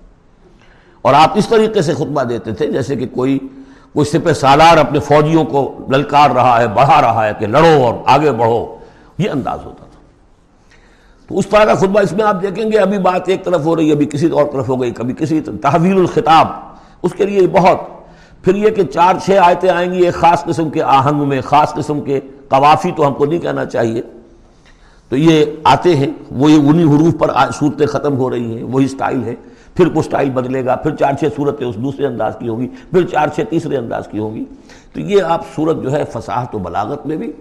اور 1.08 1.16
آپ 1.16 1.32
اس 1.36 1.48
طریقے 1.48 1.82
سے 1.82 1.94
خطبہ 1.94 2.24
دیتے 2.24 2.52
تھے 2.52 2.68
جیسے 2.68 2.96
کہ 2.96 3.06
کوئی 3.08 3.40
کوئی 3.94 4.06
سپہ 4.06 4.34
سالار 4.34 4.78
اپنے 4.78 5.00
فوجیوں 5.00 5.44
کو 5.44 5.78
للکار 5.90 6.30
رہا 6.30 6.62
ہے، 6.62 6.68
بڑھا 6.68 7.02
رہا 7.02 7.28
ہے 7.28 7.32
کہ 7.40 7.48
لڑو 7.48 7.84
اور 7.84 7.94
آگے 8.06 8.32
بڑھو، 8.32 8.76
یہ 9.18 9.30
انداز 9.30 9.60
ہوتا 9.66 9.86
تھا۔ 9.86 10.00
تو 11.28 11.38
اس 11.38 11.48
طرح 11.48 11.66
کا 11.66 11.74
خطبہ 11.74 12.00
اس 12.00 12.14
میں 12.14 12.26
آپ 12.26 12.42
دیکھیں 12.42 12.72
گے، 12.72 12.78
ابھی 12.78 12.98
بات 12.98 13.30
ایک 13.30 13.46
طرف 13.46 13.66
ہو 13.66 13.76
رہی 13.76 13.88
ہے، 13.88 13.94
ابھی 13.94 14.06
کسی 14.06 14.30
اور 14.30 14.46
طرف 14.54 14.70
ہو 14.70 14.82
گئی، 14.82 14.92
کبھی 14.92 15.14
کسی 15.14 15.42
تحویل 15.62 15.98
الخطاب، 15.98 16.48
اس 17.04 17.14
کے 17.14 17.26
لیے 17.26 17.48
بہت۔ 17.48 17.78
پھر 18.44 18.56
یہ 18.56 18.70
کہ 18.70 18.84
چار 18.84 19.14
چھ 19.26 19.30
آیتیں 19.30 19.70
آئیں 19.70 19.92
گی، 19.92 20.06
ایک 20.06 20.14
خاص 20.14 20.44
قسم 20.44 20.70
کے 20.70 20.84
آہنگ 20.84 21.28
میں، 21.28 21.42
خاص 21.42 21.74
قسم 21.74 22.02
کے 22.02 22.20
قوافی 22.50 22.92
تو 22.98 23.08
ہم 23.08 23.14
کو 23.14 23.26
نہیں 23.26 23.40
کہنا 23.40 23.66
چاہیے۔ 23.66 24.02
تو 25.10 25.18
یہ 25.18 25.46
آتے 25.64 25.96
ہیں، 25.96 26.08
وہ 26.32 26.50
انہی 26.50 26.84
حروف 26.84 27.14
پر 27.20 27.30
صورتیں 27.54 27.88
ختم 27.88 28.18
ہو 28.18 28.30
رہی 28.30 28.58
ہیں، 28.58 28.64
وہی 28.64 28.88
سٹائل 28.88 29.24
ہے۔ 29.24 29.36
پھر 29.78 29.88
وہ 29.88 30.02
سٹائل 30.02 30.30
بدلے 30.30 30.66
گا، 30.66 30.76
پھر 30.76 30.96
چار 30.96 31.14
چھ 31.20 31.24
صورتیں 31.36 31.68
اس 31.68 31.76
دوسرے 31.76 32.06
انداز 32.06 32.34
کی 32.40 32.48
ہوں 32.48 32.60
گی، 32.60 32.68
پھر 32.68 33.06
چار 33.06 33.28
چھ 33.28 33.40
تیسرے 33.50 33.78
انداز 33.78 34.08
کی 34.12 34.20
ہوں 34.20 34.36
گی۔ 34.36 34.46
تو 34.94 35.00
یہ 35.00 35.24
آپ 35.24 35.42
صورت 35.56 35.84
جو 35.84 35.92
ہے 35.92 36.04
فصاحت 36.14 36.56
و 36.56 36.58
بلاغت 36.58 37.06
میں 37.06 37.16
بھی 37.16 37.32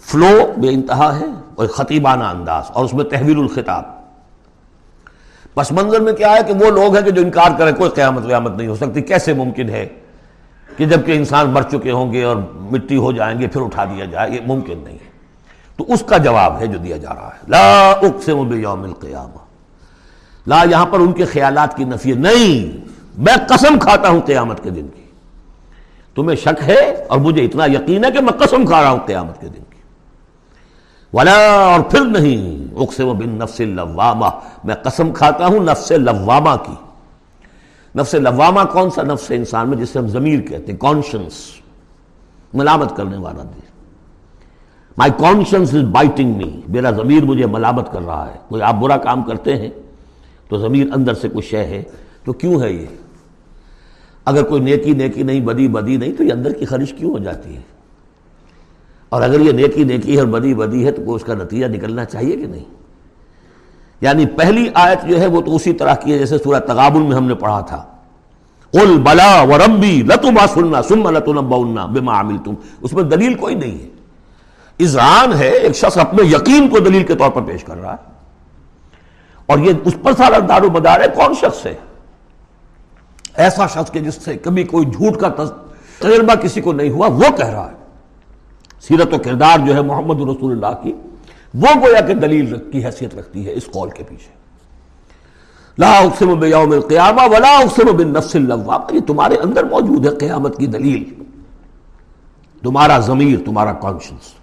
فلو 0.00 0.52
بے 0.56 0.68
انتہا 0.68 1.20
ہے 1.20 1.26
اور 1.54 1.66
خطیبانہ 1.66 2.24
انداز 2.24 2.62
اور 2.68 2.84
اس 2.84 2.94
میں 2.94 3.04
تحویل 3.04 3.38
الخطاب۔ 3.38 3.82
پس 5.54 5.72
منظر 5.72 6.00
میں 6.00 6.12
کیا 6.12 6.32
ہے 6.32 6.40
کہ 6.46 6.52
وہ 6.52 6.70
لوگ 6.70 6.96
ہیں 6.96 7.04
کہ 7.04 7.10
جو 7.10 7.22
انکار 7.22 7.50
کریں، 7.58 7.72
کوئی 7.72 7.90
قیامت 7.90 8.26
ویامت 8.26 8.56
نہیں 8.56 8.68
ہو 8.68 8.74
سکتی۔ 8.74 9.02
کیسے 9.02 9.32
ممکن 9.32 9.68
ہے 9.68 9.88
کہ 10.76 10.84
جبکہ 10.84 11.12
انسان 11.12 11.50
مر 11.50 11.62
چکے 11.62 11.90
ہوں 11.90 12.12
گے 12.12 12.24
اور 12.24 12.36
مٹی 12.54 12.96
ہو 12.96 13.12
جائیں 13.12 13.40
گے، 13.40 13.46
پھر 13.46 13.60
اٹھا 13.60 13.84
دیا 13.84 14.04
جائے؟ 14.04 14.30
یہ 14.30 14.40
ممکن 14.46 14.78
نہیں 14.84 14.94
ہے۔ 14.94 15.10
تو 15.76 15.84
اس 15.88 16.02
کا 16.06 16.16
جواب 16.16 16.58
ہے 16.60 16.66
جو 16.66 16.78
دیا 16.78 16.96
جا 16.96 17.14
رہا 17.14 17.28
ہے۔ 17.28 17.38
لا 17.48 17.90
اقسم 17.90 18.48
بیوم 18.48 18.82
القیامہ۔ 18.82 19.49
لا 20.50 20.62
یہاں 20.70 20.86
پر 20.86 20.98
ان 20.98 21.12
کے 21.12 21.24
خیالات 21.24 21.76
کی 21.76 21.84
نفی 21.84 22.12
نہیں 22.12 22.86
میں 23.18 23.36
قسم 23.48 23.78
کھاتا 23.78 24.08
ہوں 24.08 24.20
قیامت 24.20 24.62
کے 24.62 24.70
دن 24.70 24.86
کی 24.94 25.02
تمہیں 26.14 26.36
شک 26.36 26.62
ہے 26.66 27.04
اور 27.08 27.18
مجھے 27.18 27.44
اتنا 27.44 27.66
یقین 27.66 28.04
ہے 28.04 28.10
کہ 28.10 28.20
میں 28.20 28.32
قسم 28.32 28.66
کھا 28.66 28.82
رہا 28.82 28.90
ہوں 28.90 28.98
قیامت 29.06 29.40
کے 29.40 29.48
دن 29.48 29.62
کی 29.70 29.78
ولا 31.12 31.36
اور 31.64 31.80
پھر 31.80 32.00
نہیں 32.00 32.74
اقسم 32.76 33.12
بن 33.18 33.28
نفس 33.28 33.60
اللوامہ 33.60 34.26
میں 34.64 34.74
قسم 34.74 35.12
کھاتا 35.12 35.46
ہوں 35.46 35.58
نفس 35.60 35.90
لوامہ 35.90 36.56
کی 36.66 36.74
نفس 37.94 38.14
لوامہ 38.14 38.60
کون 38.72 38.90
سا 38.90 39.02
نفس 39.02 39.30
انسان 39.30 39.68
میں 39.68 39.76
جسے 39.76 39.98
ہم 39.98 40.08
ضمیر 40.08 40.40
کہتے 40.40 40.72
ہیں 40.72 40.78
کانشنس 40.78 41.32
ملامت 42.54 42.96
کرنے 42.96 43.16
والا 43.16 43.42
دے 43.42 43.60
مائی 44.98 45.12
کانشنس 45.18 45.74
از 45.74 45.84
بائٹنگ 45.92 46.36
می 46.36 46.60
میرا 46.68 46.90
ضمیر 46.90 47.22
مجھے 47.24 47.46
ملامت 47.46 47.92
کر 47.92 48.02
رہا 48.02 48.26
ہے۔ 48.26 48.38
کوئی 48.48 48.62
آپ 48.62 48.74
برا 48.74 48.96
کام 48.96 49.22
کرتے 49.22 49.56
ہیں؟ 49.56 49.70
تو 50.50 50.58
ضمیر 50.58 50.86
اندر 50.92 51.14
سے 51.14 51.28
کچھ 51.32 51.46
شے 51.46 51.64
ہے؟ 51.64 51.82
تو 52.24 52.32
کیوں 52.32 52.62
ہے 52.62 52.72
یہ؟ 52.72 52.86
اگر 54.24 54.42
کوئی 54.42 54.62
نیکی 54.62 54.92
نیکی 54.92 55.22
نہیں، 55.22 55.40
بدی 55.40 55.68
بدی 55.68 55.96
نہیں، 55.96 56.12
تو 56.12 56.24
یہ 56.24 56.32
اندر 56.32 56.52
کی 56.52 56.64
خرش 56.64 56.92
کیوں 56.92 57.10
ہو 57.10 57.18
جاتی 57.18 57.56
ہے؟ 57.56 57.60
اور 59.08 59.22
اگر 59.22 59.40
یہ 59.40 59.52
نیکی 59.52 59.84
نیکی 59.84 60.14
ہے 60.14 60.18
اور 60.18 60.28
بدی 60.28 60.54
بدی 60.54 60.86
ہے، 60.86 60.92
تو 60.92 61.02
کوئی 61.02 61.16
اس 61.16 61.24
کا 61.24 61.34
نتیجہ 61.34 61.66
نکلنا 61.66 62.04
چاہیے 62.04 62.36
کہ 62.36 62.46
نہیں؟ 62.46 62.64
یعنی 64.00 64.26
پہلی 64.26 64.68
آیت 64.74 65.08
جو 65.08 65.20
ہے، 65.20 65.26
وہ 65.26 65.40
تو 65.40 65.56
اسی 65.56 65.72
طرح 65.72 65.94
کی 65.94 66.12
ہے 66.12 66.18
جیسے 66.18 66.38
سورہ 66.38 66.60
تغابل 66.60 67.00
میں 67.00 67.16
ہم 67.16 67.24
نے 67.24 67.34
پڑھا 67.34 67.60
تھا۔ 67.60 67.84
قل 68.70 68.98
بلا 68.98 69.42
و 69.42 69.58
ربی 69.58 70.02
لتما 70.02 70.46
سننا 70.46 70.82
سم 70.82 71.10
لتنبا 71.10 71.86
بما 71.86 72.20
عملتم۔ 72.20 72.54
اس 72.80 72.92
میں 72.92 73.02
دلیل 73.02 73.34
کوئی 73.34 73.54
نہیں 73.54 73.84
ہے۔ 73.84 73.88
اذعان 74.80 75.32
ہے، 75.38 75.48
ایک 75.48 75.72
شخص 75.72 75.98
اپنے 75.98 76.26
یقین 76.26 76.68
کو 76.68 76.78
دلیل 76.78 77.02
کے 77.02 77.14
طور 77.14 77.30
پر 77.30 77.42
پیش 77.42 77.64
کر 77.64 77.80
رہا 77.80 77.92
ہے۔ 77.92 78.09
اور 79.50 79.58
یہ 79.58 79.72
اس 79.84 79.94
پر 80.02 80.12
سارا 80.12 80.38
دار 80.48 80.62
و 80.62 80.70
مدار 80.70 81.00
ہے، 81.00 81.06
کون 81.14 81.34
شخص 81.40 81.66
ہے؟ 81.66 81.74
ایسا 83.34 83.66
شخص 83.66 83.90
کے 83.90 84.00
جس 84.00 84.14
سے 84.14 84.36
کبھی 84.38 84.64
کوئی 84.64 84.86
جھوٹ 84.86 85.16
کا 85.16 85.28
تجربہ 85.98 86.34
کسی 86.34 86.60
کو 86.60 86.72
نہیں 86.72 86.90
ہوا، 86.90 87.06
وہ 87.06 87.36
کہہ 87.36 87.46
رہا 87.46 87.70
ہے۔ 87.70 87.76
سیرت 88.80 89.14
و 89.14 89.18
کردار 89.18 89.58
جو 89.66 89.74
ہے 89.74 89.82
محمد 89.82 90.20
رسول 90.20 90.52
اللہ 90.52 90.82
کی، 90.82 90.92
وہ 91.54 91.74
گویا 91.80 92.00
کہ 92.00 92.14
دلیل 92.14 92.58
کی 92.72 92.84
حیثیت 92.84 93.14
رکھتی 93.14 93.46
ہے 93.46 93.52
اس 93.52 93.66
قول 93.66 93.90
کے 93.90 94.02
پیچھے۔ 94.02 94.32
لا 95.78 95.92
اقسم 95.98 96.40
بیوم 96.40 96.70
القیامہ 96.70 97.22
ولا 97.30 97.56
اقسم 97.56 97.96
بالنفس 97.96 98.36
اللوامہ، 98.36 98.94
یہ 98.94 99.00
تمہارے 99.06 99.36
اندر 99.36 99.64
موجود 99.64 100.06
ہے 100.06 100.16
قیامت 100.16 100.58
کی 100.58 100.66
دلیل۔ 100.66 101.04
تمہارا 102.62 102.98
ضمیر، 102.98 103.38
تمہارا 103.44 103.72
کانشنس 103.72 104.34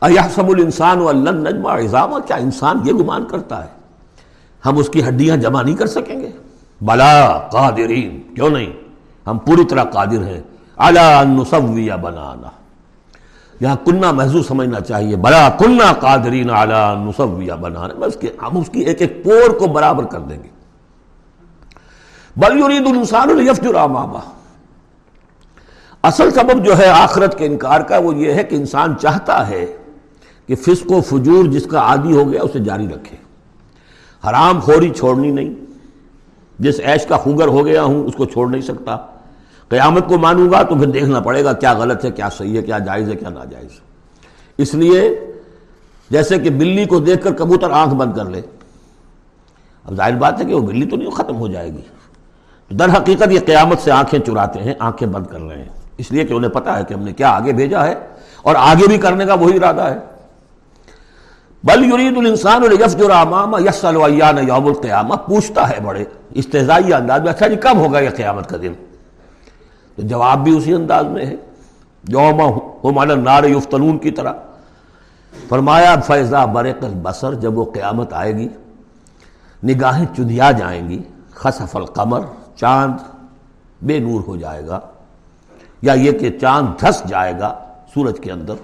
ایحسب 0.00 0.48
الانسان 0.48 0.98
ولن 0.98 1.44
نجمع 1.44 1.78
عظامہ 1.78 2.18
کیا 2.18 2.36
انسان 2.36 2.78
یہ 2.84 2.92
گمان 2.92 3.24
کرتا 3.24 3.64
ہے؟ 3.64 3.81
ہم 4.66 4.78
اس 4.78 4.88
کی 4.88 5.08
ہڈیاں 5.08 5.36
جمع 5.36 5.62
نہیں 5.62 5.76
کر 5.76 5.86
سکیں 5.86 6.20
گے۔ 6.20 6.30
بلا 6.80 7.38
قادرین، 7.38 8.34
کیوں 8.34 8.50
نہیں؟ 8.50 8.72
ہم 9.26 9.38
پوری 9.38 9.64
طرح 9.64 9.84
قادر 9.84 10.22
ہیں۔ 10.24 10.40
علی 10.76 11.90
بنانا۔ 12.02 12.48
یہاں 13.60 13.76
کنہ 13.84 14.12
محضوظ 14.12 14.46
سمجھنا 14.46 14.80
چاہیے۔ 14.80 15.16
بلا 15.16 15.48
کنہ 15.48 15.92
قادرین 15.92 16.50
اعلیٰ 16.50 17.08
نصویہ 17.08 17.52
بنا 17.52 17.88
ہم 18.42 18.56
اس 18.56 18.70
کی 18.72 18.80
ایک 18.80 19.00
ایک 19.00 19.24
پور 19.24 19.50
کو 19.50 19.66
برابر 19.66 20.04
کر 20.04 20.20
دیں 20.20 20.42
گے۔ 20.42 20.48
بل 22.36 22.58
یرید 22.58 22.86
الانسان 22.86 23.46
یفجر 23.48 23.74
امامہ۔ 23.74 24.18
اصل 26.02 26.30
سبب 26.30 26.64
جو 26.64 26.78
ہے 26.78 26.88
آخرت 26.88 27.38
کے 27.38 27.46
انکار 27.46 27.80
کا 27.80 27.98
وہ 27.98 28.14
یہ 28.14 28.32
ہے 28.32 28.44
کہ 28.44 28.56
انسان 28.56 28.94
چاہتا 29.00 29.48
ہے 29.48 29.76
کہ 30.46 30.54
فسق 30.54 30.92
و 30.92 31.00
فجور 31.00 31.44
جس 31.44 31.66
کا 31.70 31.78
عادی 31.78 32.16
ہو 32.16 32.32
گیا 32.32 32.42
اسے 32.42 32.58
جاری 32.58 32.88
رکھے۔ 32.88 33.21
حرام 34.28 34.60
خوری 34.60 34.90
چھوڑنی 34.90 35.30
نہیں۔ 35.30 35.54
جس 36.58 36.80
عیش 36.86 37.06
کا 37.06 37.16
خوگر 37.16 37.48
ہو 37.48 37.66
گیا 37.66 37.82
ہوں، 37.82 38.04
اس 38.04 38.14
کو 38.14 38.24
چھوڑ 38.24 38.50
نہیں 38.50 38.60
سکتا۔ 38.60 38.96
قیامت 39.68 40.08
کو 40.08 40.18
مانوں 40.18 40.50
گا 40.50 40.62
تو 40.62 40.74
پھر 40.74 40.86
دیکھنا 40.86 41.20
پڑے 41.20 41.44
گا 41.44 41.52
کیا 41.52 41.72
غلط 41.72 42.04
ہے، 42.04 42.10
کیا 42.10 42.28
صحیح 42.28 42.56
ہے، 42.56 42.62
کیا 42.62 42.78
جائز 42.78 43.08
ہے، 43.08 43.16
کیا 43.16 43.28
ناجائز 43.28 43.70
ہے۔ 43.70 43.78
اس 44.58 44.74
لیے 44.74 45.20
جیسے 46.10 46.38
کہ 46.38 46.50
بلی 46.50 46.84
کو 46.84 46.98
دیکھ 46.98 47.24
کر 47.24 47.32
کبوتر 47.32 47.70
آنکھ 47.70 47.94
بند 47.94 48.12
کر 48.16 48.24
لے۔ 48.24 48.40
اب 49.84 49.94
ظاہر 49.94 50.16
بات 50.16 50.40
ہے 50.40 50.44
کہ 50.44 50.54
وہ 50.54 50.60
بلی 50.60 50.86
تو 50.86 50.96
نہیں 50.96 51.10
ختم 51.10 51.36
ہو 51.36 51.48
جائے 51.48 51.70
گی۔ 51.72 51.82
در 52.74 52.88
حقیقت 52.96 53.28
یہ 53.30 53.40
قیامت 53.46 53.78
سے 53.78 53.90
آنکھیں 53.90 54.20
چراتے 54.20 54.60
ہیں، 54.60 54.74
آنکھیں 54.78 55.08
بند 55.08 55.26
کر 55.26 55.40
رہے 55.40 55.58
ہیں۔ 55.58 55.68
اس 55.98 56.12
لیے 56.12 56.24
کہ 56.24 56.32
انہیں 56.32 56.50
پتا 56.50 56.78
ہے 56.78 56.84
کہ 56.84 56.94
ہم 56.94 57.02
نے 57.02 57.12
کیا 57.12 57.30
آگے 57.30 57.52
بھیجا 57.52 57.86
ہے 57.86 57.94
اور 58.42 58.54
آگے 58.58 58.86
بھی 58.88 58.98
کرنے 58.98 59.26
کا 59.26 59.34
وہی 59.34 59.56
ارادہ 59.56 59.80
ہے۔ 59.80 59.98
بل 61.64 61.84
یرید 61.84 62.16
الانسان 62.16 62.62
امام 63.10 63.54
یسل 63.68 63.96
یوم 64.48 64.66
القیامہ 64.66 65.14
پوچھتا 65.14 65.70
ہے 65.70 65.80
بڑے 65.80 66.04
استحزائی 66.30 66.92
انداز 66.92 67.20
میں 67.20 67.30
اچھا 67.30 67.48
جی 67.48 67.56
کب 67.56 67.76
ہوگا 67.76 68.00
یہ 68.00 68.10
قیامت 68.10 68.48
کا 68.48 68.56
دن؟ 68.62 68.72
تو 69.96 70.02
جواب 70.02 70.44
بھی 70.44 70.56
اسی 70.56 70.74
انداز 70.74 71.06
میں 71.06 71.26
ہے۔ 71.26 71.36
یوم 72.08 73.02
نار 73.02 73.44
یفتنون 73.44 73.98
کی 73.98 74.10
طرح۔ 74.10 74.32
فرمایا، 75.48 75.94
فیضا 76.06 76.44
برق 76.44 76.84
البصر، 76.84 77.34
جب 77.34 77.58
وہ 77.58 77.64
قیامت 77.64 78.12
آئے 78.12 78.36
گی، 78.36 78.48
نگاہیں 79.64 80.06
چدیا 80.16 80.50
جائیں 80.50 80.88
گی 80.88 81.02
خصف 81.30 81.76
القمر، 81.76 82.20
چاند 82.56 82.92
بے 83.82 83.98
نور 83.98 84.20
ہو 84.26 84.36
جائے 84.36 84.66
گا، 84.66 84.80
یا 85.82 85.92
یہ 85.92 86.12
کہ 86.12 86.38
چاند 86.40 86.80
دھس 86.80 87.02
جائے 87.08 87.38
گا 87.40 87.58
سورج 87.94 88.20
کے 88.20 88.32
اندر۔ 88.32 88.54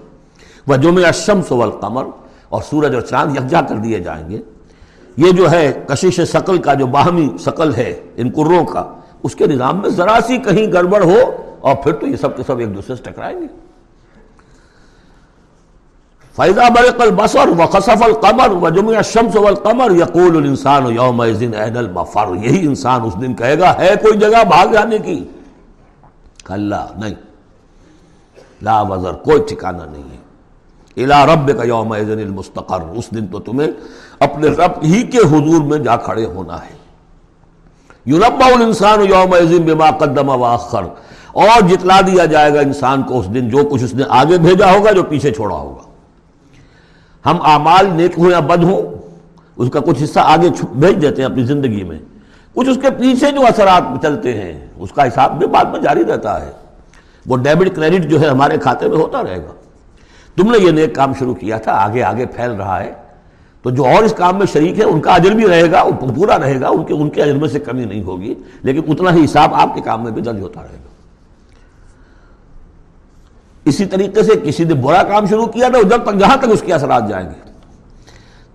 وہ 0.67 0.77
جمع 0.77 1.07
الشمس 1.07 1.53
والقمر 1.53 2.05
اور 2.49 2.63
سورج 2.63 2.95
اور 2.95 3.03
چاند 3.03 3.37
یکجا 3.37 3.61
کر 3.61 3.77
دیے 3.77 4.01
جائیں 4.01 4.31
گے۔ 4.31 4.41
یہ 5.17 5.31
جو 5.31 5.51
ہے 5.51 5.85
کشش 5.89 6.21
شکل 6.33 6.59
کا 6.59 6.75
جو 6.75 6.87
باہمی 6.87 7.29
شکل 7.45 7.75
ہے 7.75 7.91
ان 8.17 8.31
کروں 8.31 8.65
کا، 8.65 8.85
اس 9.23 9.35
کے 9.35 9.47
نظام 9.47 9.81
میں 9.81 9.91
ذرا 9.91 10.19
سی 10.27 10.37
کہیں 10.37 10.73
گڑبڑ 10.73 11.03
ہو 11.05 11.19
اور 11.61 11.77
پھر 11.77 11.93
تو 11.93 12.07
یہ 12.07 12.17
سب 12.17 12.37
کے 12.37 12.43
سب 12.47 12.59
ایک 12.59 12.75
دوسرے 12.75 12.97
سے 12.97 13.03
ٹکرائیں 13.03 13.41
گے۔ 13.41 13.47
فیضا 16.37 16.69
برق 16.69 17.01
البصر 17.01 17.49
وخصف 17.49 18.03
القمر 18.03 18.51
و 18.51 18.61
وجمع 18.61 18.97
الشمس 18.97 19.37
والقمر 19.37 19.91
یقول 19.91 20.37
الانسان 20.37 20.87
یومئذ 20.87 21.43
این 21.43 21.77
المفر 21.77 22.35
یہی 22.43 22.67
انسان 22.67 23.01
اس 23.03 23.21
دن 23.21 23.35
کہے 23.35 23.59
گا، 23.59 23.75
ہے 23.79 23.95
کوئی 24.03 24.19
جگہ 24.19 24.45
بھاگ 24.49 24.67
جانے 24.73 24.99
کی؟ 24.99 25.25
کلا 26.45 26.87
نہیں۔ 26.97 27.15
لا 28.63 28.83
وزر، 28.83 29.13
کوئی 29.13 29.43
ٹھکانہ 29.49 29.83
نہیں 29.91 30.03
ہے۔ 30.03 30.18
الا 31.03 31.25
رب 31.27 31.51
کا 31.59 31.65
یوم 31.65 31.93
المستقر. 31.93 32.83
اس 32.93 33.11
دن 33.11 33.27
تو 33.27 33.39
تمہیں 33.41 33.69
اپنے 34.21 34.49
رب 34.49 34.83
ہی 34.85 35.03
کے 35.03 35.19
حضور 35.19 35.61
میں 35.63 35.79
جا 35.79 35.97
کھڑے 35.97 36.25
ہونا 36.25 36.57
ہے. 36.65 36.77
یوربا 38.07 38.47
الانسان 38.47 39.05
یوم 39.05 39.35
بما 39.67 39.91
قدم 39.99 40.29
واخر 40.41 40.85
اور 41.35 41.69
جتلا 41.69 42.01
دیا 42.07 42.25
جائے 42.27 42.55
گا 42.55 42.61
انسان 42.61 43.03
کو 43.03 43.19
اس 43.21 43.27
دن 43.35 43.49
جو 43.49 43.65
کچھ 43.71 43.85
اس 43.85 43.95
نے 43.95 44.05
آگے 44.09 44.39
بھیجا 44.39 44.73
ہوگا، 44.73 44.93
جو 44.93 45.03
پیچھے 45.03 45.33
چھوڑا 45.33 45.57
ہوگا. 45.57 45.83
ہم 47.25 47.39
اعمال 47.45 47.87
نیک 47.97 48.19
ہوں 48.19 48.31
یا 48.31 48.41
بد 48.41 48.63
ہوں، 48.65 48.83
اس 49.57 49.71
کا 49.73 49.81
کچھ 49.81 50.03
حصہ 50.03 50.21
آگے 50.25 50.49
بھیج 50.73 51.03
دیتے 51.03 51.23
ہیں 51.23 51.29
اپنی 51.31 51.45
زندگی 51.45 51.85
میں. 51.85 51.99
کچھ 52.55 52.69
اس 52.69 52.79
کے 52.83 52.91
پیچھے 52.91 53.31
جو 53.31 53.47
اثرات 53.47 54.03
چلتے 54.03 54.33
ہیں، 54.43 54.53
اس 54.79 54.93
کا 54.93 55.07
حساب 55.07 55.39
بھی 55.39 55.47
بعد 55.47 55.65
میں 55.65 55.81
جاری 55.81 56.05
رہتا 56.05 56.41
ہے. 56.41 56.51
وہ 57.27 57.37
ڈیبٹ 57.37 57.75
کریڈٹ 57.77 58.11
جو 58.11 58.21
ہے 58.21 58.29
ہمارے 58.29 58.59
کھاتے 58.59 58.89
میں 58.89 58.97
ہوتا 58.97 59.23
رہے 59.23 59.39
گا. 59.39 59.53
تم 60.39 60.51
نے 60.51 60.59
یہ 60.59 60.71
نیک 60.71 60.95
کام 60.95 61.13
شروع 61.19 61.35
کیا 61.35 61.59
تھا، 61.59 61.73
آگے 61.73 62.03
آگے 62.03 62.27
پھیل 62.27 62.51
رہا 62.51 62.81
ہے۔ 62.81 62.93
تو 63.63 63.71
جو 63.71 63.87
اور 63.87 64.03
اس 64.03 64.13
کام 64.13 64.39
میں 64.39 64.47
شریک 64.47 64.79
ہے 64.79 64.85
ان 64.85 65.01
کا 65.01 65.15
اجر 65.15 65.31
بھی 65.31 65.47
رہے 65.49 65.71
گا 65.73 65.83
پورا 66.15 66.39
رہے 66.39 66.61
گا، 66.61 66.69
ان 66.69 66.85
کے 66.85 66.95
ان 66.95 67.11
کے 67.11 67.23
اجر 67.23 67.37
میں 67.37 67.49
سے 67.49 67.61
کمی 67.61 67.85
نہیں 67.85 68.03
ہوگی، 68.03 68.35
لیکن 68.63 68.93
اتنا 68.93 69.15
ہی 69.15 69.25
حساب 69.25 69.55
آپ 69.55 69.75
کے 69.75 69.81
کام 69.81 70.05
میں 70.05 70.13
بھی 70.13 70.23
درج 70.23 70.41
ہوتا 70.41 70.63
رہے 70.63 70.73
گا۔ 70.73 70.87
اسی 73.65 73.87
طریقے 73.87 74.23
سے 74.23 74.33
کسی 74.45 74.65
نے 74.65 74.75
برا 74.75 75.03
کام 75.03 75.27
شروع 75.27 75.47
کیا 75.47 75.69
تھا 75.69 75.81
جب 75.83 76.05
تک، 76.05 76.19
جہاں 76.19 76.37
تک 76.37 76.49
اس 76.49 76.63
کے 76.67 76.73
اثرات 76.73 77.09
جائیں 77.09 77.29
گے۔ 77.29 77.51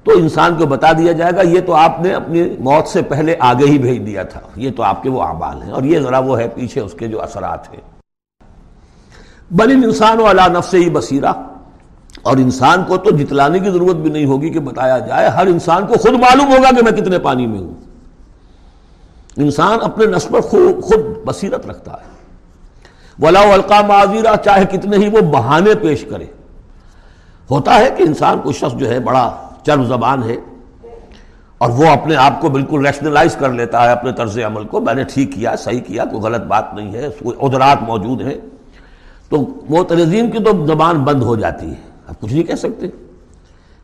تو 0.03 0.11
انسان 0.11 0.55
کو 0.57 0.65
بتا 0.65 0.91
دیا 0.91 1.11
جائے 1.11 1.31
گا، 1.35 1.41
یہ 1.41 1.59
تو 1.59 1.73
آپ 1.73 1.99
نے 2.01 2.13
اپنی 2.13 2.43
موت 2.59 2.87
سے 2.87 3.01
پہلے 3.01 3.35
آگے 3.39 3.65
ہی 3.65 3.77
بھیج 3.77 4.05
دیا 4.07 4.23
تھا، 4.23 4.39
یہ 4.55 4.71
تو 4.71 4.83
آپ 4.83 5.03
کے 5.03 5.09
وہ 5.09 5.23
اعمال 5.23 5.61
ہیں، 5.63 5.71
اور 5.71 5.83
یہ 5.83 5.99
ذرا 5.99 6.19
وہ 6.19 6.39
ہے 6.39 6.47
پیچھے 6.47 6.81
اس 6.81 6.93
کے 6.93 7.07
جو 7.07 7.21
اثرات 7.21 7.73
ہیں۔ 7.73 7.81
بل 9.51 9.71
انسان 9.83 10.19
و 10.19 10.27
اللہ 10.27 10.47
نفس 10.51 10.73
ہی 10.73 10.89
بصیرہ۔ 10.89 11.31
اور 12.21 12.37
انسان 12.37 12.83
کو 12.87 12.97
تو 12.97 13.17
جتلانے 13.17 13.59
کی 13.59 13.69
ضرورت 13.69 13.95
بھی 13.95 14.11
نہیں 14.11 14.25
ہوگی 14.25 14.49
کہ 14.49 14.59
بتایا 14.59 14.99
جائے، 14.99 15.27
ہر 15.27 15.47
انسان 15.47 15.87
کو 15.87 15.93
خود 15.93 16.13
معلوم 16.13 16.47
ہوگا 16.47 16.75
کہ 16.75 16.83
میں 16.83 16.91
کتنے 16.91 17.19
پانی 17.19 17.47
میں 17.47 17.59
ہوں۔ 17.59 17.73
انسان 19.37 19.77
اپنے 19.81 20.05
نسل 20.05 20.29
پر 20.31 20.41
خود 20.41 20.99
بصیرت 21.25 21.67
رکھتا 21.67 21.91
ہے۔ 21.91 22.13
ولا 23.25 23.39
القا 23.39 23.81
معذیرہ 23.81 24.35
چاہے 24.45 24.65
کتنے 24.65 24.97
ہی 24.97 25.09
وہ 25.09 25.21
بہانے 25.21 25.75
پیش 25.81 26.05
کرے۔ 26.09 26.25
ہوتا 27.51 27.75
ہے 27.75 27.89
کہ 27.97 28.03
انسان 28.03 28.39
کو 28.39 28.51
شخص 28.51 28.75
جو 28.75 28.89
ہے 28.89 28.99
بڑا 28.99 29.31
چرم 29.65 29.83
زبان 29.83 30.23
ہے 30.23 30.35
اور 31.57 31.69
وہ 31.69 31.87
اپنے 31.87 32.15
آپ 32.15 32.41
کو 32.41 32.49
بالکل 32.49 32.85
ریشنلائز 32.85 33.35
کر 33.35 33.53
لیتا 33.53 33.85
ہے 33.85 33.91
اپنے 33.91 34.11
طرز 34.11 34.39
عمل 34.45 34.63
کو، 34.63 34.79
میں 34.79 34.93
نے 34.93 35.03
ٹھیک 35.03 35.33
کیا، 35.33 35.55
صحیح 35.55 35.79
کیا، 35.79 36.05
کوئی 36.05 36.21
غلط 36.21 36.41
بات 36.41 36.73
نہیں 36.73 36.93
ہے 36.93 37.09
ادرات 37.25 37.77
موجود 37.81 38.21
ہیں۔ 38.21 38.37
تو 39.29 39.45
وہ 39.69 39.83
تنظیم 39.83 40.31
کی 40.31 40.39
تو 40.39 40.65
زبان 40.65 41.03
بند 41.03 41.23
ہو 41.23 41.35
جاتی 41.35 41.69
ہے۔ 41.69 41.92
اب 42.13 42.21
کچھ 42.21 42.33
نہیں 42.33 42.43
کہہ 42.43 42.55
سکتے۔ 42.55 42.87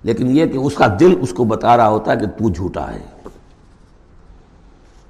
لیکن 0.04 0.38
یہ 0.38 0.46
کہ 0.46 0.58
اس 0.58 0.76
کا 0.76 0.86
دل 1.00 1.16
اس 1.22 1.34
کو 1.34 1.44
بتا 1.44 1.78
رہا 1.78 1.90
ہوتا 1.90 2.12
ہے 2.12 2.18
کہ 2.18 2.26
تو 2.26 2.50
جھوٹا 2.50 2.94
ہے۔ 2.94 3.04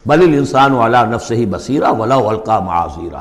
بل 0.05 0.34
انسان 0.38 0.72
والا 0.72 1.05
نفس 1.05 1.32
ہی 1.32 1.45
بصیرہ 1.45 1.91
ولا 1.91 2.15
القا 2.15 2.59
معذیرہ 2.59 3.20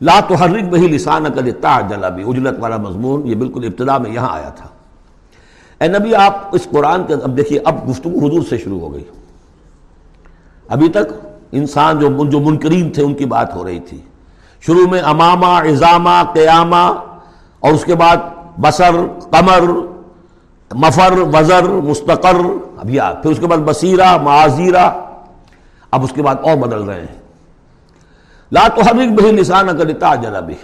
لا 0.00 0.20
تحرک 0.28 0.62
بہی 0.62 0.88
لسان 0.88 1.24
کل 1.34 1.50
جلا 1.88 2.08
بھی 2.08 2.24
اجلت 2.28 2.58
والا 2.58 2.76
مضمون، 2.76 3.26
یہ 3.26 3.34
بالکل 3.34 3.64
ابتدا 3.64 3.98
میں 3.98 4.10
یہاں 4.10 4.28
آیا 4.30 4.48
تھا۔ 4.48 4.68
اے 5.80 5.88
نبی، 5.88 6.14
آپ 6.14 6.48
اس 6.52 6.68
قرآن 6.70 7.04
کے، 7.04 7.14
اب 7.14 7.36
دیکھیے، 7.36 7.60
اب 7.64 7.90
گفتگو 7.90 8.26
حضور 8.26 8.42
سے 8.48 8.58
شروع 8.58 8.80
ہو 8.80 8.94
گئی۔ 8.94 9.04
ابھی 10.68 10.88
تک 10.88 11.26
انسان 11.52 11.98
جو 11.98 12.24
جو 12.24 12.40
منکرین 12.40 12.90
تھے، 12.90 13.02
ان 13.02 13.14
کی 13.14 13.24
بات 13.24 13.54
ہو 13.54 13.64
رہی 13.64 13.80
تھی۔ 13.80 14.00
شروع 14.60 14.86
میں 14.86 15.00
امامہ 15.00 15.46
اضامہ 15.46 16.22
قیامہ 16.34 16.94
اور 17.60 17.72
اس 17.72 17.84
کے 17.84 17.94
بعد 17.94 18.16
بصر، 18.58 18.94
قمر، 19.30 19.70
مفر، 20.74 21.12
وزر، 21.12 21.68
مستقر 21.68 22.36
ابھی 22.78 22.98
پھر 23.00 23.30
اس 23.30 23.38
کے 23.38 23.46
بعد 23.46 23.58
بصیرہ 23.58 24.16
معذیرہ 24.16 24.90
اب 25.90 26.04
اس 26.04 26.12
کے 26.12 26.22
بعد 26.22 26.34
اور 26.42 26.56
بدل 26.56 26.82
رہے 26.82 27.00
ہیں۔ 27.00 27.20
لا 28.52 28.68
تو 28.74 28.80
حرک 28.80 29.20
بہی 29.20 29.32
لسان 29.32 29.66
کرتا 29.78 30.14
بھی 30.40 30.54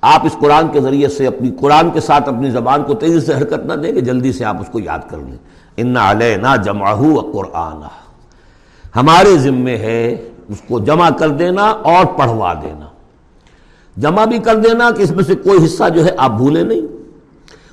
آپ 0.00 0.26
اس 0.26 0.36
قرآن 0.40 0.68
کے 0.68 0.80
ذریعے 0.80 1.08
سے 1.08 1.26
اپنی 1.26 1.50
قرآن 1.60 1.90
کے 1.90 2.00
ساتھ 2.00 2.28
اپنی 2.28 2.50
زبان 2.50 2.82
کو 2.82 2.94
تیزی 2.94 3.20
سے 3.20 3.34
حرکت 3.34 3.66
نہ 3.66 3.72
دیں 3.72 3.92
کہ 3.92 4.00
جلدی 4.00 4.32
سے 4.32 4.44
آپ 4.44 4.56
اس 4.60 4.66
کو 4.72 4.80
یاد 4.80 4.98
کر 5.08 5.16
لیں۔ 5.16 5.36
ان 5.76 5.96
علینا 5.96 6.56
جمع 6.56 6.94
قرآن 7.32 7.82
ہمارے 8.96 9.38
ذمے 9.38 9.76
ہے 9.76 10.28
اس 10.48 10.62
کو 10.68 10.78
جمع 10.78 11.10
کر 11.10 11.28
دینا 11.28 11.62
اور 11.62 12.04
پڑھوا 12.04 12.54
دینا۔ 12.54 12.87
جمع 13.98 14.24
بھی 14.24 14.38
کر 14.38 14.56
دینا 14.56 14.90
کہ 14.90 15.02
اس 15.02 15.10
میں 15.10 15.24
سے 15.24 15.34
کوئی 15.34 15.64
حصہ 15.64 15.88
جو 15.88 16.04
ہے 16.04 16.10
آپ 16.18 16.30
بھولے 16.30 16.62
نہیں۔ 16.62 16.80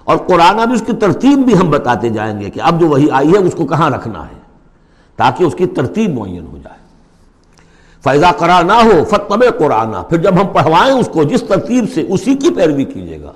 اور 0.03 0.17
قرآن 0.17 0.55
بھی 0.55 0.73
اس 0.73 0.83
کی 0.85 0.93
ترتیب 0.93 1.37
بھی 1.37 1.57
ہم 1.57 1.69
بتاتے 1.69 2.09
جائیں 2.09 2.41
گے 2.41 2.49
کہ 2.49 2.61
اب 2.61 2.79
جو 2.79 2.87
وہی 2.87 3.07
آئی 3.11 3.33
ہے 3.33 3.37
اس 3.37 3.53
کو 3.53 3.65
کہاں 3.65 3.89
رکھنا 3.89 4.23
ہے 4.23 4.39
تاکہ 5.15 5.43
اس 5.43 5.55
کی 5.55 5.65
ترتیب 5.65 6.19
معین 6.19 6.45
ہو 6.51 6.57
جائے۔ 6.57 6.85
فیضا 8.03 8.31
کرا 8.31 8.61
نہ 8.61 8.73
ہو 8.73 9.03
فتب 9.03 9.43
قرآن 9.59 9.91
پھر 10.09 10.17
جب 10.17 10.33
ہم 10.41 10.47
پڑھوائیں 10.47 10.93
اس 10.93 11.09
کو 11.13 11.23
جس 11.23 11.41
ترتیب 11.41 11.85
سے 11.93 12.01
اسی 12.09 12.35
کی 12.35 12.49
پیروی 12.49 12.83
کیجیے 12.83 13.21
گا۔ 13.21 13.31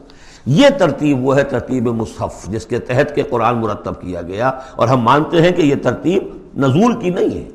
یہ 0.45 0.67
ترتیب 0.77 1.25
وہ 1.25 1.37
ہے 1.37 1.43
ترتیب 1.43 1.87
مصحف 1.87 2.47
جس 2.47 2.65
کے 2.65 2.79
تحت 2.79 3.15
کے 3.15 3.21
قرآن 3.21 3.57
مرتب 3.57 4.01
کیا 4.01 4.21
گیا۔ 4.21 4.51
اور 4.75 4.87
ہم 4.87 4.99
مانتے 4.99 5.41
ہیں 5.41 5.51
کہ 5.51 5.61
یہ 5.61 5.75
ترتیب 5.83 6.23
نزول 6.57 6.93
کی 6.99 7.09
نہیں 7.09 7.37
ہے۔ 7.37 7.49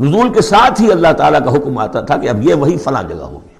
نزول 0.00 0.32
کے 0.32 0.40
ساتھ 0.40 0.82
ہی 0.82 0.92
اللہ 0.92 1.12
تعالیٰ 1.12 1.44
کا 1.44 1.50
حکم 1.50 1.78
آتا 1.78 2.00
تھا 2.00 2.16
کہ 2.16 2.28
اب 2.28 2.42
یہ 2.42 2.54
وہی 2.54 2.76
فلاں 2.76 3.02
جگہ 3.02 3.22
ہوگی۔ 3.22 3.55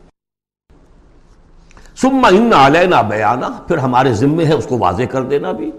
سما 2.03 2.29
ان 2.29 2.53
علینا 2.53 3.01
بیانہ، 3.03 3.47
پھر 3.69 3.79
ہمارے 3.79 4.13
ذمے 4.15 4.45
ہے 4.45 4.55
اس 4.55 4.67
کو 4.67 4.79
واضح 4.79 5.03
کر 5.03 5.23
دینا 5.23 5.53
بھی۔ 5.53 5.71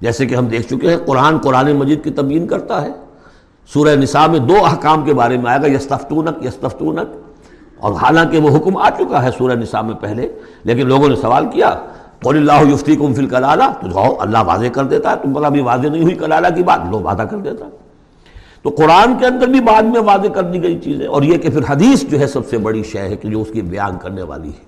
جیسے 0.00 0.26
کہ 0.26 0.34
ہم 0.34 0.46
دیکھ 0.46 0.66
چکے 0.68 0.90
ہیں، 0.90 0.96
قرآن 1.06 1.38
قرآن 1.38 1.72
مجید 1.76 2.02
کی 2.04 2.10
تبیین 2.10 2.46
کرتا 2.46 2.80
ہے۔ 2.82 2.90
سورہ 3.70 3.94
نساء 3.96 4.26
میں 4.26 4.38
دو 4.38 4.64
احکام 4.64 5.04
کے 5.04 5.14
بارے 5.14 5.36
میں 5.36 5.50
آئے 5.50 5.60
گا، 5.62 5.66
یستفتونک 5.66 6.44
یستفتونک۔ 6.44 7.16
اور 7.76 7.92
حالانکہ 7.92 8.38
وہ 8.38 8.56
حکم 8.56 8.76
آ 8.76 8.88
چکا 8.90 9.22
ہے 9.22 9.30
سورہ 9.38 9.54
نساء 9.54 9.80
میں 9.80 9.94
پہلے، 9.94 10.28
لیکن 10.64 10.86
لوگوں 10.88 11.08
نے 11.08 11.16
سوال 11.16 11.46
کیا 11.52 11.74
قول 12.22 12.36
اللہ 12.36 12.72
یفتی 12.72 12.96
کم 12.96 13.14
فل 13.14 13.26
کلالہ 13.26 13.64
تو 13.80 14.20
اللہ 14.22 14.38
واضح 14.46 14.68
کر 14.74 14.84
دیتا 14.84 15.10
ہے، 15.10 15.16
تم 15.22 15.32
پر 15.32 15.44
ابھی 15.44 15.60
واضح 15.60 15.88
نہیں 15.88 16.02
ہوئی 16.02 16.14
کلالہ 16.14 16.48
کی 16.56 16.62
بات 16.62 16.80
لو 16.90 17.00
وعدہ 17.00 17.26
کر 17.30 17.36
دیتا 17.36 17.68
تو 18.62 18.70
قرآن 18.70 19.18
کے 19.18 19.26
اندر 19.26 19.46
بھی 19.46 19.60
بعد 19.60 19.82
میں 19.82 20.00
واضح 20.00 20.28
کر 20.28 20.42
دی 20.42 20.62
گئی 20.62 20.78
چیزیں، 20.78 21.06
اور 21.06 21.22
یہ 21.22 21.38
کہ 21.38 21.50
پھر 21.50 21.62
حدیث 21.68 22.02
جو 22.02 22.20
ہے 22.20 22.26
سب 22.26 22.48
سے 22.50 22.58
بڑی 22.58 22.82
شے 22.82 22.98
ہے 22.98 23.16
کہ 23.16 23.28
جو 23.28 23.42
اس 23.42 23.48
کی 23.52 23.62
بیان 23.62 23.98
کرنے 23.98 24.22
والی 24.22 24.48
ہے۔ 24.48 24.66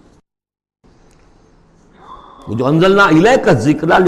جو 2.57 2.67
انزلنا 2.67 3.09
علیہ 3.09 3.37
کا 3.45 3.53
ذکر 3.53 4.01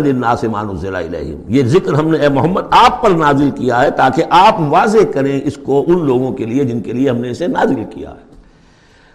للناس 0.00 0.44
ما 0.44 0.62
نزل 0.62 0.96
الیہم۔ 0.96 1.40
یہ 1.48 1.62
ذکر 1.62 1.92
ہم 1.92 2.10
نے، 2.10 2.18
اے 2.18 2.28
محمد، 2.28 2.62
آپ 2.70 3.02
پر 3.02 3.10
نازل 3.10 3.50
کیا 3.50 3.82
ہے 3.82 3.90
تاکہ 3.90 4.24
آپ 4.30 4.54
واضح 4.60 5.12
کریں 5.14 5.40
اس 5.44 5.58
کو 5.62 5.84
ان 5.86 6.04
لوگوں 6.06 6.32
کے 6.32 6.44
لیے 6.44 6.64
جن 6.64 6.80
کے 6.80 6.92
لیے 6.92 7.10
ہم 7.10 7.16
نے 7.16 7.30
اسے 7.30 7.46
نازل 7.46 7.84
کیا 7.90 8.10
ہے۔ 8.10 8.24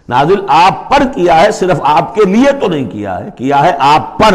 نازل 0.08 0.34
آپ 0.48 0.90
پر 0.90 1.02
کیا 1.14 1.42
ہے، 1.42 1.52
صرف 1.52 1.78
آپ 1.82 2.14
کے 2.14 2.24
لیے 2.24 2.52
تو 2.60 2.68
نہیں 2.68 2.90
کیا 2.90 3.24
ہے 3.24 3.28
کیا 3.36 3.64
ہے 3.64 3.72
آپ 3.78 4.18
پر 4.18 4.34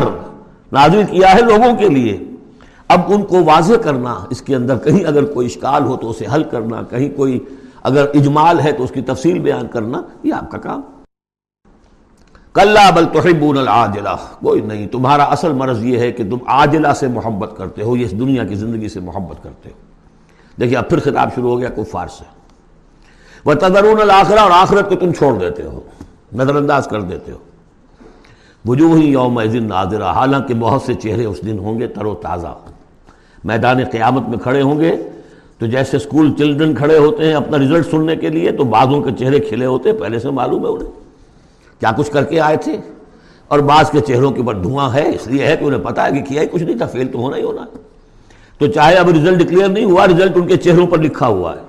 نازل 0.71 1.03
کیا 1.09 1.33
ہے 1.33 1.41
لوگوں 1.41 1.75
کے 1.75 1.89
لیے۔ 1.89 2.17
اب 2.87 3.01
ان 3.07 3.21
کو 3.21 3.43
واضح 3.43 3.73
کرنا، 3.73 4.15
اس 4.29 4.41
کے 4.41 4.55
اندر 4.55 4.77
کہیں 4.77 5.05
اگر 5.05 5.25
کوئی 5.25 5.47
اشکال 5.47 5.83
ہو 5.83 5.97
تو 5.97 6.09
اسے 6.09 6.25
حل 6.35 6.43
کرنا، 6.43 6.81
کہیں 6.89 7.09
کوئی 7.09 7.39
اگر 7.83 8.05
اجمال 8.13 8.59
ہے 8.59 8.71
تو 8.71 8.83
اس 8.83 8.91
کی 8.91 9.01
تفصیل 9.01 9.39
بیان 9.39 9.67
کرنا، 9.67 10.01
یہ 10.23 10.33
آپ 10.33 10.51
کا 10.51 10.57
کام۔ 10.57 10.81
کل 12.57 12.77
بل 12.95 13.05
تحبون 13.05 13.57
العاجلہ۔ 13.57 14.15
کوئی 14.39 14.61
نہیں، 14.61 14.87
تمہارا 14.87 15.23
اصل 15.23 15.51
مرض 15.51 15.85
یہ 15.85 15.99
ہے 15.99 16.11
کہ 16.11 16.23
تم 16.23 16.37
عاجلہ 16.47 16.93
سے 16.93 17.07
محبت 17.07 17.57
کرتے 17.57 17.81
ہو، 17.81 17.97
یہ 17.97 18.05
اس 18.05 18.11
دنیا 18.11 18.43
کی 18.43 18.55
زندگی 18.55 18.89
سے 18.89 18.99
محبت 18.99 19.43
کرتے 19.43 19.69
ہو۔ 19.69 19.75
دیکھیے، 20.59 20.77
اب 20.77 20.89
پھر 20.89 20.99
خطاب 20.99 21.29
شروع 21.35 21.49
ہو 21.49 21.59
گیا 21.59 21.69
کفار 21.69 22.07
سے۔ 22.07 22.23
وہ 23.45 23.53
تدرون 23.53 24.01
الآخرہ 24.01 24.39
اور 24.39 24.51
آخرت 24.51 24.89
کو 24.89 24.95
تم 24.95 25.13
چھوڑ 25.13 25.39
دیتے 25.39 25.63
ہو 25.63 25.81
نظر 26.33 26.55
انداز 26.55 26.87
کر 26.87 27.01
دیتے 27.01 27.31
ہو۔ 27.31 27.37
وجوہ 28.65 28.97
ہی 28.97 29.05
یوم 29.05 29.41
دن 29.41 29.67
ناظرہ 29.67 30.03
حالانکہ 30.03 30.53
بہت 30.53 30.81
سے 30.81 30.93
چہرے 30.93 31.25
اس 31.25 31.45
دن 31.45 31.59
ہوں 31.59 31.79
گے 31.79 31.87
تر 31.87 32.05
و 32.05 32.15
تازہ۔ 32.15 32.55
میدان 33.43 33.77
قیامت 33.91 34.29
میں 34.29 34.37
کھڑے 34.37 34.61
ہوں 34.61 34.79
گے۔ 34.79 35.09
تو 35.59 35.65
جیسے 35.65 35.97
اسکول 35.97 36.33
چلڈرن 36.37 36.75
کھڑے 36.75 36.97
ہوتے 36.97 37.25
ہیں 37.25 37.33
اپنا 37.33 37.57
رزلٹ 37.57 37.91
سننے 37.91 38.15
کے 38.15 38.29
لیے، 38.29 38.51
تو 38.51 38.63
بعضوں 38.63 39.01
کے 39.01 39.11
چہرے 39.19 39.39
کھلے 39.39 39.65
ہوتے 39.65 39.91
ہیں 39.91 39.97
پہلے 39.97 40.19
سے 40.19 40.29
معلوم 40.29 40.63
ہے 40.63 40.69
انہیں۔ 40.69 41.06
کیا 41.79 41.91
کچھ 41.97 42.11
کر 42.11 42.23
کے 42.23 42.39
آئے 42.39 42.57
تھے؟ 42.57 42.77
اور 43.47 43.59
بعض 43.59 43.89
کے 43.89 43.99
چہروں 43.99 44.31
کے 44.31 44.41
اوپر 44.41 44.55
دھواں 44.55 44.93
ہے، 44.93 45.15
اس 45.15 45.27
لیے 45.27 45.45
ہے 45.45 45.57
کہ 45.57 45.65
انہیں 45.65 45.81
پتا 45.81 46.05
ہے 46.05 46.11
کہ 46.11 46.21
کیا 46.21 46.41
ہی 46.41 46.47
کچھ 46.47 46.63
نہیں 46.63 46.77
تھا، 46.77 46.85
فیل 46.85 47.07
تو 47.07 47.19
ہونا 47.19 47.37
ہی 47.37 47.43
ہونا۔ 47.43 47.61
ہے 47.61 47.87
تو 48.59 48.67
چاہے 48.67 48.95
اب 48.95 49.09
رزلٹ 49.09 49.39
ڈکلیئر 49.39 49.67
نہیں 49.67 49.85
ہوا 49.85 50.07
رزلٹ 50.07 50.37
ان 50.37 50.47
کے 50.47 50.57
چہروں 50.57 50.87
پر 50.87 50.97
لکھا 50.97 51.27
ہوا 51.27 51.53
ہے۔ 51.53 51.61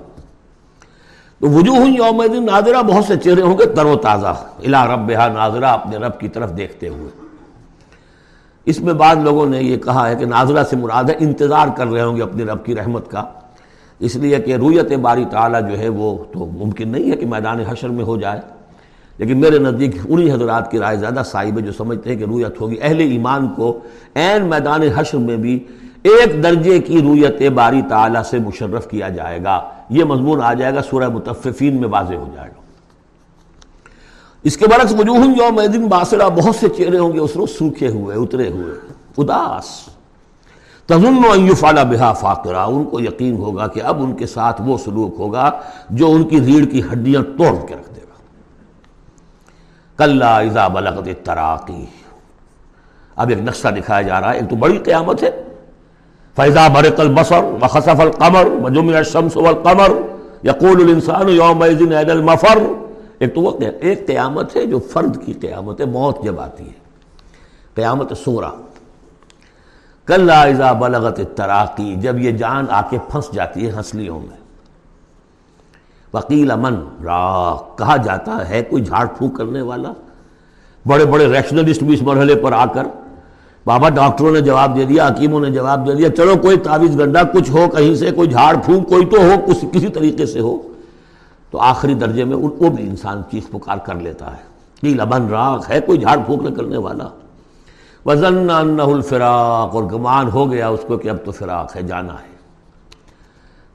تو 1.39 1.49
وجوہ 1.49 1.87
یوم 1.87 2.23
دن 2.33 2.45
ناظرہ، 2.45 2.81
بہت 2.81 3.05
سے 3.05 3.17
چہرے 3.17 3.41
ہوں 3.41 3.57
گے 3.57 3.65
تر 3.65 3.85
و 3.85 3.95
تازہ 3.95 4.35
الا 4.59 4.95
رب 4.95 5.11
ناظرہ، 5.11 5.65
اپنے 5.65 5.97
رب 5.97 6.19
کی 6.19 6.27
طرف 6.27 6.57
دیکھتے 6.57 6.87
ہوئے۔ 6.87 7.09
اس 8.65 8.79
میں 8.79 8.93
بعض 8.93 9.17
لوگوں 9.17 9.45
نے 9.45 9.61
یہ 9.61 9.77
کہا 9.77 10.09
ہے 10.09 10.15
کہ 10.15 10.25
ناظرہ 10.25 10.63
سے 10.63 10.75
مراد 10.75 11.03
ہے 11.03 11.15
انتظار 11.19 11.67
کر 11.77 11.87
رہے 11.87 12.01
ہوں 12.01 12.15
گے 12.15 12.21
اپنے 12.21 12.43
رب 12.43 12.65
کی 12.65 12.75
رحمت 12.75 13.11
کا۔ 13.11 13.23
اس 13.99 14.15
لیے 14.15 14.35
کہ 14.35 14.55
رویت 14.55 14.91
باری 14.91 15.25
تعالیٰ 15.31 15.71
جو 15.71 15.79
ہے 15.79 15.89
وہ 15.89 16.23
تو 16.33 16.39
ممکن 16.39 16.89
نہیں 16.89 17.11
ہے 17.11 17.15
کہ 17.15 17.25
میدان 17.25 17.59
حشر 17.59 17.89
میں 17.89 18.03
ہو 18.03 18.17
جائے۔ 18.17 18.39
لیکن 19.19 19.37
میرے 19.37 19.59
نزدیک 19.59 19.95
انہی 20.09 20.31
حضرات 20.31 20.71
کی 20.71 20.79
رائے 20.79 20.97
زیادہ 20.97 21.21
صاحب 21.25 21.57
ہے 21.57 21.61
جو 21.61 21.71
سمجھتے 21.71 22.09
ہیں 22.09 22.17
کہ 22.17 22.23
رویت 22.23 22.61
ہوگی۔ 22.61 22.75
اہل 22.81 22.99
ایمان 22.99 23.47
کو 23.47 23.79
عین 24.15 24.45
میدان 24.45 24.81
حشر 24.95 25.17
میں 25.17 25.37
بھی 25.37 25.59
ایک 26.03 26.43
درجے 26.43 26.79
کی 26.79 27.01
رویت 27.01 27.51
باری 27.51 27.81
تعالیٰ 27.89 28.23
سے 28.23 28.39
مشرف 28.39 28.89
کیا 28.89 29.09
جائے 29.09 29.39
گا۔ 29.43 29.69
یہ 29.89 30.03
مضمون 30.03 30.41
آ 30.41 30.53
جائے 30.53 30.73
گا، 30.73 30.81
سورہ 30.81 31.09
متففین 31.09 31.81
میں 31.81 31.89
واضح 31.89 32.15
ہو 32.15 32.29
جائے 32.35 32.49
گا۔ 32.49 32.61
اس 34.43 34.57
کے 34.57 34.65
برعکس 34.67 34.93
وجوہ 34.93 35.15
یوم 35.15 35.61
دن 35.73 35.87
باسرہ 35.87 36.29
بہت 36.29 36.55
سے 36.55 36.69
چہرے 36.69 36.97
ہوں 36.97 37.13
گے، 37.13 37.19
اس 37.19 37.31
روز 37.35 37.49
سوکھے 37.49 37.87
ہوئے، 37.87 38.17
اترے 38.17 38.49
ہوئے۔ 38.49 38.93
اداس۔ 39.17 39.65
تظن 40.85 41.17
و 41.17 41.47
یفعل 41.51 41.75
بہا 41.75 42.13
فاقرہ۔ 42.13 42.67
ان 42.67 42.83
کو 42.83 42.99
یقین 42.99 43.35
ہوگا 43.35 43.67
کہ 43.67 43.81
اب 43.83 44.03
ان 44.03 44.15
کے 44.15 44.25
ساتھ 44.25 44.61
وہ 44.61 44.77
سلوک 44.77 45.15
ہوگا 45.19 45.51
جو 45.89 46.11
ان 46.11 46.23
کی 46.23 46.41
ریڑھ 46.41 46.65
کی 46.65 46.81
ہڈیاں 46.91 47.21
توڑ 47.21 47.65
کے 47.67 47.75
رکھ 47.75 47.88
کل 49.99 50.23
اذا 50.23 50.67
بلغت 50.67 51.25
تراقی 51.25 51.85
اب 53.15 53.29
ایک 53.29 53.39
نقشہ 53.39 53.67
دکھایا 53.67 54.01
جا 54.01 54.21
رہا 54.21 54.33
ہے، 54.33 54.39
ایک 54.39 54.49
تو 54.49 54.55
بڑی 54.55 54.77
قیامت 54.77 55.23
ہے۔ 55.23 55.43
فیضا 56.35 56.67
برق 56.67 56.99
البصر 56.99 57.43
وخصف 57.61 57.99
القمر 57.99 58.45
وجمع 58.45 58.97
الشمس 58.97 59.37
والقمر 59.37 59.91
یقول 60.43 60.83
الانسان 60.83 61.29
یوم 61.29 61.61
ایزن 61.61 61.93
المفر۔ 61.93 62.57
ایک 63.19 63.35
تو 63.35 63.41
وہ 63.41 63.51
ایک 63.81 64.07
قیامت 64.07 64.55
ہے 64.55 64.65
جو 64.65 64.79
فرد 64.79 65.25
کی 65.25 65.33
قیامت 65.33 65.81
ہے، 65.81 65.85
موت 65.85 66.23
جب 66.23 66.39
آتی 66.39 66.67
ہے۔ 66.67 66.79
قیامت 67.75 68.17
سورہ۔ 68.17 68.51
کل 70.05 70.29
اذا 70.29 70.71
بلغت 70.71 71.19
تراقی 71.35 71.95
جب 71.95 72.19
یہ 72.19 72.31
جان 72.31 72.65
آ 72.69 72.81
کے 72.89 72.97
پھنس 73.11 73.31
جاتی 73.33 73.67
ہے 73.67 73.71
ہنسلیوں 73.71 74.19
میں۔ 74.19 74.38
وکیل 76.13 76.51
امن 76.51 76.75
را 77.03 77.55
کہا 77.77 77.97
جاتا 77.97 78.49
ہے 78.49 78.61
کوئی 78.69 78.83
جھاڑ 78.83 79.05
پھونک 79.17 79.35
کرنے 79.37 79.61
والا۔ 79.61 79.91
بڑے 80.87 81.05
بڑے 81.05 81.27
ریشنلسٹ 81.27 81.83
بھی 81.83 81.93
اس 81.93 82.01
مرحلے 82.01 82.35
پر 82.35 82.51
آ 82.51 82.65
کر۔ 82.65 82.87
بابا 83.65 83.89
ڈاکٹروں 83.89 84.31
نے 84.31 84.41
جواب 84.41 84.75
دے 84.75 84.85
دیا، 84.85 85.07
حکیموں 85.07 85.39
نے 85.39 85.49
جواب 85.51 85.87
دے 85.87 85.95
دیا، 85.95 86.09
چلو 86.09 86.35
کوئی 86.41 86.57
تعویذ 86.57 86.99
گنڈا 86.99 87.23
کچھ 87.23 87.51
ہو، 87.51 87.67
کہیں 87.69 87.95
سے 87.95 88.11
کوئی 88.11 88.29
جھاڑ 88.29 88.55
پھونک، 88.65 88.89
کوئی 88.89 89.05
تو 89.05 89.17
ہو 89.17 89.33
کسی 89.47 89.67
کسی 89.71 89.87
طریقے 89.87 90.25
سے 90.25 90.39
ہو۔ 90.39 90.57
تو 91.51 91.59
آخری 91.59 91.93
درجے 91.93 92.23
میں 92.23 92.37
وہ 92.37 92.69
بھی 92.69 92.89
انسان 92.89 93.21
چیز 93.31 93.49
پکار 93.49 93.77
کر 93.77 93.95
لیتا 93.95 94.31
ہے۔ 94.31 94.41
نیل 94.83 95.01
ابن 95.01 95.27
راک 95.27 95.71
ہے 95.71 95.79
کوئی 95.81 95.97
جھاڑ 95.97 96.17
پھونک 96.25 96.41
نہ 96.41 96.55
کرنے 96.55 96.77
والا۔ 96.77 97.07
وزن 98.05 98.49
الفراق، 98.49 99.75
اور 99.75 99.83
گمان 99.83 100.29
ہو 100.29 100.51
گیا 100.51 100.67
اس 100.67 100.79
کو 100.87 100.97
کہ 100.97 101.09
اب 101.09 101.17
تو 101.25 101.31
فراق 101.31 101.75
ہے، 101.75 101.81
جانا 101.81 102.13
ہے۔ 102.13 102.28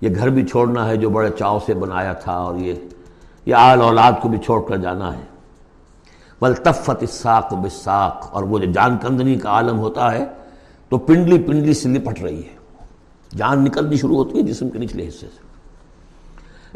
یہ 0.05 0.14
گھر 0.14 0.28
بھی 0.28 0.46
چھوڑنا 0.46 0.88
ہے 0.88 0.96
جو 0.96 1.11
بڑے 1.11 1.30
چاؤ 1.38 1.59
سے 1.66 1.74
بنایا 1.74 2.12
تھا 2.12 2.32
اور 2.32 2.55
یہ 2.55 2.74
یہ 3.46 3.55
آل 3.55 3.82
اولاد 3.82 4.12
کو 4.22 4.28
بھی 4.28 4.38
چھوڑ 4.38 4.62
کر 4.68 4.76
جانا 4.76 5.16
ہے۔ 5.16 5.22
بلطفت 6.40 7.02
اساق 7.02 7.55
بساق 7.55 8.28
اور 8.30 8.42
وہ 8.42 8.59
جو 8.59 8.72
جان 8.72 8.98
کندنی 9.02 9.34
کا 9.34 9.48
عالم 9.48 9.78
ہوتا 9.78 10.12
ہے 10.12 10.24
تو 10.88 10.98
پنڈلی 10.98 11.38
پنڈلی 11.38 11.74
سے 11.74 11.88
لپٹ 11.88 12.22
رہی 12.22 12.42
ہے۔ 12.42 12.57
جان 13.36 13.64
نکلنی 13.64 13.96
شروع 13.96 14.16
ہوتی 14.16 14.38
ہے 14.38 14.42
جسم 14.42 14.68
کے 14.68 14.78
نچلے 14.78 15.09
حصے 15.09 15.26
سے۔ 15.26 15.44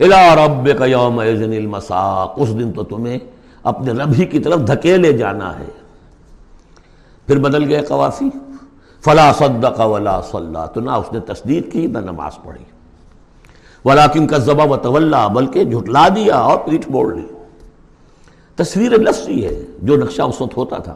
الا 0.05 0.35
رب 0.35 0.79
کا 0.79 0.87
یوم 0.87 1.19
المساق، 1.19 2.33
اس 2.37 2.59
دن 2.59 2.73
تو 2.73 2.83
تمہیں 2.83 3.19
اپنے 3.63 3.93
رب 3.93 4.13
ہی 4.19 4.25
کی 4.25 4.39
طرف 4.39 4.61
دھکیلے 4.67 5.13
جانا 5.13 5.59
ہے۔ 5.59 5.67
پھر 7.27 7.39
بدل 7.39 7.69
گئے 7.69 7.83
قوافی۔ 7.83 8.31
فلا 9.01 9.33
صدق 9.33 9.81
ولا 9.81 10.21
صلی 10.21 10.59
تو 10.75 10.81
نہ 10.81 10.91
اس 10.91 11.13
نے 11.13 11.21
تصدیق 11.21 11.73
کی 11.73 11.87
نہ 11.87 11.99
نماز 11.99 12.33
پڑھی۔ 12.45 12.78
ولاکن 13.85 14.27
کا 14.27 14.39
ذبح 14.39 14.65
و 14.65 14.77
طلّہ 14.77 15.29
بلکہ 15.29 15.65
جھٹلا 15.65 16.09
دیا 16.09 16.35
اور 16.35 16.59
پیٹھ 16.59 16.89
موڑ 16.89 17.15
لی۔ 17.15 17.27
تصویر 18.57 18.93
لفظی 18.93 19.45
ہے، 19.45 19.63
جو 19.83 19.97
نقشہ 19.97 20.23
اس 20.23 20.41
وقت 20.41 20.57
ہوتا 20.57 20.79
تھا۔ 20.79 20.95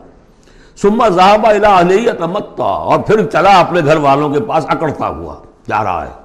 سما 0.76 1.08
صاحبہ 1.16 1.66
علیہ 1.66 2.24
متا 2.24 2.64
اور 2.64 3.00
پھر 3.00 3.26
چلا 3.26 3.60
اپنے 3.60 3.80
گھر 3.84 3.96
والوں 3.96 4.30
کے 4.30 4.40
پاس 4.40 4.66
اکڑتا 4.68 5.08
ہوا، 5.08 5.34
جا 5.68 5.84
رہا 5.84 6.06
ہے۔ 6.06 6.22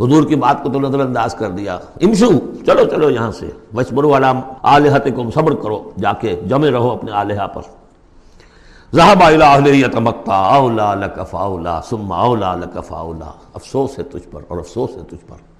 حضور 0.00 0.22
کی 0.22 0.34
بات 0.34 0.62
کو 0.62 0.68
تو 0.68 0.80
نظر 0.80 1.00
انداز 1.00 1.34
کر 1.34 1.50
دیا۔ 1.50 1.74
امشو، 1.74 2.30
چلو 2.66 2.84
چلو 2.84 3.10
یہاں 3.10 3.32
سے۔ 3.32 3.50
وسبر 3.74 4.04
والا 4.04 4.32
آلیہ 4.62 5.10
کو 5.14 5.30
صبر 5.30 5.54
کرو، 5.54 5.90
جا 6.00 6.12
کے 6.12 6.40
جمے 6.46 6.70
رہو 6.70 6.90
اپنے 6.90 7.12
آلیہ 7.12 7.46
پر۔ 7.54 7.62
زہبا 8.92 9.56
علیہ 9.56 9.86
تمکتا 9.86 10.34
اولا 10.34 10.94
لکف 10.94 11.34
اولا 11.34 11.80
سما 11.82 12.16
اولا 12.16 12.54
لکف 12.54 12.92
اولا 12.92 13.30
افسوس 13.54 13.98
ہے 13.98 14.04
تجھ 14.04 14.28
پر 14.30 14.40
اور 14.48 14.58
افسوس 14.58 14.90
ہے 14.96 15.02
تجھ 15.02 15.24
پر۔ 15.28 15.51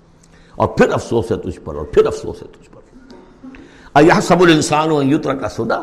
اور 0.63 0.69
پھر 0.69 0.93
افسوس 0.93 1.33
ہے 1.33 1.37
تجھ 1.37 1.61
پر 1.65 1.75
اور 1.75 1.85
پھر 1.85 2.07
افسوس 2.07 2.43
ہے 2.43 2.47
تجھ 2.47 2.71
پر۔ 2.71 4.03
یہ 4.03 4.21
سب 4.23 4.43
الانسان 4.43 4.91
و 4.91 5.03
یوتر 5.03 5.35
کا 5.35 5.49
سدا 5.49 5.83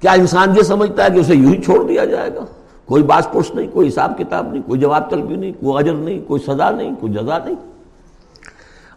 کیا 0.00 0.12
انسان 0.12 0.56
یہ 0.56 0.62
سمجھتا 0.62 1.04
ہے 1.04 1.10
کہ 1.10 1.18
اسے 1.18 1.34
یوں 1.34 1.52
ہی 1.52 1.62
چھوڑ 1.62 1.88
دیا 1.88 2.04
جائے 2.04 2.34
گا؟ 2.34 2.44
کوئی 2.84 3.02
باس 3.02 3.28
پوش 3.32 3.50
نہیں، 3.54 3.66
کوئی 3.72 3.88
حساب 3.88 4.18
کتاب 4.18 4.52
نہیں، 4.52 4.62
کوئی 4.62 4.80
جواب 4.80 5.10
طلبی 5.10 5.36
نہیں، 5.36 5.52
کوئی 5.60 5.84
اجر 5.84 5.96
نہیں، 5.96 6.20
کوئی 6.26 6.40
سزا 6.46 6.70
نہیں، 6.70 6.94
کوئی 7.00 7.12
جزا 7.12 7.38
نہیں۔ 7.38 7.54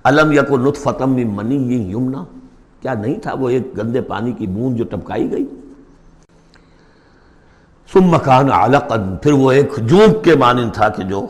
علم 0.03 0.31
یا 0.31 0.41
کو 0.41 0.57
لطف 0.57 0.87
منی 1.01 1.55
یہ 1.55 1.91
یمنا۔ 1.91 2.23
کیا 2.81 2.93
نہیں 2.93 3.19
تھا 3.19 3.33
وہ 3.33 3.49
ایک 3.49 3.77
گندے 3.77 4.01
پانی 4.01 4.31
کی 4.31 4.47
بوند 4.47 4.77
جو 4.77 4.83
ٹپکائی 4.83 5.31
گئی؟ 5.31 5.45
سم 7.93 8.03
مکان 8.03 8.51
علقن 8.51 9.17
پھر 9.17 9.31
وہ 9.31 9.51
ایک 9.51 9.77
جونک 9.77 10.23
کے 10.23 10.35
مانند 10.35 10.73
تھا 10.73 10.89
کہ 10.89 11.03
جو 11.03 11.25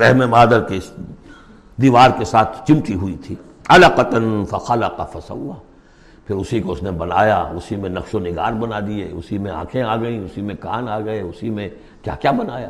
رحم 0.00 0.30
مادر 0.30 0.60
کے 0.60 0.78
دیوار 1.82 2.10
کے 2.18 2.24
ساتھ 2.24 2.68
چمٹی 2.68 2.94
ہوئی 2.94 3.16
تھی۔ 3.16 3.34
القطن 3.68 4.44
فخلا 4.50 4.88
کا 4.88 5.04
فسوا۔ 5.04 5.54
پھر 6.26 6.36
اسی 6.36 6.60
کو 6.60 6.72
اس 6.72 6.82
نے 6.82 6.90
بنایا، 6.90 7.38
اسی 7.38 7.76
میں 7.76 7.90
نقش 7.90 8.14
و 8.14 8.18
نگار 8.18 8.52
بنا 8.52 8.80
دیے، 8.80 9.08
اسی 9.12 9.38
میں 9.38 9.50
آنکھیں 9.50 9.82
آ 9.82 9.96
گئیں، 9.96 10.20
اسی 10.20 10.42
میں 10.42 10.54
کان 10.60 10.88
آ 10.88 11.00
گئے، 11.00 11.20
اسی 11.20 11.50
میں 11.50 11.68
کیا 12.02 12.14
کیا 12.14 12.30
بنایا۔ 12.30 12.68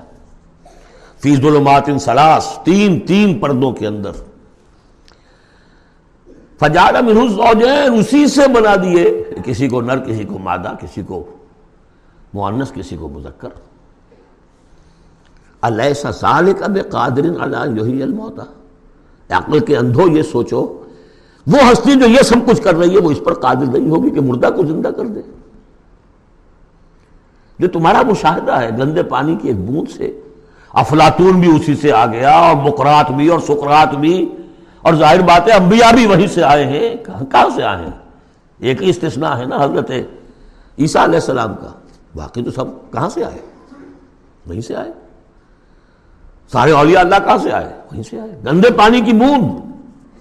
فی 1.23 1.37
ظلمات 1.37 1.89
ان 1.89 1.99
سلاس 1.99 2.59
تین 2.65 3.01
تین 3.01 3.39
پردوں 3.39 3.73
کے 3.73 3.87
اندر۔ 3.87 4.13
فجال 6.61 7.29
زوجین 7.29 7.99
اسی 7.99 8.27
سے 8.27 8.49
بنا 8.49 8.77
دیے۔ 8.77 9.25
کسی 9.45 9.69
کو 9.69 9.81
نر، 9.81 9.99
کسی 9.99 10.25
کو 10.25 10.39
مادہ، 10.39 10.73
کسی 10.81 11.03
کو 11.03 11.27
معنس 12.35 12.73
کسی 12.73 12.97
کو 12.97 13.09
مذکر۔ 13.09 13.49
علیہ 15.63 16.11
ذالک 16.11 16.63
اب 16.63 16.79
قادر 16.91 17.43
علی 17.43 17.81
یہی 17.81 18.03
الموتا 18.03 18.60
عقل 19.33 19.59
کے 19.59 19.77
اندھو 19.77 20.09
یہ 20.09 20.23
سوچو، 20.23 20.61
وہ 21.47 21.73
ہستی 21.73 21.95
جو 21.95 22.07
یہ 22.07 22.23
سب 22.23 22.37
کچھ 22.47 22.63
کر 22.63 22.75
رہی 22.75 22.95
ہے، 22.95 23.01
وہ 23.01 23.11
اس 23.11 23.21
پر 23.25 23.35
قادر 23.35 23.79
نہیں 23.79 23.91
ہوگی 23.91 24.11
کہ 24.11 24.21
مردہ 24.21 24.49
کو 24.57 24.63
زندہ 24.67 24.89
کر 24.89 25.07
دے۔ 25.07 25.21
جو 27.59 27.69
تمہارا 27.69 28.03
مشاہدہ 28.03 28.53
ہے، 28.53 28.71
گندے 28.79 29.03
پانی 29.03 29.37
کی 29.43 29.49
ایک 29.49 29.57
بوند 29.57 29.91
سے، 29.97 30.21
افلاطون 30.73 31.41
بھی 31.41 31.57
اسی 31.57 31.75
سے 31.75 31.93
آ 31.93 32.07
گیا، 32.07 32.31
اور 32.31 32.57
مکرات 32.57 33.11
بھی، 33.11 33.29
اور 33.29 33.41
سکرات 33.41 33.95
بھی، 33.95 34.29
اور 34.83 34.95
ظاہر 34.95 35.21
بات 35.21 35.49
ہے، 35.49 35.53
انبیاء 35.53 35.93
بھی 35.93 36.07
وہیں 36.07 36.27
سے 36.27 36.43
آئے 36.43 36.67
ہیں۔ 36.67 36.97
کہاں 37.05 37.49
سے 37.57 37.63
آئے 37.63 37.85
ہیں؟ 37.85 37.93
ایک 38.59 38.83
ہی 38.83 38.91
استثناء 38.91 39.37
ہے 39.37 39.45
نا 39.45 39.65
حضرت 39.65 39.91
عیسیٰ 40.79 41.03
علیہ 41.03 41.15
السلام 41.15 41.55
کا۔ 41.55 41.73
باقی 42.15 42.43
تو 42.43 42.51
سب 42.51 42.65
کہاں 42.93 43.09
سے 43.09 43.25
آئے؟ 43.25 43.39
وہیں 44.47 44.61
سے 44.61 44.77
آئے۔ 44.77 44.93
سارے 46.53 46.73
اولیاء 46.73 47.01
اللہ 47.01 47.15
کہاں 47.25 47.39
سے 47.39 47.53
آئے؟ 47.53 47.69
وہیں 47.93 48.03
سے 48.03 48.21
آئے۔ 48.21 48.41
گندے 48.47 48.71
پانی 48.71 49.01
کی 49.01 49.13
بوند۔ 49.13 49.73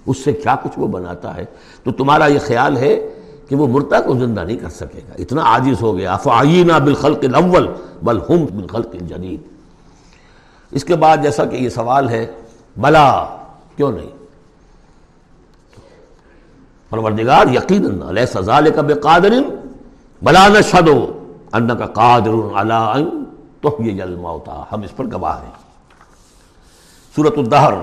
اس 0.06 0.24
سے 0.24 0.34
کیا 0.34 0.56
کچھ 0.64 0.80
وہ 0.80 0.88
بناتا 0.88 1.36
ہے؟ 1.36 1.46
تو 1.84 1.92
تمہارا 1.92 2.26
یہ 2.26 2.40
خیال 2.40 2.78
ہے 2.78 3.10
کہ 3.50 3.56
وہ 3.56 3.68
مرتا 3.68 4.02
کو 4.02 4.14
زندہ 4.14 4.42
نہیں 4.42 4.58
کر 4.58 4.70
سکے 4.70 5.02
گا۔ 5.10 5.14
اتنا 5.18 5.42
عاجز 5.42 5.82
ہو 5.82 5.98
گیا۔ 5.98 6.18
فعینہ 6.18 6.74
بالخلق 6.74 7.20
الاول 7.24 7.68
بل 8.04 8.20
ہم 8.30 8.46
بالخلق 8.46 8.88
الجدید۔ 8.94 9.42
اس 10.72 10.84
کے 10.84 10.96
بعد 10.96 11.18
جیسا 11.24 11.46
کہ 11.46 11.56
یہ 11.56 11.70
سوال 11.70 12.10
ہے، 12.10 12.26
بلا 12.78 13.26
کیوں 13.76 13.92
نہیں؟ 13.92 14.10
پروردگار 16.90 17.48
یقین 17.54 18.02
علیہ 18.02 18.26
سزال 18.26 18.72
کا 18.76 18.82
بے 18.82 18.94
قادر 18.94 19.32
بلا 20.22 20.48
نشدو 20.48 21.20
ان 21.54 21.78
کا 21.78 21.86
قادر 21.86 22.30
علی 22.56 23.04
تو 23.62 23.78
یہ 23.80 23.92
جلم 23.92 24.26
ہوتا 24.26 24.64
ہم 24.72 24.82
اس 24.82 24.96
پر 24.96 25.06
گواہ 25.06 25.42
ہیں۔ 25.42 25.69
سورت 27.16 27.38
الدہر۔ 27.38 27.74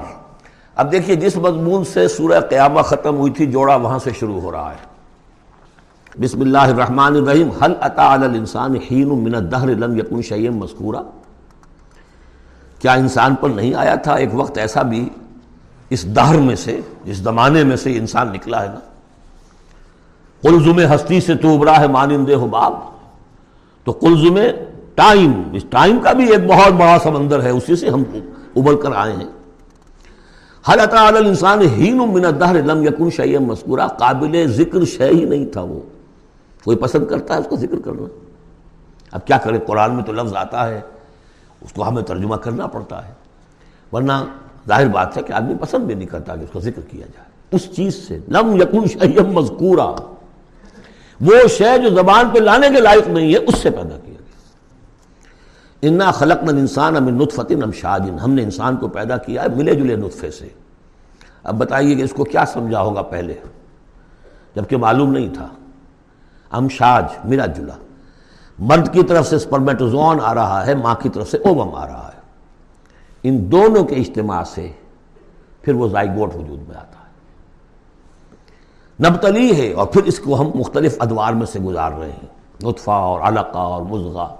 اب 0.76 0.92
دیکھیے 0.92 1.16
جس 1.16 1.36
مضمون 1.36 1.84
سے 1.84 2.08
سورہ 2.08 2.40
قیامہ 2.40 2.80
ختم 2.80 3.16
ہوئی 3.16 3.32
تھی، 3.32 3.46
جوڑا 3.46 3.76
وہاں 3.76 3.98
سے 3.98 4.10
شروع 4.18 4.40
ہو 4.40 4.52
رہا 4.52 4.70
ہے۔ 4.70 4.96
بسم 6.20 6.40
اللہ 6.40 6.58
الرحمن 6.58 7.16
الرحیم۔ 7.16 7.50
حل 7.50 7.72
اتا 7.80 8.12
الانسان 8.12 8.74
حین 8.74 9.08
من 9.08 9.34
الدہر 9.34 9.66
لم 9.66 9.98
یکن 9.98 10.22
شیئا 10.22 10.50
مذکورا؟ 10.50 11.02
کیا 12.78 12.92
انسان 12.92 13.34
پر 13.34 13.48
نہیں 13.48 13.74
آیا 13.74 13.94
تھا 13.94 14.14
ایک 14.14 14.28
وقت 14.32 14.58
ایسا 14.58 14.82
بھی 14.82 15.08
اس 15.90 16.16
دہر 16.16 16.38
میں 16.38 16.56
سے، 16.56 16.80
اس 17.04 17.16
زمانے 17.16 17.64
میں 17.64 17.76
سے 17.76 17.98
انسان 17.98 18.32
نکلا 18.32 18.62
ہے 18.62 18.68
نا؟ 18.68 18.80
قلزم 20.42 20.94
ہستی 20.94 21.20
سے 21.20 21.34
تو 21.34 21.56
ابرا 21.56 21.80
ہے 21.80 21.86
مانندے 21.86 22.34
ہو 22.34 22.46
باب۔ 22.46 22.72
تو 23.84 23.92
قلزم 23.92 24.38
ٹائم، 24.94 25.42
اس 25.52 25.62
ٹائم 25.70 25.98
کا 25.98 26.12
بھی 26.12 26.30
ایک 26.30 26.46
بہت 26.46 26.72
بڑا 26.72 26.96
سمندر 27.02 27.42
ہے، 27.42 27.50
اسی 27.50 27.76
سے 27.76 27.88
ہم 27.88 28.02
ابل 28.56 28.80
کر 28.80 28.90
آئے 28.94 29.12
ہیں۔ 29.12 29.28
حل 30.68 30.80
علی 30.80 31.18
الانسان 31.18 31.60
ہین 31.60 31.96
من 31.96 32.24
الدہر 32.24 32.62
لم 32.62 32.82
یکن 32.82 33.10
شیئا 33.10 33.40
مذکورا، 33.40 33.86
قابل 33.86 34.46
ذکر 34.46 34.84
شے 34.84 35.08
ہی 35.08 35.24
نہیں 35.24 35.46
تھا 35.46 35.60
وہ۔ 35.60 35.80
کوئی 36.64 36.76
پسند 36.76 37.06
کرتا 37.06 37.34
ہے 37.34 37.38
اس 37.38 37.46
کا 37.50 37.56
ذکر 37.56 37.78
کرنا۔ 37.84 38.08
اب 39.12 39.26
کیا 39.26 39.38
کرے 39.38 39.58
قرآن 39.66 39.94
میں 39.94 40.04
تو 40.04 40.12
لفظ 40.12 40.36
آتا 40.36 40.68
ہے، 40.68 40.80
اس 41.60 41.72
کو 41.72 41.88
ہمیں 41.88 42.02
ترجمہ 42.02 42.36
کرنا 42.36 42.66
پڑتا 42.66 43.08
ہے۔ 43.08 43.12
ورنہ 43.92 44.12
ظاہر 44.68 44.88
بات 44.88 45.16
ہے 45.16 45.22
کہ 45.22 45.32
آدمی 45.32 45.54
پسند 45.60 45.84
بھی 45.84 45.94
نہیں 45.94 46.08
کرتا 46.08 46.36
کہ 46.36 46.40
اس 46.40 46.50
کا 46.52 46.60
ذکر 46.60 46.80
کیا 46.80 47.06
جائے۔ 47.06 47.28
اس 47.50 47.76
چیز 47.76 47.94
سے 47.94 48.18
لم 48.28 48.56
یکن 48.62 48.88
شیم 48.88 49.32
مذکورا۔ 49.32 49.94
وہ 51.20 51.48
شے 51.48 51.78
جو 51.78 51.88
زبان 51.88 52.28
پہ 52.28 52.38
لانے 52.38 52.68
کے 52.68 52.80
لائق 52.80 53.08
نہیں 53.08 53.32
ہے، 53.32 53.38
اس 53.38 53.58
سے 53.58 53.70
پیدا 53.70 53.98
کیا۔ 54.04 54.15
انا 55.82 56.10
خلق 56.10 56.42
نل 56.42 56.58
انسان 56.58 56.96
امن 56.96 57.14
نطفت 57.14 57.52
ام 57.64 57.72
شاجن 57.72 58.18
ہم 58.18 58.30
نے 58.30 58.42
انسان 58.42 58.76
کو 58.76 58.88
پیدا 58.88 59.16
کیا 59.16 59.42
ہے 59.42 59.48
ملے 59.48 59.74
جلے 59.74 59.96
نطفے 59.96 60.30
سے۔ 60.30 60.48
اب 61.42 61.58
بتائیے 61.58 61.94
کہ 61.94 62.02
اس 62.02 62.12
کو 62.12 62.24
کیا 62.24 62.46
سمجھا 62.46 62.82
ہوگا 62.82 63.02
پہلے؟ 63.02 63.34
جبکہ 64.54 64.76
معلوم 64.76 65.12
نہیں 65.12 65.34
تھا۔ 65.34 65.48
امشاج 66.50 67.04
ملا 67.24 67.46
جلا 67.46 67.74
مرد 68.58 68.92
کی 68.92 69.02
طرف 69.02 69.26
سے 69.26 69.38
سپرمیٹوزون 69.38 70.18
آ 70.22 70.34
رہا 70.34 70.66
ہے، 70.66 70.74
ماں 70.74 70.94
کی 70.94 71.08
طرف 71.08 71.30
سے 71.30 71.36
اوبم 71.36 71.74
آ 71.74 71.86
رہا 71.86 72.10
ہے۔ 72.14 72.20
ان 73.22 73.52
دونوں 73.52 73.84
کے 73.84 73.94
اجتماع 73.94 74.44
سے 74.44 74.72
پھر 75.62 75.74
وہ 75.74 75.88
زائگوٹ 75.88 76.36
وجود 76.36 76.68
میں 76.68 76.76
آتا 76.76 76.98
ہے۔ 76.98 77.06
نبتلی 79.08 79.56
ہے 79.56 79.72
اور 79.72 79.86
پھر 79.86 80.02
اس 80.04 80.18
کو 80.18 80.40
ہم 80.40 80.50
مختلف 80.54 80.96
ادوار 80.98 81.32
میں 81.32 81.46
سے 81.46 81.60
گزار 81.60 81.92
رہے 81.92 82.10
ہیں۔ 82.10 82.28
نطفہ 82.62 82.90
اور 82.90 83.20
علقہ 83.20 83.58
اور 83.58 83.82
مزغہ 83.82 84.34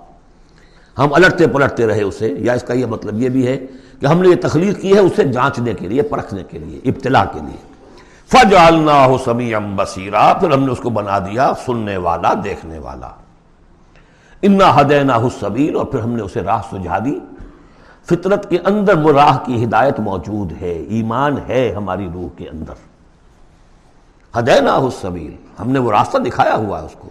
ہم 0.99 1.13
الٹتے 1.13 1.47
پلٹتے 1.47 1.87
رہے 1.87 2.03
اسے، 2.03 2.35
یا 2.39 2.53
اس 2.53 2.63
کا 2.63 2.75
یہ 2.75 2.87
مطلب 2.87 3.23
یہ 3.23 3.29
بھی 3.29 3.47
ہے 3.47 3.67
کہ 4.01 4.07
ہم 4.07 4.23
نے 4.23 4.29
یہ 4.29 4.35
تخلیق 4.43 4.81
کی 4.81 4.95
ہے 4.95 4.99
اسے 4.99 5.25
جانچنے 5.25 5.75
کے 5.75 5.89
لیے، 5.89 6.03
پرکھنے 6.03 6.43
کے 6.45 6.59
لیے، 6.59 6.81
ابتلا 6.85 7.25
کے 7.25 7.41
لیے۔ 7.41 7.57
فجعلنا 8.27 9.07
ہو 9.07 9.19
سمیم 9.19 9.77
بصیرا 9.77 10.33
پھر 10.41 10.53
ہم 10.53 10.63
نے 10.63 10.73
اس 10.73 10.79
کو 10.79 10.91
بنا 10.91 11.19
دیا 11.19 11.53
سننے 11.67 11.97
والا، 11.97 12.33
دیکھنے 12.45 12.79
والا۔ 12.79 13.09
انا 14.43 14.81
ہدینا 14.81 15.17
حسبیل 15.17 15.77
اور 15.77 15.85
پھر 15.85 15.99
ہم 15.99 16.11
نے 16.11 16.23
اسے 16.23 16.41
راہ 16.41 16.63
سجھا 16.73 16.99
دی۔ 16.99 17.19
فطرت 18.05 18.51
کے 18.51 18.59
اندر 18.65 18.99
وہ 18.99 19.13
راہ 19.13 19.39
کی 19.45 19.65
ہدایت 19.65 20.01
موجود 20.01 20.53
ہے، 20.61 20.73
ایمان 20.73 21.35
ہے 21.49 21.75
ہماری 21.77 22.09
روح 22.15 22.29
کے 22.37 22.49
اندر۔ 22.49 22.75
ہدینا 24.39 24.77
حسبیل 24.77 25.37
ہم 25.61 25.71
نے 25.71 25.79
وہ 25.79 25.91
راستہ 25.91 26.19
دکھایا 26.19 26.55
ہوا 26.55 26.81
ہے 26.81 26.87
اس 26.87 26.95
کو۔ 26.99 27.09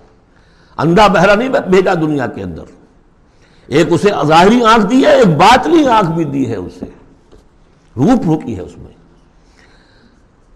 اندھا 0.77 1.07
بہرا 1.07 1.35
نہیں 1.35 1.49
بھیجا 1.49 1.93
دنیا 1.93 2.27
کے 2.27 2.43
اندر۔ 2.43 2.84
ایک 3.67 3.87
اسے 3.93 4.09
ظاہری 4.25 4.63
آنکھ 4.63 4.85
دی 4.85 5.05
ہے، 5.05 5.09
ایک 5.09 5.27
باطنی 5.27 5.87
آنکھ 5.87 6.11
بھی 6.11 6.23
دی 6.23 6.51
ہے 6.51 6.55
اسے۔ 6.55 6.85
روپ 7.97 8.21
روکی 8.25 8.55
ہے 8.55 8.61
اس 8.61 8.77
میں۔ 8.77 8.95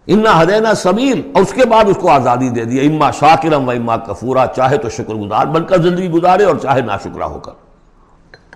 انا 0.07 0.41
ہدینا 0.41 0.73
سمیل 0.73 1.31
اور 1.33 1.43
اس 1.43 1.53
کے 1.53 1.65
بعد 1.65 1.85
اس 1.87 1.97
کو 2.01 2.09
آزادی 2.09 2.49
دے 2.49 2.65
دی 2.65 2.87
اما 2.87 3.11
شاکرم 3.11 3.67
و 3.67 3.71
اما 3.71 3.97
کفورا۔ 3.97 4.45
چاہے 4.45 4.77
تو 4.77 4.89
شکر 4.89 5.13
گزار 5.13 5.45
بن 5.45 5.65
کر 5.65 5.81
زندگی 5.81 6.09
گزارے 6.09 6.43
اور 6.43 6.55
چاہے 6.55 6.81
نا 6.81 6.97
شکرا 6.97 7.25
ہو 7.25 7.39
کر۔ 7.39 7.51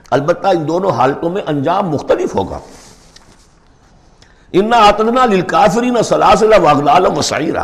البتہ 0.09 0.47
ان 0.47 0.67
دونوں 0.67 0.91
حالتوں 0.91 1.29
میں 1.29 1.41
انجام 1.47 1.89
مختلف 1.89 2.35
ہوگا۔ 2.35 2.59
انا 4.53 4.77
آتدنا 4.77 5.25
للکافرین 5.25 6.03
سلاسل 6.03 6.53
واغلال 6.63 7.05
وسعیرہ 7.17 7.63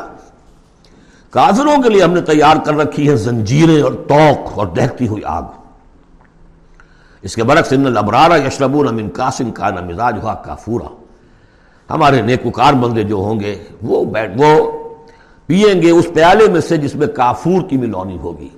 کافروں 1.29 1.81
کے 1.81 1.89
لیے 1.89 2.03
ہم 2.03 2.13
نے 2.13 2.21
تیار 2.21 2.55
کر 2.65 2.73
رکھی 2.73 3.09
ہے 3.09 3.15
زنجیریں 3.15 3.81
اور 3.81 3.91
توق 3.91 4.59
اور 4.59 4.67
دہتی 4.67 5.07
ہوئی 5.07 5.23
آگ۔ 5.23 5.43
اس 7.21 7.35
کے 7.35 7.43
برعکس 7.43 7.73
ان 7.73 7.85
الابرار 7.85 8.47
یشربون 8.47 8.95
من 8.95 9.09
کاسن 9.09 9.51
کان 9.51 9.75
مزاجھا 9.87 10.33
کافورا۔ 10.33 10.95
ہمارے 11.93 12.21
نیکوکار 12.21 12.73
بندے 12.73 13.03
جو 13.03 13.15
ہوں 13.15 13.39
گے، 13.39 13.63
وہ 13.81 14.05
بیٹھ، 14.05 14.31
وہ 14.37 14.71
پئیں 15.47 15.81
گے 15.81 15.91
اس 15.91 16.07
پیالے 16.13 16.47
میں 16.47 16.61
سے 16.61 16.77
جس 16.77 16.95
میں 16.95 17.07
کافور 17.07 17.61
کی 17.61 17.77
ملونی 17.77 18.17
ہوگی، 18.17 18.49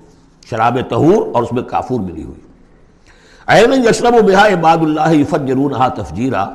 شراب 0.49 0.78
تہور 0.89 1.36
اور 1.36 1.43
اس 1.43 1.51
میں 1.51 1.64
کافور 1.64 1.99
ملی 1.99 2.24
ہوئی۔ 2.24 2.41
این 3.47 3.74
یشرب 3.74 4.16
و 4.16 4.22
بہا 4.22 4.47
عباد 4.47 4.78
اللہ 4.82 5.24
فجرون 5.30 5.74
تفجیرہ 5.95 6.45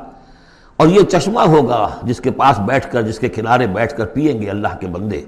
اور 0.77 0.89
یہ 0.89 1.03
چشمہ 1.03 1.41
ہوگا 1.41 1.89
جس 2.03 2.21
کے 2.21 2.31
پاس 2.31 2.59
بیٹھ 2.59 2.93
کر، 2.93 3.03
جس 3.03 3.19
کے 3.19 3.29
کنارے 3.29 3.67
بیٹھ 3.67 3.97
کر 3.97 4.07
پئیں 4.07 4.43
گے 4.43 4.51
اللہ 4.51 4.69
کے 4.81 4.87
بندے۔ 4.87 5.23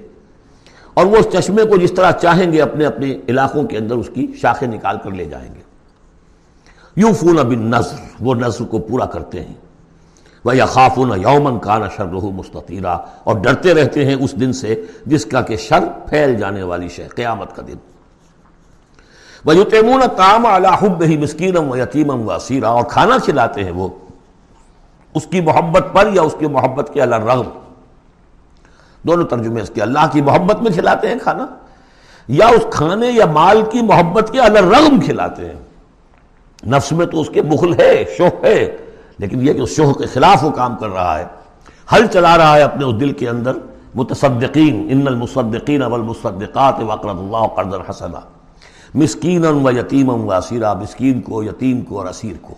اور 0.93 1.05
وہ 1.05 1.17
اس 1.17 1.27
چشمے 1.33 1.65
کو 1.65 1.77
جس 1.77 1.91
طرح 1.91 2.11
چاہیں 2.11 2.51
گے 2.51 2.61
اپنے 2.61 2.85
اپنے 2.85 3.17
علاقوں 3.27 3.63
کے 3.63 3.77
اندر 3.77 3.95
اس 3.95 4.09
کی 4.13 4.27
شاخیں 4.41 4.67
نکال 4.67 4.97
کر 5.03 5.11
لے 5.11 5.25
جائیں 5.25 5.55
گے۔ 5.55 5.68
یوں 6.99 7.13
فون 7.13 7.35
بن 7.35 7.59
نظر 7.59 7.95
وہ 8.19 8.35
نظر 8.35 8.65
کو 8.65 8.79
پورا 8.79 9.05
کرتے 9.05 9.43
ہیں۔ 9.43 9.53
وہ 10.45 10.55
یا 10.55 10.65
خافون 10.65 11.21
یومن 11.21 11.59
کانا 11.59 11.87
شر 11.95 12.05
رحو 12.05 12.31
مستطیرہ 12.31 12.97
اور 13.23 13.35
ڈرتے 13.35 13.73
رہتے 13.73 14.05
ہیں 14.05 14.15
اس 14.15 14.39
دن 14.39 14.53
سے 14.53 14.83
جس 15.05 15.25
کا 15.25 15.41
کہ 15.41 15.57
شر 15.57 15.83
پھیل 16.09 16.35
جانے 16.35 16.63
والی 16.63 16.87
شے، 16.87 17.07
قیامت 17.07 17.55
کا 17.55 17.61
دن۔ 17.67 17.75
وہ 19.45 19.55
یو 19.55 19.63
تام 20.17 20.45
الحب 20.45 21.03
ہی 21.03 21.17
مسکینم 21.17 21.71
و 21.71 21.77
یتیمم 21.77 22.27
و 22.27 22.31
اسیرہ 22.31 22.65
اور 22.65 22.83
کھانا 22.83 23.17
کھلاتے 23.17 23.63
ہیں 23.63 23.71
وہ۔ 23.71 23.89
اس 25.13 25.27
کی 25.27 25.41
محبت 25.41 25.85
پر 25.93 26.09
یا 26.13 26.21
اس 26.21 26.35
کی 26.39 26.47
محبت 26.47 26.89
کے 26.93 27.01
اللہ 27.01 27.15
رغم 27.15 27.49
دونوں 29.03 29.25
ترجمے 29.25 29.61
اس 29.61 29.71
کے 29.73 29.81
اللہ 29.81 29.99
کی 30.11 30.21
محبت 30.21 30.61
میں 30.61 30.71
کھلاتے 30.71 31.07
ہیں 31.07 31.19
کھانا۔ 31.19 31.45
یا 32.27 32.47
اس 32.47 32.65
کھانے 32.71 33.07
یا 33.07 33.25
مال 33.25 33.61
کی 33.71 33.81
محبت 33.81 34.31
کے 34.31 34.39
اللہ 34.39 34.59
رغم 34.59 34.99
کھلاتے 34.99 35.45
ہیں۔ 35.45 35.68
نفس 36.67 36.91
میں 36.91 37.05
تو 37.05 37.21
اس 37.21 37.29
کے 37.29 37.41
بخل 37.41 37.73
ہے 37.79 38.05
شوق 38.17 38.45
ہے، 38.45 38.77
لیکن 39.17 39.47
یہ 39.47 39.53
کہ 39.53 39.61
اس 39.61 39.75
شوہ 39.75 39.93
کے 39.93 40.05
خلاف 40.05 40.43
وہ 40.43 40.49
کام 40.49 40.75
کر 40.75 40.89
رہا 40.89 41.19
ہے۔ 41.19 41.25
حل 41.95 42.07
چلا 42.07 42.37
رہا 42.37 42.55
ہے 42.55 42.61
اپنے 42.61 42.85
اس 42.85 42.99
دل 42.99 43.11
کے 43.11 43.29
اندر، 43.29 43.51
متصدقین، 43.95 44.87
ان 44.91 45.07
المصدقین 45.07 45.81
والمصدقات 45.81 46.75
وقرض 46.79 47.19
اللہ 47.19 47.47
قرض 47.55 47.89
حسنا۔ 47.89 48.19
مسکین 48.95 49.45
و 49.45 49.71
یتیم 49.71 50.09
و 50.09 50.33
اسیرا، 50.33 50.73
مسکین 50.73 51.21
کو، 51.21 51.43
یتیم 51.43 51.81
کو 51.81 51.97
اور 51.97 52.07
اسیر 52.07 52.33
کو۔ 52.41 52.53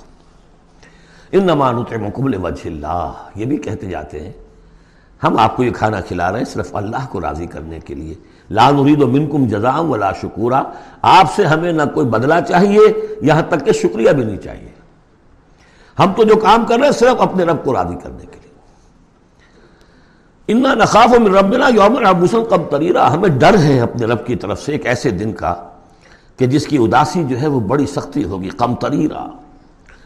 ان 1.31 1.43
نمانت 1.43 1.93
مقبل 1.93 2.35
وجہ 2.35 2.67
اللہ۔ 2.67 3.11
یہ 3.35 3.45
بھی 3.45 3.57
کہتے 3.57 3.87
جاتے 3.87 4.19
ہیں، 4.19 4.31
ہم 5.23 5.37
آپ 5.37 5.55
کو 5.55 5.63
یہ 5.63 5.71
کھانا 5.71 6.01
کھلا 6.01 6.31
رہے 6.31 6.37
ہیں 6.37 6.45
صرف 6.45 6.75
اللہ 6.75 7.05
کو 7.09 7.21
راضی 7.21 7.45
کرنے 7.45 7.79
کے 7.79 7.95
لیے۔ 7.95 8.13
لا 8.51 8.69
نرید 8.71 9.01
و 9.01 9.07
منکم 9.07 9.45
جزام 9.47 9.91
ولا 9.91 10.11
شکورا 10.11 10.63
آپ 11.01 11.33
سے 11.35 11.45
ہمیں 11.45 11.71
نہ 11.71 11.81
کوئی 11.93 12.07
بدلہ 12.07 12.33
چاہیے، 12.47 12.79
یہاں 13.21 13.41
تک 13.41 13.65
کہ 13.65 13.71
شکریہ 13.71 14.11
بھی 14.11 14.23
نہیں 14.23 14.37
چاہیے۔ 14.37 14.69
ہم 15.99 16.13
تو 16.17 16.23
جو 16.23 16.35
کام 16.35 16.65
کر 16.65 16.77
رہے 16.77 16.85
ہیں 16.85 16.91
صرف 16.91 17.21
اپنے 17.21 17.43
رب 17.43 17.63
کو 17.63 17.73
راضی 17.73 17.95
کرنے 18.03 18.25
کے 18.25 18.37
لیے۔ 18.41 18.49
انا 20.47 20.73
نخاف 20.73 21.19
من 21.19 21.35
ربنا 21.35 21.67
یوم 21.67 22.05
ابوسن 22.05 22.45
کم 22.49 22.63
تریرا 22.63 23.13
ہمیں 23.13 23.29
ڈر 23.29 23.57
ہے 23.57 23.79
اپنے 23.79 24.05
رب 24.05 24.25
کی 24.25 24.35
طرف 24.35 24.61
سے 24.61 24.71
ایک 24.71 24.85
ایسے 24.85 25.09
دن 25.09 25.33
کا 25.33 25.53
کہ 26.37 26.45
جس 26.45 26.67
کی 26.67 26.77
اداسی 26.77 27.23
جو 27.23 27.41
ہے 27.41 27.47
وہ 27.47 27.59
بڑی 27.59 27.85
سختی 27.85 28.23
ہوگی۔ 28.23 28.49
کم 28.49 28.75
تریرا 28.75 29.27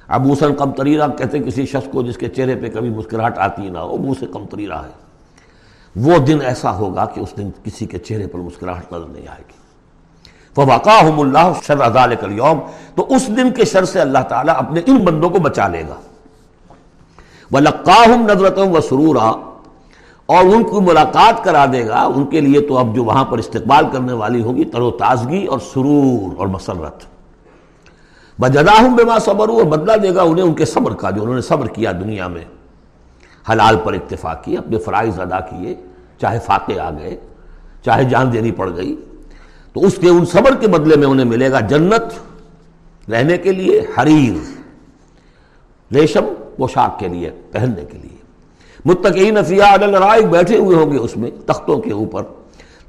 ابوسن 0.08 0.56
کم 0.56 0.72
تریرا 0.72 1.08
کہتے 1.08 1.40
کسی 1.40 1.66
شخص 1.66 1.88
کو 1.92 2.02
جس 2.02 2.18
کے 2.18 2.30
چہرے 2.30 2.56
پہ 2.56 2.70
کبھی 2.70 2.90
مسکراہٹ 2.90 3.38
آتی 3.38 3.70
نہ 3.70 3.78
ہو 3.78 4.14
سے 4.20 4.26
کم 4.34 4.46
تریرا 4.46 4.84
ہے۔ 4.84 5.05
وہ 5.96 6.18
دن 6.18 6.38
ایسا 6.42 6.78
ہوگا 6.78 7.06
کہ 7.06 7.20
اس 7.20 7.38
دن 7.38 7.50
کسی 7.64 7.86
کے 7.86 7.98
چہرے 7.98 8.28
پر 8.28 8.40
مسکراہٹ 8.40 8.94
نظر 8.94 9.06
نہیں 9.06 9.28
آئے 9.28 9.44
گی۔ 9.48 9.66
فَوَقَاهُمُ 10.56 11.24
اللَّهُ 11.24 11.64
شَرَّ 11.64 11.90
ذَلِكَ 11.94 12.26
الْيَوْمِ، 12.26 12.62
تو 12.96 13.16
اس 13.16 13.28
دن 13.28 13.52
کے 13.52 13.66
شر 13.66 13.86
سے 13.86 14.02
اللہ 14.02 14.20
تعالیٰ 14.30 14.56
اپنے 14.58 14.82
ان 14.86 14.98
بندوں 14.98 15.30
کو 15.30 15.40
بچا 15.40 15.68
لے 15.68 15.84
گا۔ 15.90 15.96
وَلَقَّاهُمْ 17.52 18.30
نَظْرَةً 18.30 18.70
وَسُرُورًا، 18.72 19.32
اور 20.26 20.46
ان 20.46 20.64
کو 20.64 20.82
ملاقات 20.82 21.44
کرا 21.44 21.66
دے 21.74 21.88
گا۔ 21.88 22.02
ان 22.16 22.26
کے 22.26 22.42
لیے 22.42 22.62
تو 22.62 22.78
اب 22.78 22.96
جو 22.96 23.04
وہاں 23.04 23.26
پر 23.26 23.38
استقبال 23.38 23.86
کرنے 23.94 24.14
والی 24.14 24.42
ہوگی 24.42 24.66
تر 24.66 24.82
و 24.82 24.92
تازگی 24.92 25.46
اور 25.46 25.60
سرور 25.60 26.36
اور 26.38 26.48
مسرت۔ 26.48 27.04
بجداہم 28.42 28.96
بما 28.96 29.20
صبر 29.20 29.50
اور 29.50 29.64
بدلہ 29.64 29.98
دے 29.98 30.16
گا 30.16 30.22
انہیں 30.22 30.46
ان 30.46 30.54
کے 30.54 30.66
صبر 30.66 30.94
کا، 30.94 31.10
جو 31.10 31.22
انہوں 31.22 31.36
نے 31.36 31.42
صبر 31.42 31.68
کیا 31.68 31.92
دنیا 31.92 32.28
میں۔ 32.28 32.46
حلال 33.52 33.78
پر 33.84 33.94
اتفاق 33.94 34.44
کی، 34.44 34.58
اپنے 34.58 34.78
فرائض 34.78 35.20
ادا 35.20 35.40
کیے، 35.40 35.76
چاہے 36.22 36.40
فاقے 36.40 36.80
آ 36.80 36.90
گئے، 36.90 37.18
چاہے 37.86 38.04
جان 38.04 38.34
دینی 38.34 38.52
پڑ 38.52 38.76
گئی۔ 38.76 38.96
تو 39.74 39.86
اس 39.86 39.98
کے 40.02 40.10
ان 40.10 40.26
صبر 40.26 40.56
کے 40.56 40.68
بدلے 40.68 40.96
میں 40.96 41.08
انہیں 41.08 41.26
ملے 41.26 41.52
گا 41.52 41.60
جنت، 41.60 42.20
رہنے 43.10 43.38
کے 43.38 43.52
لیے 43.52 43.82
حریر، 43.98 44.62
ریشم، 45.94 46.26
پوشاک 46.58 47.00
کے 47.00 47.08
لیے، 47.08 47.32
پہننے 47.52 47.86
کے 47.86 47.98
لیے۔ 47.98 48.18
متقین 48.86 49.44
فیہا 49.44 49.76
علی 49.76 49.84
الرائق 49.84 50.26
بیٹھے 50.26 50.58
ہوئے 50.58 50.78
ہوں 50.78 50.92
گے 50.92 50.98
اس 50.98 51.18
میں، 51.18 51.32
تختوں 51.46 51.80
کے 51.80 51.92
اوپر۔ 51.92 52.24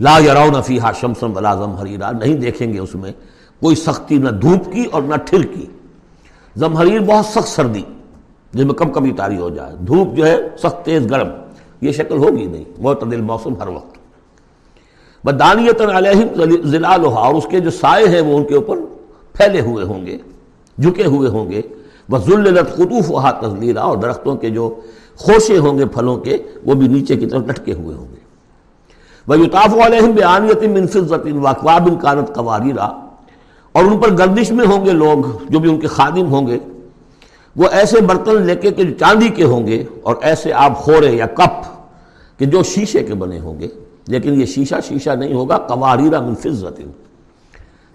لا 0.00 0.18
یرون 0.18 0.62
فیہا 0.62 0.92
شمسن 0.92 1.26
ولا 1.26 1.54
زمہریرا 1.54 2.10
نہیں 2.10 2.34
دیکھیں 2.34 2.72
گے 2.72 2.78
اس 2.78 2.94
میں 2.94 3.12
کوئی 3.60 3.76
سختی 3.76 4.18
نہ 4.18 4.28
دھوپ 4.28 4.72
کی 4.72 4.84
اور 4.84 5.02
نہ 5.02 5.14
ٹھر 5.14 5.42
کی۔ 5.42 5.66
زمہریر 6.56 7.00
بہت 7.00 7.26
سخت 7.26 7.48
سردی۔ 7.48 7.82
جس 8.52 8.64
میں 8.64 8.74
کم 8.74 8.90
کمی 8.90 9.12
تاری 9.12 9.38
ہو 9.38 9.48
جائے۔ 9.48 9.74
دھوپ 9.86 10.16
جو 10.16 10.26
ہے 10.26 10.36
سخت 10.58 10.84
تیز 10.84 11.10
گرم، 11.10 11.28
یہ 11.80 11.92
شکل 11.92 12.18
ہوگی 12.18 12.46
نہیں۔ 12.46 12.64
معتدل 12.78 13.20
موسم 13.20 13.54
ہر 13.60 13.68
وقت۔ 13.68 13.96
بدانیتن 15.24 15.90
علیہم 15.90 16.68
ظلالہا، 16.68 17.20
اور 17.20 17.34
اس 17.34 17.46
کے 17.50 17.60
جو 17.60 17.70
سائے 17.70 18.08
ہیں 18.08 18.20
وہ 18.20 18.36
ان 18.36 18.44
کے 18.44 18.54
اوپر 18.54 18.78
پھیلے 19.32 19.60
ہوئے 19.60 19.84
ہوں 19.84 20.06
گے، 20.06 20.18
جھکے 20.78 21.04
ہوئے 21.04 21.28
ہوں 21.28 21.50
گے۔ 21.50 21.62
وہ 22.08 22.18
ذلت 22.18 22.28
وَذُلِّلَتْ 22.28 22.70
خُطُوفُهَا 22.70 23.30
تَذْلِيلًا، 23.30 23.80
اور 23.80 23.96
درختوں 23.96 24.36
کے 24.36 24.50
جو 24.50 24.74
خوشے 25.16 25.58
ہوں 25.58 25.78
گے، 25.78 25.86
پھلوں 25.86 26.16
کے، 26.16 26.38
وہ 26.64 26.74
بھی 26.74 26.88
نیچے 26.88 27.16
کی 27.16 27.26
طرف 27.26 27.42
لٹکے 27.42 27.72
ہوئے 27.72 27.96
ہوں 27.96 28.06
گے۔ 28.10 28.20
وَيُطَافُ 29.28 29.80
عَلَيْهِمْ 29.80 30.16
بِعَانِيَةٍ 30.16 30.72
مِّن 30.72 30.86
فِضَّةٍ 30.86 31.42
وَأَكْوَابٍ 31.42 32.00
كَانَتْ 32.00 32.34
قَوَارِيرًا 32.34 32.86
اور 33.72 33.84
ان 33.84 33.98
پر 33.98 34.18
گردش 34.18 34.50
میں 34.50 34.66
ہوں 34.66 34.84
گے 34.84 34.92
لوگ، 34.92 35.18
جو 35.48 35.58
بھی 35.58 35.70
ان 35.70 35.80
کے 35.80 35.86
خادم 35.86 36.32
ہوں 36.32 36.46
گے۔ 36.46 36.58
وہ 37.56 37.68
ایسے 37.72 38.00
برتن 38.00 38.42
لے 38.42 38.56
کے 38.56 38.70
کہ 38.70 38.84
جو 38.84 38.94
چاندی 38.98 39.28
کے 39.28 39.44
ہوں 39.44 39.66
گے 39.66 39.84
اور 40.02 40.16
ایسے 40.20 40.52
آپ 40.52 40.78
خورے 40.78 41.12
یا 41.12 41.26
کپ 41.26 41.64
کہ 42.38 42.46
جو 42.46 42.62
شیشے 42.62 43.02
کے 43.02 43.14
بنے 43.14 43.38
ہوں 43.38 43.60
گے، 43.60 43.68
لیکن 44.08 44.40
یہ 44.40 44.46
شیشہ 44.46 44.74
شیشہ 44.88 45.10
نہیں 45.10 45.32
ہوگا 45.32 45.58
قواریرہ 45.58 46.20
من 46.20 46.34
فضت۔ 46.34 46.80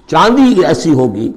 چاندی 0.07 0.66
ایسی 0.66 0.93
ہوگی 0.93 1.32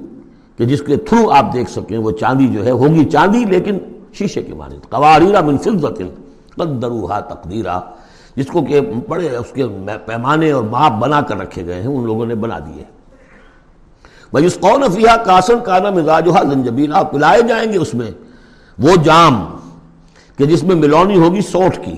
کہ 0.57 0.65
جس 0.65 0.81
کے 0.81 0.97
تھرو 0.97 1.31
آپ 1.31 1.53
دیکھ 1.53 1.71
سکیں، 1.71 1.97
وہ 1.97 2.11
چاندی 2.11 2.47
جو 2.47 2.65
ہے 2.65 2.71
ہوگی 2.71 3.05
چاندی، 3.05 3.45
لیکن 3.45 3.77
شیشے 4.13 4.41
کے 4.41 4.53
مانند۔ 4.53 4.89
قواریرہ 4.89 5.41
من 5.41 5.57
فضت۔ 5.57 6.01
قدروہا 6.55 7.19
تقدیرہ 7.19 7.79
جس 8.35 8.47
کو 8.47 8.61
کہ 8.61 8.81
بڑے 9.07 9.29
اس 9.29 9.51
کے 9.53 9.63
پیمانے 10.05 10.51
اور 10.51 10.63
ماپ 10.63 10.91
بنا 10.91 11.21
کر 11.21 11.37
رکھے 11.37 11.65
گئے 11.65 11.81
ہیں، 11.81 11.87
ان 11.87 12.05
لوگوں 12.05 12.25
نے 12.25 12.35
بنا 12.35 12.59
دیے۔ 12.59 12.83
بھائی 14.31 14.45
اس 14.45 14.59
قون 14.59 14.83
فیہا 14.91 15.17
کاسن 15.17 15.59
کانا 15.63 15.89
مزاجہا 15.89 17.03
پلائے 17.03 17.41
جائیں 17.41 17.73
گے 17.73 17.77
اس 17.77 17.93
میں 17.93 18.11
وہ 18.79 18.95
جام 19.03 19.45
کہ 20.37 20.45
جس 20.45 20.63
میں 20.63 20.75
ملونی 20.75 21.17
ہوگی 21.17 21.41
سوٹ 21.41 21.85
کی۔ 21.85 21.95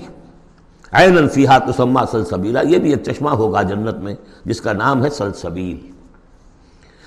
عین 0.92 1.28
فیہا 1.28 1.58
تسمہ 1.58 2.00
سلسبیلہ 2.10 2.58
یہ 2.68 2.78
بھی 2.78 2.90
ایک 2.90 3.02
چشمہ 3.02 3.30
ہوگا 3.30 3.62
جنت 3.62 3.96
میں 3.96 4.14
جس 4.44 4.60
کا 4.60 4.72
نام 4.72 5.04
ہے 5.04 5.10
سلسبیل۔ 5.10 5.90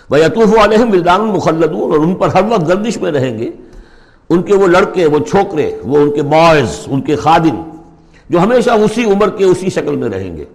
وَيَتُوفُ 0.09 0.57
عَلَيْهِمْ 0.57 0.93
وِلْدَانٌ 0.93 1.33
مُخَلَّدُونَ۔ 1.33 1.93
اور 1.93 1.99
ان 1.99 2.15
پر 2.15 2.27
ہر 2.27 2.41
وقت 2.49 2.67
گردش 2.67 2.97
میں 2.97 3.11
رہیں 3.11 3.39
گے۔ 3.39 3.51
ان 4.29 4.41
کے 4.41 4.55
وہ 4.55 4.67
لڑکے، 4.67 5.05
وہ 5.05 5.19
چھوکرے، 5.19 5.77
وہ 5.83 5.97
ان 5.97 6.11
کے 6.11 6.21
بوائز 6.21 6.79
ان 6.87 7.01
کے 7.01 7.15
خادم 7.15 7.69
جو 8.29 8.39
ہمیشہ 8.39 8.69
اسی 8.69 9.05
عمر 9.05 9.29
کے 9.29 9.45
اسی 9.45 9.69
شکل 9.69 9.95
میں 9.95 10.09
رہیں 10.09 10.37
گے۔ 10.37 10.45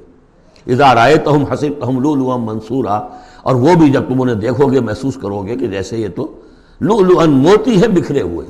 اظہار 0.67 0.97
آئے 0.97 1.17
تو 1.17 1.35
ہم 1.35 1.45
حسب 1.45 1.89
ہم 1.89 2.01
لو 2.01 2.39
منصورہ 2.39 3.09
اور 3.47 3.55
وہ 3.55 3.74
بھی 3.74 3.90
جب 3.90 4.03
تم 4.09 4.22
انہیں 4.22 4.36
دیکھو 4.36 4.66
گے، 4.72 4.80
محسوس 4.80 5.14
کرو 5.14 5.42
گے 5.47 5.57
کہ 5.57 5.66
جیسے 5.66 5.97
یہ 5.97 6.09
تو 6.09 6.32
لو 6.80 7.01
لو 7.01 7.20
موتی 7.26 7.82
ہے 7.82 7.88
بکھرے 7.88 8.20
ہوئے 8.20 8.47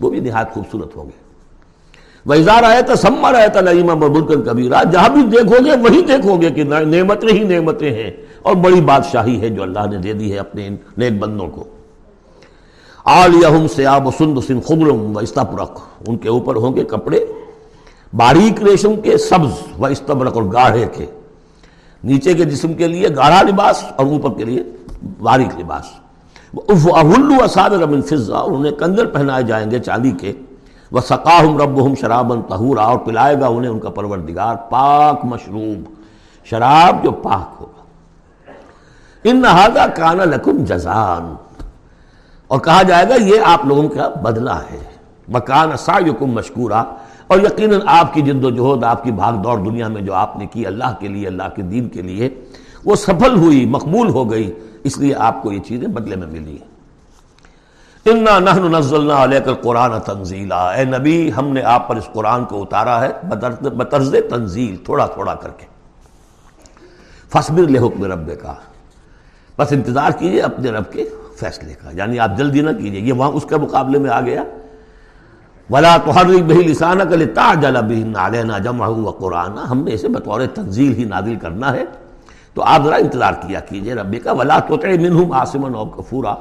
وہ 0.00 0.10
بھی 0.10 0.20
نہایت 0.20 0.52
خوبصورت 0.52 0.96
ہوں 0.96 1.04
گے۔ 1.04 1.28
وہ 2.26 2.34
آیا 2.64 2.80
تھا 2.80 2.94
سما 2.94 3.32
رہا 3.32 3.46
تھا 3.46 3.60
نعیمہ 3.60 3.94
مبرکن 3.94 4.42
کبیرہ 4.42 4.84
جہاں 4.92 5.08
بھی 5.08 5.22
دیکھو 5.22 5.64
گے 5.64 5.70
وہی 5.70 6.02
دیکھو 6.02 6.36
گے 6.40 6.50
کہ 6.50 6.64
نعمتیں 6.64 7.28
ہی 7.28 7.44
نعمتیں 7.44 7.92
ہیں۔ 7.92 8.10
اور 8.42 8.54
بڑی 8.54 8.80
بادشاہی 8.80 9.40
ہے 9.40 9.48
جو 9.48 9.62
اللہ 9.62 9.86
نے 9.90 9.96
دے 9.96 10.12
دی 10.12 10.32
ہے 10.32 10.38
اپنے 10.38 10.68
نیک 10.98 11.18
بندوں 11.18 11.48
کو۔ 11.48 11.64
آلیہم 13.04 13.66
سیاب 13.68 14.06
و 14.06 14.10
سند 14.10 14.38
سن 14.46 14.60
خبرم 14.60 15.16
و 15.16 15.18
استبرق 15.18 15.80
ان 16.08 16.16
کے 16.16 16.28
اوپر 16.28 16.56
ہوں 16.56 16.76
گے 16.76 16.84
کپڑے، 16.84 17.24
باریک 18.12 18.62
ریشم 18.62 18.96
کے 18.96 19.18
سبز 19.18 19.52
و 19.78 19.86
استبرق 19.86 20.34
اور 20.34 20.44
گاڑھے 20.52 20.86
کے۔ 20.96 21.06
نیچے 22.04 22.34
کے 22.34 22.44
جسم 22.44 22.74
کے 22.74 22.88
لیے، 22.88 23.08
گاڑھا 23.16 23.42
لباس 23.42 23.84
اور 23.96 24.06
اوپر 24.06 24.38
کے 24.38 24.44
لیے، 24.44 24.62
باریک 25.18 25.60
لباس۔ 25.60 25.84
اہلو 26.68 27.44
اصابر 27.44 27.86
من 27.86 28.02
فضا 28.02 28.38
انہیں 28.38 28.72
کندر 28.72 29.06
پہنائے 29.06 29.42
جائیں 29.42 29.70
گے 29.70 29.78
چاندی 29.78 30.10
کے۔ 30.10 30.32
وہ 30.92 31.00
سقاہم 31.00 31.58
ربہم 31.58 31.94
شرابن 31.94 32.42
طہورا 32.42 32.82
اور 32.82 32.98
پلائے 32.98 33.40
گا 33.40 33.46
انہیں 33.46 33.70
ان 33.70 33.78
کا 33.78 33.90
پروردگار 33.90 34.56
پاک 34.70 35.24
مشروب۔ 35.24 35.88
شراب 36.44 37.04
جو 37.04 37.10
پاک 37.10 37.56
ہوگا۔ 37.60 37.82
ان 39.24 39.36
نہادا 39.36 39.86
کانا 39.86 40.24
لکم 40.24 40.64
جزان 40.64 41.34
اور 42.48 42.60
کہا 42.60 42.82
جائے 42.82 43.08
گا، 43.08 43.14
یہ 43.14 43.40
آپ 43.44 43.64
لوگوں 43.64 43.88
کا 43.88 44.08
بدلہ 44.08 44.58
ہے۔ 44.72 44.84
مکان 45.28 45.76
سایکم 45.78 46.26
مشکورہ 46.26 46.84
اور 47.28 47.38
یقیناً 47.38 47.80
آپ 47.86 48.14
کی 48.14 48.22
جد 48.22 48.44
و 48.44 48.50
جہد، 48.50 48.84
آپ 48.84 49.04
کی 49.04 49.12
بھاگ 49.12 49.32
دوڑ 49.32 49.58
دنیا 49.58 49.88
میں 49.88 50.02
جو 50.02 50.14
آپ 50.14 50.36
نے 50.36 50.46
کی 50.46 50.66
اللہ 50.66 50.94
کے 51.00 51.08
لیے، 51.08 51.26
اللہ 51.26 51.42
کے 51.56 51.62
دین 51.62 51.88
کے 51.88 52.02
لیے، 52.02 52.28
وہ 52.84 52.96
سفل 52.96 53.36
ہوئی، 53.36 53.66
مقبول 53.66 54.08
ہو 54.08 54.30
گئی۔ 54.30 54.52
اس 54.84 54.98
لیے 54.98 55.14
آپ 55.14 55.42
کو 55.42 55.52
یہ 55.52 55.60
چیزیں 55.60 55.88
بدلے 55.88 56.16
میں 56.16 56.26
ملی 56.26 56.58
انا 58.04 58.38
نحن 58.38 58.72
نزلنا 58.72 59.24
علیہ 59.24 59.54
قرآن 59.62 60.00
تنزیلا 60.00 60.70
اے 60.70 60.84
نبی، 60.84 61.30
ہم 61.36 61.48
نے 61.48 61.62
آپ 61.62 61.88
پر 61.88 61.96
اس 61.96 62.08
قرآن 62.12 62.44
کو 62.44 62.62
اتارا 62.62 63.04
ہے 63.04 63.12
بطرز 63.76 64.14
تنزیل، 64.30 64.76
تھوڑا 64.76 65.06
تھوڑا 65.06 65.34
کر 65.34 65.48
کے۔ 65.48 65.66
فصبر 67.28 67.62
لے 67.68 67.78
حکم 67.78 68.04
رب 68.04 68.30
کا 68.40 68.54
بس 69.58 69.72
انتظار 69.72 70.10
کیجیے 70.10 70.40
اپنے 70.40 70.70
رب 70.70 70.92
کے 70.92 71.04
فیصلے 71.36 71.74
کا۔ 71.74 71.90
یعنی 71.92 72.18
آپ 72.18 72.30
جلدی 72.36 72.60
نہ 72.60 72.70
کیجیے۔ 72.70 73.00
یہ 73.00 73.12
وہاں 73.12 73.30
اس 73.30 73.46
کے 73.48 73.56
مقابلے 73.56 73.98
میں 73.98 74.10
آ 74.10 74.20
گیا۔ 74.20 74.44
ولا 75.70 75.96
تو 75.96 76.14
ہر 76.14 76.26
بہی 76.44 76.62
لسانہ 76.62 77.02
کل 77.10 77.24
تا 77.34 77.52
جلا 77.60 77.80
بہن 77.82 78.16
علینا 78.16 78.58
جمع 78.58 78.86
ہوا 78.86 79.12
قرآن 79.18 79.58
ہم 79.70 79.82
نے 79.84 79.94
اسے 79.94 80.08
بطور 80.10 80.46
تنزیل 80.54 80.92
ہی 80.98 81.04
نادل 81.06 81.34
کرنا 81.36 81.72
ہے 81.72 81.84
تو 82.56 82.62
آپ 82.64 82.84
ذرا 82.84 82.96
انتظار 82.96 83.32
کیا 83.40 83.60
کیجیے 83.62 83.94
ربی 83.94 84.18
کا 84.18 84.32
ولا 84.32 84.58
تو 84.60 84.76
منہم 84.76 85.32
آسمن 85.34 85.74
اور 85.74 85.86
کفورا 85.96 86.34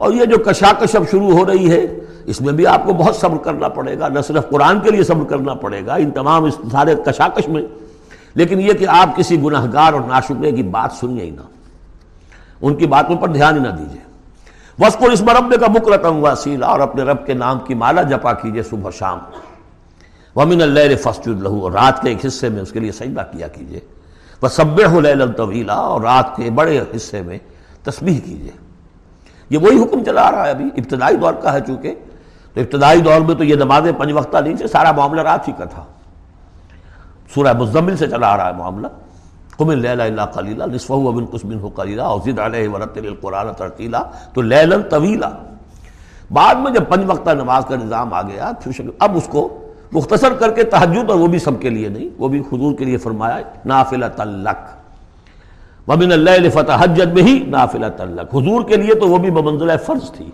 اور 0.00 0.12
یہ 0.12 0.24
جو 0.24 0.38
کشاکش 0.46 0.94
اب 0.96 1.04
شروع 1.10 1.30
ہو 1.32 1.44
رہی 1.46 1.70
ہے 1.70 1.86
اس 2.26 2.40
میں 2.40 2.52
بھی 2.52 2.66
آپ 2.66 2.84
کو 2.86 2.92
بہت 2.94 3.16
صبر 3.16 3.36
کرنا 3.44 3.68
پڑے 3.70 3.98
گا 3.98 4.08
نہ 4.08 4.20
صرف 4.20 4.48
قرآن 4.50 4.80
کے 4.80 4.90
لیے 4.90 5.02
صبر 5.04 5.24
کرنا 5.24 5.54
پڑے 5.56 5.84
گا 5.86 5.94
ان 5.94 6.10
تمام 6.10 6.44
اس 6.44 6.54
سارے 6.72 6.94
کشاکش 7.06 7.48
میں 7.48 7.62
لیکن 8.34 8.60
یہ 8.60 8.72
کہ 8.72 8.86
آپ 8.90 9.16
کسی 9.16 9.42
گناہ 9.42 9.66
گار 9.72 9.92
اور 9.92 10.00
ناشکرے 10.08 10.52
کی 10.52 10.62
بات 10.70 10.92
سنیے 10.92 11.24
ہی 11.24 11.30
نہ 11.30 11.46
ان 12.60 12.74
کی 12.74 12.86
باتوں 12.86 13.16
پر 13.16 13.28
دھیان 13.28 13.56
ہی 13.56 13.62
نہ 13.62 13.68
دیجیے 13.68 14.03
وسکر 14.78 15.10
اس 15.10 15.22
مرب 15.22 15.54
کا 15.60 15.66
بکرتم 15.66 16.24
وسیلہ 16.24 16.64
اور 16.64 16.80
اپنے 16.80 17.02
رب 17.02 17.26
کے 17.26 17.34
نام 17.34 17.58
کی 17.58 17.74
مالا 17.74 18.02
جپا 18.02 18.32
کیجیے 18.32 18.62
صبح 18.62 18.90
شام۔ 18.90 19.18
ومن 20.36 20.62
اللہ 20.62 20.96
فسٹ 21.02 21.28
لہو 21.28 21.62
اور 21.62 21.72
رات 21.72 22.02
کے 22.02 22.08
ایک 22.08 22.26
حصے 22.26 22.48
میں 22.48 22.62
اس 22.62 22.72
کے 22.72 22.80
لیے 22.80 22.92
سجدہ 22.92 23.20
کیا 23.32 23.48
کیجیے 23.48 23.80
وہ 24.42 24.48
سب 24.48 24.80
طویلا 25.36 25.74
اور 25.74 26.00
رات 26.00 26.36
کے 26.36 26.50
بڑے 26.50 26.84
حصے 26.96 27.22
میں 27.22 27.38
تسبیح 27.82 28.20
کیجیے 28.20 28.50
یہ 29.50 29.58
وہی 29.58 29.82
حکم 29.82 30.04
چلا 30.04 30.30
رہا 30.30 30.44
ہے 30.44 30.50
ابھی۔ 30.50 30.64
ابتدائی 30.76 31.16
دور 31.16 31.32
کا 31.32 31.52
ہے 31.52 31.60
چونکہ 31.60 31.94
تو 32.54 32.60
ابتدائی 32.60 33.00
دور 33.00 33.20
میں 33.20 33.34
تو 33.34 33.44
یہ 33.44 33.54
نماز 33.54 33.82
پنج 33.98 34.12
وقتہ 34.12 34.38
نہیں 34.38 34.56
سے 34.56 34.66
سارا 34.66 34.92
معاملہ 34.92 35.20
رات 35.20 35.48
ہی 35.48 35.52
کا 35.56 35.64
تھا۔ 35.64 35.84
سورہ 37.34 37.52
مزمل 37.52 37.96
سے 37.96 38.08
چلا 38.08 38.28
آ 38.28 38.36
رہا 38.36 38.46
ہے 38.46 38.52
معاملہ۔ 38.52 38.86
قم 39.56 39.68
اللیل 39.68 40.00
الا 40.00 40.24
قلیلا 40.24 40.66
نصفه 40.66 40.94
ومن 40.94 41.24
قسم 41.24 41.68
قلیلا 41.68 42.04
او 42.04 42.18
زد 42.24 42.38
علیہ 42.38 42.68
ورتل 42.68 43.06
القرآن 43.06 43.52
ترتیلا 43.56 44.02
تو 44.32 44.42
لیلا 44.42 44.76
طویلا 44.90 45.30
بعد 46.32 46.54
میں 46.54 46.72
جب 46.72 46.88
پنج 46.88 47.04
وقتہ 47.06 47.30
نماز 47.30 47.64
کا 47.68 47.76
نظام 47.76 48.14
آ 48.14 48.22
گیا 48.22 48.52
پھر 48.60 48.90
اب 48.98 49.16
اس 49.16 49.28
کو 49.30 49.60
مختصر 49.92 50.32
کر 50.32 50.50
کے 50.50 50.64
تحجد 50.64 51.10
اور 51.10 51.18
وہ 51.18 51.26
بھی 51.26 51.38
سب 51.38 51.60
کے 51.60 51.70
لیے 51.70 51.88
نہیں، 51.88 52.08
وہ 52.18 52.28
بھی 52.28 52.40
حضور 52.40 52.74
کے 52.74 52.84
لیے 52.84 52.96
فرمایا 52.96 53.38
نافلہ 53.66 54.04
تلق 54.16 55.88
ومن 55.88 56.12
اللہ 56.12 56.48
فتح 56.52 56.72
حجت 56.72 57.14
میں 57.14 57.22
ہی 57.22 57.44
نافلہ 57.46 57.86
تلق 57.96 58.34
حضور 58.34 58.64
کے 58.64 58.76
لیے 58.76 58.94
تو 58.94 59.08
وہ 59.08 59.18
بھی 59.18 59.30
بمنزلہ 59.30 59.72
فرض 59.86 60.10
تھی، 60.10 60.30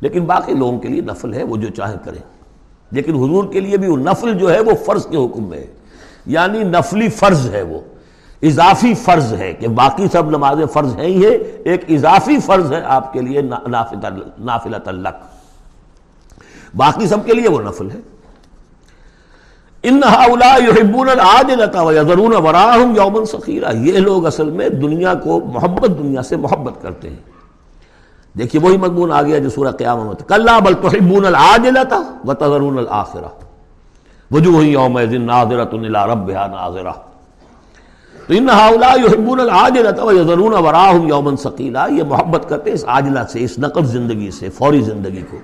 لیکن 0.00 0.24
باقی 0.24 0.54
لوگوں 0.54 0.78
کے 0.78 0.88
لیے 0.88 1.00
نفل 1.00 1.34
ہے، 1.34 1.42
وہ 1.42 1.56
جو 1.56 1.68
چاہیں 1.68 1.96
کریں۔ 2.04 2.22
لیکن 2.90 3.14
حضور 3.14 3.44
کے 3.44 3.60
لیے 3.60 3.76
بھی 3.76 3.88
وہ 3.88 3.96
نفل 3.96 4.38
جو 4.38 4.52
ہے، 4.52 4.60
وہ 4.60 4.72
فرض 4.86 5.06
کے 5.06 5.16
حکم 5.16 5.48
میں 5.48 5.58
ہے۔ 5.58 5.66
یعنی 6.26 6.62
نفلی 6.62 7.08
فرض 7.08 7.50
ہے 7.50 7.62
وہ۔ 7.62 7.80
اضافی 8.42 8.94
فرض 8.94 9.32
ہے 9.32 9.52
کہ 9.52 9.68
باقی 9.68 10.06
سب 10.12 10.30
نمازیں 10.30 10.66
فرض 10.66 10.94
ہیں 10.96 11.06
ہی 11.06 11.24
ہے 11.24 11.30
ایک 11.64 11.84
اضافی 11.90 12.38
فرض 12.40 12.72
ہے 12.72 12.80
آپ 12.96 13.12
کے 13.12 13.20
لیے 13.20 13.42
نافلہ 13.42 14.76
تلق 14.84 15.16
باقی 16.76 17.06
سب 17.06 17.24
کے 17.26 17.32
لیے 17.32 17.48
وہ 17.48 17.60
نفل 17.60 17.90
ہے۔ 17.90 18.00
ان 19.82 20.00
وراہم 22.36 22.94
یومن 22.96 23.24
سخیرہ 23.24 23.72
یہ 23.76 23.98
لوگ 23.98 24.26
اصل 24.26 24.50
میں 24.50 24.68
دنیا 24.68 25.14
کو 25.14 25.40
محبت 25.44 25.90
دنیا 25.98 26.22
سے 26.22 26.36
محبت 26.36 26.82
کرتے 26.82 27.10
ہیں۔ 27.10 27.22
دیکھیے 28.38 28.62
وہی 28.62 28.76
مضمون 28.76 29.12
آ 29.12 29.22
گیا 29.22 29.38
جو 29.38 29.50
سورہ 29.50 29.72
قیامت 29.72 30.28
کلا 30.28 30.58
بل 30.58 30.74
تحبون 30.82 31.24
العاجلتا 31.26 32.00
وتذرون 32.26 32.78
الاخرہ 32.78 33.28
وجوہ 34.30 34.64
یومئذ 34.64 35.12
ناظرۃ 35.14 35.72
الى 35.72 36.00
ربها 36.12 36.46
ناظرہ۔ 36.46 36.92
تو 38.28 38.34
ان 38.34 38.48
ہاؤلا 38.48 38.92
یحبون 38.94 39.40
العاجلۃ 39.40 40.02
ويذرون 40.04 40.52
وراهم 40.52 41.08
یوما 41.08 41.30
ثقیلا، 41.42 41.86
یہ 41.86 42.02
محبت 42.02 42.48
کرتے 42.48 42.72
اس 42.72 42.84
عاجلہ 42.88 43.18
سے، 43.32 43.44
اس 43.44 43.58
نقل 43.58 43.84
زندگی 43.84 44.30
سے، 44.30 44.48
فوری 44.48 44.80
زندگی 44.80 45.22
کو۔ 45.30 45.36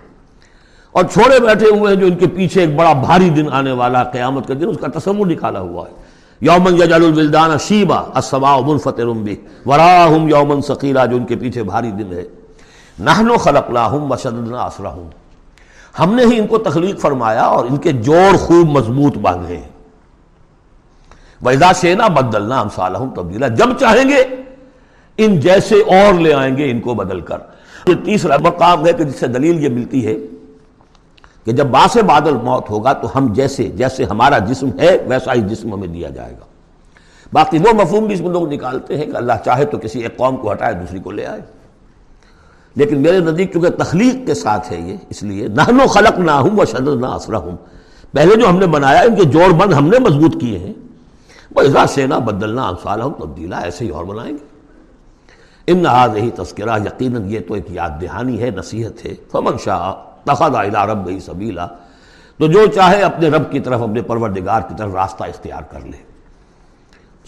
اور 0.92 1.04
چھوڑے 1.04 1.40
بیٹھے 1.40 1.66
ہوئے 1.68 1.94
ہیں 1.94 2.00
جو 2.00 2.06
ان 2.06 2.14
کے 2.14 2.26
پیچھے 2.26 2.60
ایک 2.60 2.76
بڑا 2.76 2.92
بھاری 2.92 3.30
دن 3.30 3.46
آنے 3.52 3.72
والا 3.72 4.04
قیامت 4.04 4.48
کا 4.48 4.54
دن، 4.54 4.68
اس 4.68 4.76
کا 4.80 4.98
تصور 4.98 5.26
نکالا 5.26 5.60
ہوا 5.60 5.88
ہے۔ 5.88 5.92
یومن 6.40 6.74
یجعل 6.74 7.04
الولدان 7.04 7.58
شیبا 7.58 8.02
السماء 8.14 8.60
منفطر 8.60 9.06
به 9.06 9.34
وراهم 9.66 10.28
یوما 10.28 10.60
ثقیلا، 10.60 11.06
جو 11.06 11.16
ان 11.16 11.24
کے 11.24 11.36
پیچھے 11.36 11.62
بھاری 11.62 11.90
دن 11.90 12.12
ہے۔ 12.12 12.24
نحن 13.00 13.36
خلقناهم 13.36 14.12
وشددنا 14.12 14.62
اسرهم 14.62 15.08
ہم 15.98 16.14
نے 16.14 16.24
ہی 16.24 16.38
ان 16.38 16.46
کو 16.46 16.58
تخلیق 16.58 17.00
فرمایا 17.00 17.42
اور 17.42 17.64
ان 17.64 17.76
کے 17.76 17.92
جوڑ 17.92 18.36
خوب 18.36 18.68
مضبوط 18.68 19.18
باندھے 19.18 19.56
ہیں 19.56 19.73
ویزا 21.44 21.72
شینا 21.72 22.08
بدلنا 22.08 22.62
ہم 22.62 22.68
صالح 22.74 22.98
تبدیلا 22.98 23.48
جب 23.48 23.66
چاہیں 23.80 24.08
گے، 24.08 24.24
ان 25.18 25.40
جیسے 25.40 25.74
اور 25.74 26.20
لے 26.20 26.34
آئیں 26.34 26.56
گے 26.56 26.70
ان 26.70 26.80
کو 26.80 26.94
بدل 26.94 27.20
کر۔ 27.20 27.38
یہ 27.86 27.94
تیسرا 28.04 28.36
مقام 28.40 28.86
ہے 28.86 28.92
کہ 28.92 29.04
جس 29.04 29.16
سے 29.16 29.26
دلیل 29.26 29.64
یہ 29.64 29.68
ملتی 29.68 30.06
ہے 30.06 30.16
کہ 31.44 31.52
جب 31.52 31.66
باس 31.66 31.96
بادل 31.96 32.34
موت 32.34 32.70
ہوگا 32.70 32.92
تو 32.92 33.18
ہم 33.18 33.32
جیسے 33.32 33.64
جیسے 33.64 34.04
ہمارا 34.04 34.38
جسم 34.38 34.70
ہے، 34.78 34.98
ویسا 35.06 35.34
ہی 35.34 35.40
جسم 35.40 35.74
ہمیں 35.74 35.88
دیا 35.88 36.10
جائے 36.10 36.32
گا۔ 36.32 36.44
باقی 37.32 37.58
وہ 37.58 37.74
مفہوم 37.74 38.04
بھی 38.04 38.14
اس 38.14 38.20
میں 38.20 38.30
لوگ 38.30 38.52
نکالتے 38.52 38.96
ہیں 38.96 39.04
کہ 39.04 39.16
اللہ 39.16 39.32
چاہے 39.44 39.64
تو 39.64 39.78
کسی 39.78 40.00
ایک 40.00 40.16
قوم 40.16 40.36
کو 40.36 40.52
ہٹائے، 40.52 40.74
دوسری 40.74 40.98
کو 40.98 41.10
لے 41.10 41.26
آئے۔ 41.26 41.40
لیکن 42.76 42.98
میرے 42.98 43.18
نزدیک 43.18 43.52
چونکہ 43.52 43.68
تخلیق 43.68 44.26
کے 44.26 44.34
ساتھ 44.34 44.72
ہے 44.72 44.80
یہ، 44.80 44.96
اس 45.10 45.22
لیے 45.22 45.48
نہ 45.48 45.86
خلق 45.86 46.18
نہ 46.18 46.30
ہوں 46.30 46.50
وہ 46.50 46.64
شدد 46.64 47.00
نہ 47.00 47.06
اثر 47.06 47.34
ہوں 47.34 47.56
پہلے 48.12 48.36
جو 48.36 48.48
ہم 48.48 48.58
نے 48.58 48.66
بنایا، 48.66 49.00
ان 49.00 49.14
کے 49.14 49.24
جوڑ 49.24 49.52
بند 49.52 49.72
ہم 49.72 49.88
نے 49.88 49.98
مضبوط 49.98 50.40
کیے 50.40 50.58
ہیں۔ 50.58 50.72
اضا 51.56 51.86
سینا 51.86 52.18
بدلنا 52.18 52.68
انصال 52.68 53.02
ہوں 53.02 53.10
تبدیلا، 53.10 53.58
ایسے 53.58 53.84
ہی 53.84 53.90
اور 53.90 54.04
بنائیں 54.04 54.32
گے۔ 54.32 54.54
ان 55.66 55.78
نہ 55.82 55.88
ہی 56.16 56.30
تذکرہ، 56.30 56.78
یقیناً 56.78 57.30
یہ 57.30 57.40
تو 57.48 57.54
ایک 57.54 57.70
یاد 57.70 57.90
دہانی 58.02 58.42
ہے، 58.42 58.50
نصیحت 58.50 59.06
ہے۔ 59.06 59.14
فمن 59.32 59.58
شاہ 59.58 59.92
تخذ 60.24 60.54
الى 60.54 60.92
رب 60.92 61.06
گئی 61.06 61.20
سبیلا۔ 61.20 61.66
تو 62.38 62.46
جو 62.46 62.66
چاہے 62.66 63.02
اپنے 63.02 63.28
رب 63.28 63.52
کی 63.52 63.60
طرف، 63.60 63.82
اپنے 63.82 64.02
پروردگار 64.02 64.60
کی 64.60 64.74
طرف 64.78 64.94
راستہ 64.94 65.24
اختیار 65.24 65.62
کر 65.62 65.80
لے۔ 65.80 65.98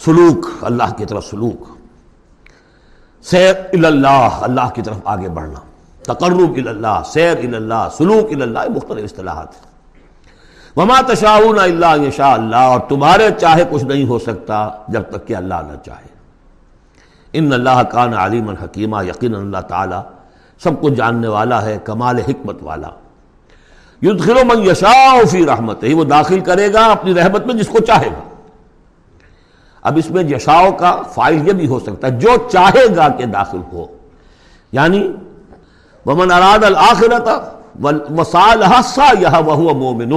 سلوک، 0.04 0.46
اللہ 0.60 0.96
کی 0.96 1.04
طرف 1.04 1.24
سلوک۔ 1.24 1.64
سیر 3.22 3.54
اللہ 3.72 4.38
اللہ 4.40 4.68
کی 4.74 4.82
طرف 4.82 4.96
آگے 5.04 5.28
بڑھنا۔ 5.28 5.60
تقرب 6.02 6.68
اللہ، 6.68 7.02
سیر 7.04 7.38
اللہ، 7.38 7.88
سلوک 7.96 8.42
اللہ، 8.42 8.58
مختلف 8.76 9.04
اصطلاحات۔ 9.04 9.65
وما 10.76 11.00
تشاؤون 11.06 11.58
اللہ 11.58 11.96
یشاء 12.06 12.32
اللہ، 12.32 12.56
اور 12.56 12.80
تمہارے 12.88 13.28
چاہے 13.40 13.64
کچھ 13.70 13.84
نہیں 13.84 14.06
ہو 14.08 14.18
سکتا 14.18 14.68
جب 14.88 15.02
تک 15.10 15.26
کہ 15.26 15.36
اللہ 15.36 15.62
نہ 15.68 15.76
چاہے۔ 15.84 16.08
ان 17.32 17.52
اللہ 17.52 17.82
کان 17.90 18.14
علیم 18.14 18.48
الحکیمہ 18.48 19.04
یقین 19.04 19.34
اللہ 19.34 19.60
تعالی 19.68 20.00
سب 20.62 20.80
کو 20.80 20.88
جاننے 20.88 21.28
والا 21.28 21.64
ہے، 21.64 21.78
کمال 21.84 22.18
حکمت 22.18 22.62
والا۔ 22.62 22.90
یدخل 24.02 24.38
من 24.44 24.62
یشاء 24.62 25.24
فی 25.30 25.46
رحمت 25.46 25.82
ہی 25.84 25.92
وہ 25.94 26.04
داخل 26.04 26.40
کرے 26.40 26.72
گا 26.72 26.84
اپنی 26.86 27.14
رحمت 27.14 27.46
میں 27.46 27.54
جس 27.54 27.68
کو 27.68 27.78
چاہے 27.78 28.08
گا۔ 28.08 28.22
اب 29.82 29.96
اس 29.96 30.10
میں 30.10 30.24
یشاؤ 30.24 30.70
کا 30.72 30.96
فائل 31.14 31.46
یہ 31.48 31.52
بھی 31.52 31.66
ہو 31.68 31.78
سکتا 31.80 32.06
ہے، 32.06 32.12
جو 32.12 32.36
چاہے 32.52 32.84
گا 32.96 33.08
کہ 33.08 33.24
داخل 33.24 33.60
ہو۔ 33.72 33.86
یعنی 34.72 35.00
ومن 36.06 36.30
اراد 36.32 36.64
الآخرت 36.64 37.28
وصالحا 38.18 38.80
یہ 39.20 39.36
وہو 39.46 39.74
مومن 39.74 40.12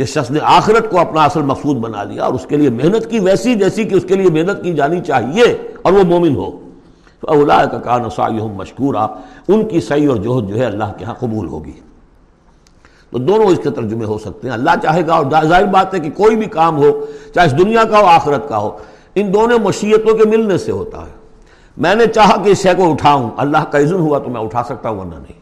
جس 0.00 0.08
شخص 0.08 0.30
نے 0.30 0.40
آخرت 0.42 0.90
کو 0.90 1.00
اپنا 1.00 1.24
اصل 1.24 1.42
مقصود 1.42 1.76
بنا 1.76 2.04
لیا 2.04 2.24
اور 2.24 2.34
اس 2.34 2.46
کے 2.46 2.56
لیے 2.56 2.70
محنت 2.70 3.10
کی 3.10 3.18
ویسی 3.18 3.54
جیسی 3.54 3.84
کہ 3.84 3.94
اس 3.94 4.04
کے 4.08 4.14
لیے 4.14 4.30
محنت 4.30 4.62
کی 4.62 4.74
جانی 4.74 5.00
چاہیے 5.00 5.44
اور 5.82 5.92
وہ 5.92 6.02
مومن 6.02 6.36
ہو۔ 6.36 6.50
اولا 7.22 7.64
کا 7.64 7.78
کان 7.78 8.10
سایہم 8.16 8.54
مشکورہ 8.54 9.06
ان 9.48 9.68
کی 9.68 9.80
صحیح 9.80 10.08
اور 10.08 10.16
جوہد 10.16 10.48
جو 10.48 10.54
ہے 10.54 10.64
اللہ 10.64 10.84
کے 10.98 11.04
ہاں 11.04 11.14
قبول 11.14 11.46
ہوگی۔ 11.46 11.72
تو 13.10 13.18
دونوں 13.18 13.46
اس 13.46 13.60
کے 13.62 13.70
ترجمے 13.70 14.04
ہو 14.04 14.18
سکتے 14.18 14.48
ہیں۔ 14.48 14.54
اللہ 14.54 14.70
چاہے 14.82 15.06
گا 15.06 15.14
اور 15.14 15.24
ظاہر 15.44 15.66
بات 15.66 15.94
ہے 15.94 16.00
کہ 16.00 16.10
کوئی 16.10 16.36
بھی 16.36 16.46
کام 16.46 16.76
ہو، 16.76 17.06
چاہے 17.34 17.46
اس 17.46 17.58
دنیا 17.58 17.84
کا 17.84 17.98
ہو، 17.98 18.06
آخرت 18.06 18.48
کا 18.48 18.58
ہو، 18.58 18.78
ان 19.14 19.34
دونوں 19.34 19.58
مشیتوں 19.58 20.14
کے 20.14 20.28
ملنے 20.28 20.58
سے 20.58 20.72
ہوتا 20.72 20.98
ہے۔ 20.98 21.12
میں 21.76 21.94
نے 21.94 22.06
چاہا 22.06 22.42
کہ 22.42 22.50
اس 22.50 22.62
شے 22.62 22.74
کو 22.74 22.92
اٹھاؤں۔ 22.92 23.30
اللہ 23.36 23.64
کا 23.70 23.78
عزن 23.78 23.94
ہوا 23.94 24.18
تو 24.18 24.30
میں 24.30 24.40
اٹھا 24.40 24.62
سکتا 24.62 24.88
ہوں، 24.88 24.98
ورنہ 24.98 25.14
نہیں۔ 25.14 25.40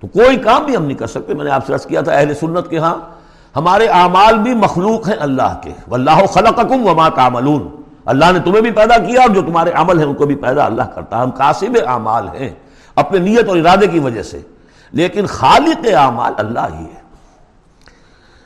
تو 0.00 0.06
کوئی 0.06 0.36
کام 0.36 0.64
بھی 0.64 0.76
ہم 0.76 0.84
نہیں 0.84 0.98
کر 0.98 1.06
سکتے۔ 1.06 1.34
میں 1.34 1.44
نے 1.44 1.50
آپ 1.50 1.66
سے 1.66 1.74
رس 1.74 1.84
کیا 1.84 2.00
تھا، 2.00 2.12
اہل 2.12 2.34
سنت 2.34 2.70
کے 2.70 2.78
ہاں 2.78 3.17
ہمارے 3.56 3.86
اعمال 3.86 4.38
بھی 4.38 4.54
مخلوق 4.54 5.08
ہیں 5.08 5.16
اللہ 5.20 5.60
کے۔ 5.62 5.72
واللہ 5.88 6.26
خلقکم 6.34 6.86
وما 6.86 7.08
تعملون۔ 7.08 7.68
اللہ 8.06 8.24
نے 8.32 8.38
تمہیں 8.38 8.60
بھی 8.60 8.70
پیدا 8.70 8.98
کیا 8.98 9.20
اور 9.20 9.30
جو 9.30 9.42
تمہارے 9.42 9.70
عمل 9.70 9.98
ہیں 9.98 10.06
ان 10.06 10.14
کو 10.14 10.26
بھی 10.26 10.34
پیدا 10.34 10.64
اللہ 10.64 10.82
کرتا 10.82 11.16
ہے۔ 11.16 11.22
ہم 11.22 11.30
قاسب 11.30 11.76
اعمال 11.86 12.28
ہیں 12.28 12.50
اپنے 12.96 13.18
نیت 13.18 13.48
اور 13.48 13.56
ارادے 13.56 13.86
کی 13.86 13.98
وجہ 13.98 14.22
سے۔ 14.22 14.40
لیکن 14.92 15.26
خالق 15.26 15.86
اعمال 15.96 16.32
اللہ 16.36 16.78
ہی 16.78 16.84
ہے۔ 16.84 17.08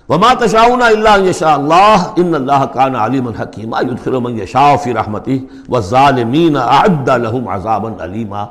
وما 0.08 0.32
تشاؤنا 0.38 0.86
الا 0.86 1.16
یشاء 1.16 1.54
اللہ۔ 1.54 1.96
ان 2.16 2.34
اللہ 2.34 2.64
کان 2.72 2.96
علیم 2.96 3.26
الحکیم 3.26 3.74
یدخل 3.74 4.12
من 4.12 4.40
یشاء 4.40 4.76
فی 4.76 4.94
رحمتہ 4.94 5.30
والظالمین 5.68 6.56
اعد 6.56 7.08
لهم 7.08 7.48
عذابا 7.48 8.04
علیما 8.04 8.44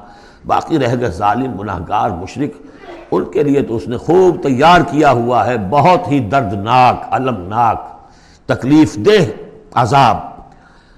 باقی 0.45 0.79
رہ 0.79 0.95
گئے 0.99 1.09
ظالم، 1.09 1.59
گناہگار، 1.59 2.09
مشرک۔ 2.09 2.70
ان 3.11 3.25
کے 3.25 3.43
لیے 3.43 3.61
تو 3.61 3.75
اس 3.75 3.87
نے 3.87 3.97
خوب 3.97 4.43
تیار 4.43 4.81
کیا 4.81 5.11
ہوا 5.11 5.45
ہے، 5.45 5.55
بہت 5.69 6.11
ہی 6.11 6.19
دردناک 6.19 7.07
المناک 7.11 7.81
تکلیف 8.45 8.95
دہ 8.95 9.31
عذاب۔ 9.73 10.17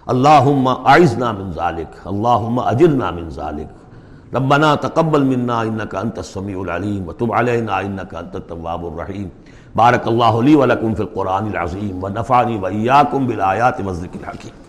اللہم 0.06 0.68
اعزنا 0.68 1.32
من 1.32 1.52
ذالک، 1.52 2.08
اللہم 2.08 2.60
اجلنا 2.60 3.10
من 3.12 3.30
ذالک۔ 3.30 3.84
ربنا 4.36 4.76
تقبل 4.76 5.24
منا 5.24 5.60
انکا 5.60 6.00
انت 6.00 6.18
السمیع 6.18 6.60
العلیم، 6.60 7.08
وتب 7.08 7.34
علینا 7.34 7.76
انکا 7.76 8.20
انت 8.20 8.36
التواب 8.36 8.86
الرحیم۔ 8.86 9.28
بارک 9.76 10.08
اللہ 10.08 10.42
لی 10.42 10.56
ولکم 10.56 10.96
فی 10.96 11.04
القرآن 11.04 11.46
العظیم، 11.46 12.04
ونفعنی 12.04 12.58
وإیاکم 12.58 13.28
بالآیات 13.28 13.82
والذکر 13.86 14.18
الحکیم۔ 14.24 14.63